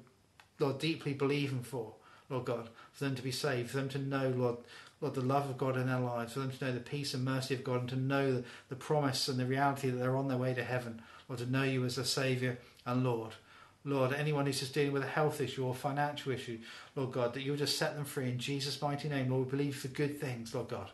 Lord, 0.60 0.80
deeply 0.80 1.14
believing 1.14 1.64
for, 1.64 1.94
Lord 2.30 2.46
God, 2.46 2.70
for 2.92 3.06
them 3.06 3.16
to 3.16 3.22
be 3.22 3.32
saved, 3.32 3.72
for 3.72 3.78
them 3.78 3.90
to 3.90 4.00
know, 4.00 4.30
Lord, 4.30 4.58
Lord, 5.00 5.14
the 5.14 5.22
love 5.22 5.50
of 5.50 5.58
God 5.58 5.78
in 5.78 5.88
their 5.88 6.00
lives, 6.00 6.34
for 6.34 6.40
them 6.40 6.52
to 6.52 6.66
know 6.66 6.72
the 6.72 6.80
peace 6.80 7.14
and 7.14 7.24
mercy 7.24 7.54
of 7.54 7.64
God, 7.64 7.82
and 7.82 7.90
to 7.90 7.96
know 7.96 8.34
the, 8.34 8.44
the 8.70 8.76
promise 8.76 9.28
and 9.28 9.40
the 9.40 9.46
reality 9.46 9.90
that 9.90 9.98
they're 9.98 10.18
on 10.18 10.28
their 10.28 10.38
way 10.38 10.54
to 10.54 10.64
heaven, 10.64 11.02
Lord, 11.30 11.40
to 11.40 11.46
know 11.46 11.64
you 11.64 11.86
as 11.86 11.98
a 11.98 12.06
Saviour 12.06 12.58
and 12.86 13.04
Lord. 13.04 13.34
Lord, 13.86 14.14
anyone 14.14 14.46
who's 14.46 14.60
just 14.60 14.74
dealing 14.74 14.92
with 14.92 15.04
a 15.04 15.08
health 15.08 15.40
issue 15.40 15.66
or 15.66 15.74
financial 15.74 16.34
issue, 16.34 16.60
Lord 16.96 17.14
God, 17.14 17.34
that 17.34 17.44
you'll 17.44 17.56
just 17.56 17.78
set 17.78 17.96
them 17.96 18.04
free 18.04 18.30
in 18.30 18.38
Jesus' 18.38 18.82
mighty 18.82 19.08
name. 19.08 19.30
Lord, 19.30 19.46
we 19.46 19.52
believe 19.52 19.78
for 19.78 19.88
good 19.88 20.20
things, 20.20 20.54
Lord 20.54 20.68
God. 20.68 20.90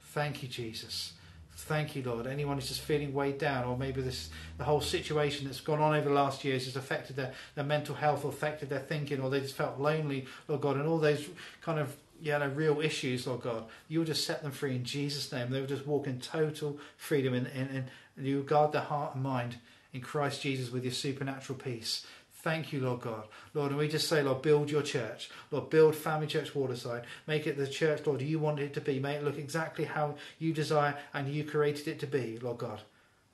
Thank 0.00 0.42
you, 0.42 0.48
Jesus. 0.48 1.14
Thank 1.56 1.96
you, 1.96 2.02
Lord. 2.02 2.26
Anyone 2.26 2.56
who's 2.56 2.68
just 2.68 2.80
feeling 2.80 3.14
weighed 3.14 3.38
down, 3.38 3.64
or 3.64 3.78
maybe 3.78 4.02
this 4.02 4.28
the 4.58 4.64
whole 4.64 4.80
situation 4.80 5.46
that's 5.46 5.60
gone 5.60 5.80
on 5.80 5.94
over 5.94 6.08
the 6.08 6.14
last 6.14 6.44
years 6.44 6.66
has 6.66 6.76
affected 6.76 7.16
their, 7.16 7.32
their 7.54 7.64
mental 7.64 7.94
health, 7.94 8.24
or 8.24 8.28
affected 8.28 8.68
their 8.68 8.80
thinking, 8.80 9.20
or 9.20 9.30
they 9.30 9.40
just 9.40 9.54
felt 9.54 9.78
lonely, 9.78 10.26
Lord 10.48 10.60
God, 10.60 10.76
and 10.76 10.86
all 10.86 10.98
those 10.98 11.26
kind 11.62 11.78
of 11.78 11.96
you 12.20 12.32
know, 12.32 12.48
real 12.48 12.80
issues, 12.80 13.26
Lord 13.26 13.42
God. 13.42 13.64
You'll 13.88 14.04
just 14.04 14.26
set 14.26 14.42
them 14.42 14.52
free 14.52 14.76
in 14.76 14.84
Jesus' 14.84 15.30
name. 15.32 15.50
They 15.50 15.60
will 15.60 15.66
just 15.66 15.86
walk 15.86 16.06
in 16.06 16.20
total 16.20 16.78
freedom, 16.96 17.34
and, 17.34 17.46
and, 17.48 17.86
and 18.16 18.26
you 18.26 18.42
guard 18.42 18.72
their 18.72 18.82
heart 18.82 19.14
and 19.14 19.22
mind 19.22 19.56
in 19.92 20.00
Christ 20.00 20.42
Jesus 20.42 20.72
with 20.72 20.84
your 20.84 20.92
supernatural 20.92 21.58
peace. 21.58 22.06
Thank 22.44 22.74
you, 22.74 22.80
Lord 22.82 23.00
God. 23.00 23.26
Lord, 23.54 23.70
and 23.70 23.78
we 23.78 23.88
just 23.88 24.06
say, 24.06 24.22
Lord, 24.22 24.42
build 24.42 24.70
your 24.70 24.82
church. 24.82 25.30
Lord, 25.50 25.70
build 25.70 25.96
Family 25.96 26.26
Church 26.26 26.54
Waterside. 26.54 27.04
Make 27.26 27.46
it 27.46 27.56
the 27.56 27.66
church, 27.66 28.06
Lord, 28.06 28.20
you 28.20 28.38
want 28.38 28.60
it 28.60 28.74
to 28.74 28.82
be. 28.82 29.00
Make 29.00 29.16
it 29.16 29.24
look 29.24 29.38
exactly 29.38 29.86
how 29.86 30.16
you 30.38 30.52
desire 30.52 30.94
and 31.14 31.26
you 31.26 31.44
created 31.44 31.88
it 31.88 32.00
to 32.00 32.06
be, 32.06 32.38
Lord 32.42 32.58
God. 32.58 32.82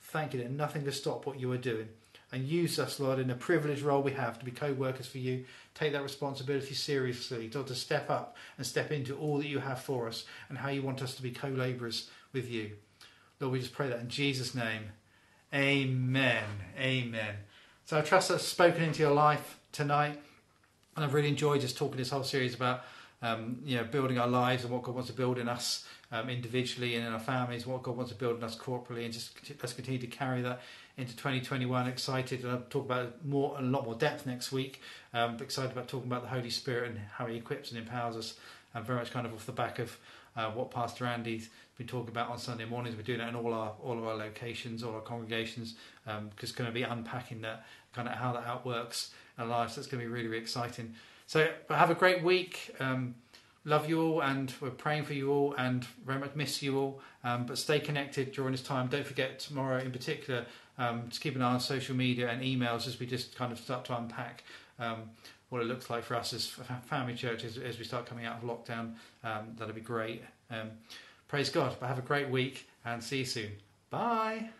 Thank 0.00 0.32
you 0.32 0.40
that 0.40 0.52
nothing 0.52 0.84
can 0.84 0.92
stop 0.92 1.26
what 1.26 1.40
you 1.40 1.50
are 1.50 1.58
doing. 1.58 1.88
And 2.30 2.46
use 2.46 2.78
us, 2.78 3.00
Lord, 3.00 3.18
in 3.18 3.26
the 3.26 3.34
privileged 3.34 3.82
role 3.82 4.00
we 4.00 4.12
have 4.12 4.38
to 4.38 4.44
be 4.44 4.52
co 4.52 4.72
workers 4.72 5.08
for 5.08 5.18
you. 5.18 5.44
Take 5.74 5.92
that 5.94 6.04
responsibility 6.04 6.74
seriously, 6.74 7.50
Lord, 7.52 7.66
to 7.66 7.74
step 7.74 8.10
up 8.10 8.36
and 8.58 8.64
step 8.64 8.92
into 8.92 9.16
all 9.16 9.38
that 9.38 9.48
you 9.48 9.58
have 9.58 9.82
for 9.82 10.06
us 10.06 10.24
and 10.48 10.56
how 10.56 10.68
you 10.68 10.82
want 10.82 11.02
us 11.02 11.16
to 11.16 11.22
be 11.22 11.32
co 11.32 11.48
labourers 11.48 12.08
with 12.32 12.48
you. 12.48 12.76
Lord, 13.40 13.54
we 13.54 13.58
just 13.58 13.72
pray 13.72 13.88
that 13.88 13.98
in 13.98 14.08
Jesus' 14.08 14.54
name. 14.54 14.92
Amen. 15.52 16.44
Amen. 16.78 17.34
So 17.90 17.98
I 17.98 18.02
trust 18.02 18.28
that's 18.28 18.44
spoken 18.44 18.84
into 18.84 19.00
your 19.00 19.10
life 19.10 19.58
tonight. 19.72 20.16
And 20.94 21.04
I've 21.04 21.12
really 21.12 21.26
enjoyed 21.26 21.60
just 21.60 21.76
talking 21.76 21.96
this 21.96 22.10
whole 22.10 22.22
series 22.22 22.54
about 22.54 22.84
um, 23.20 23.58
you 23.64 23.76
know 23.76 23.82
building 23.82 24.16
our 24.16 24.28
lives 24.28 24.62
and 24.62 24.72
what 24.72 24.84
God 24.84 24.94
wants 24.94 25.10
to 25.10 25.16
build 25.16 25.38
in 25.38 25.48
us 25.48 25.88
um, 26.12 26.30
individually 26.30 26.94
and 26.94 27.04
in 27.04 27.12
our 27.12 27.18
families, 27.18 27.66
what 27.66 27.82
God 27.82 27.96
wants 27.96 28.12
to 28.12 28.16
build 28.16 28.38
in 28.38 28.44
us 28.44 28.56
corporately, 28.56 29.04
and 29.06 29.12
just 29.12 29.36
let's 29.60 29.72
continue 29.72 29.98
to 29.98 30.06
carry 30.06 30.40
that 30.40 30.60
into 30.98 31.16
2021. 31.16 31.88
Excited, 31.88 32.44
and 32.44 32.52
I'll 32.52 32.62
talk 32.70 32.84
about 32.84 33.26
more 33.26 33.56
a 33.58 33.62
lot 33.62 33.84
more 33.84 33.96
depth 33.96 34.24
next 34.24 34.52
week. 34.52 34.80
Um, 35.12 35.38
excited 35.40 35.72
about 35.72 35.88
talking 35.88 36.06
about 36.06 36.22
the 36.22 36.28
Holy 36.28 36.50
Spirit 36.50 36.90
and 36.90 37.00
how 37.16 37.26
He 37.26 37.38
equips 37.38 37.72
and 37.72 37.80
empowers 37.80 38.14
us. 38.14 38.34
And 38.72 38.84
very 38.84 39.00
much 39.00 39.10
kind 39.10 39.26
of 39.26 39.34
off 39.34 39.46
the 39.46 39.52
back 39.52 39.80
of 39.80 39.98
uh, 40.36 40.50
what 40.52 40.70
Pastor 40.70 41.06
Andy's 41.06 41.50
been 41.76 41.86
talking 41.86 42.10
about 42.10 42.30
on 42.30 42.38
Sunday 42.38 42.64
mornings. 42.64 42.94
We're 42.94 43.02
doing 43.02 43.18
that 43.18 43.30
in 43.30 43.34
all 43.34 43.52
our 43.52 43.72
all 43.82 43.98
of 43.98 44.06
our 44.06 44.14
locations, 44.14 44.82
all 44.82 44.94
our 44.94 45.00
congregations, 45.00 45.74
um, 46.06 46.30
going 46.36 46.68
to 46.68 46.72
be 46.72 46.82
unpacking 46.82 47.40
that 47.40 47.64
kind 47.92 48.08
of 48.08 48.14
how 48.14 48.32
that 48.32 48.46
outworks 48.46 49.10
our 49.38 49.46
lives. 49.46 49.76
That's 49.76 49.86
going 49.86 50.00
to 50.02 50.06
be 50.06 50.12
really, 50.12 50.28
really 50.28 50.42
exciting. 50.42 50.94
So 51.26 51.48
have 51.68 51.90
a 51.90 51.94
great 51.94 52.22
week. 52.22 52.74
Um, 52.80 53.14
love 53.64 53.88
you 53.88 54.02
all, 54.02 54.22
and 54.22 54.52
we're 54.60 54.70
praying 54.70 55.04
for 55.04 55.14
you 55.14 55.30
all, 55.30 55.54
and 55.58 55.84
very 56.04 56.18
much 56.18 56.34
miss 56.34 56.62
you 56.62 56.78
all. 56.78 57.00
Um, 57.24 57.46
but 57.46 57.58
stay 57.58 57.80
connected 57.80 58.32
during 58.32 58.52
this 58.52 58.62
time. 58.62 58.88
Don't 58.88 59.06
forget 59.06 59.38
tomorrow, 59.38 59.78
in 59.78 59.90
particular, 59.90 60.46
um, 60.78 61.08
to 61.10 61.20
keep 61.20 61.36
an 61.36 61.42
eye 61.42 61.52
on 61.52 61.60
social 61.60 61.94
media 61.94 62.28
and 62.28 62.42
emails 62.42 62.86
as 62.86 62.98
we 62.98 63.06
just 63.06 63.36
kind 63.36 63.52
of 63.52 63.58
start 63.58 63.84
to 63.86 63.96
unpack 63.96 64.44
um, 64.78 65.10
what 65.50 65.60
it 65.60 65.66
looks 65.66 65.90
like 65.90 66.04
for 66.04 66.14
us 66.14 66.32
as 66.32 66.46
family 66.86 67.14
churches 67.14 67.58
as 67.58 67.78
we 67.78 67.84
start 67.84 68.06
coming 68.06 68.24
out 68.24 68.42
of 68.42 68.48
lockdown. 68.48 68.94
Um, 69.22 69.54
that'll 69.56 69.74
be 69.74 69.80
great. 69.80 70.22
Um, 70.50 70.70
praise 71.28 71.50
God. 71.50 71.76
But 71.78 71.88
have 71.88 71.98
a 71.98 72.02
great 72.02 72.30
week, 72.30 72.68
and 72.84 73.02
see 73.02 73.18
you 73.18 73.24
soon. 73.24 73.50
Bye. 73.90 74.50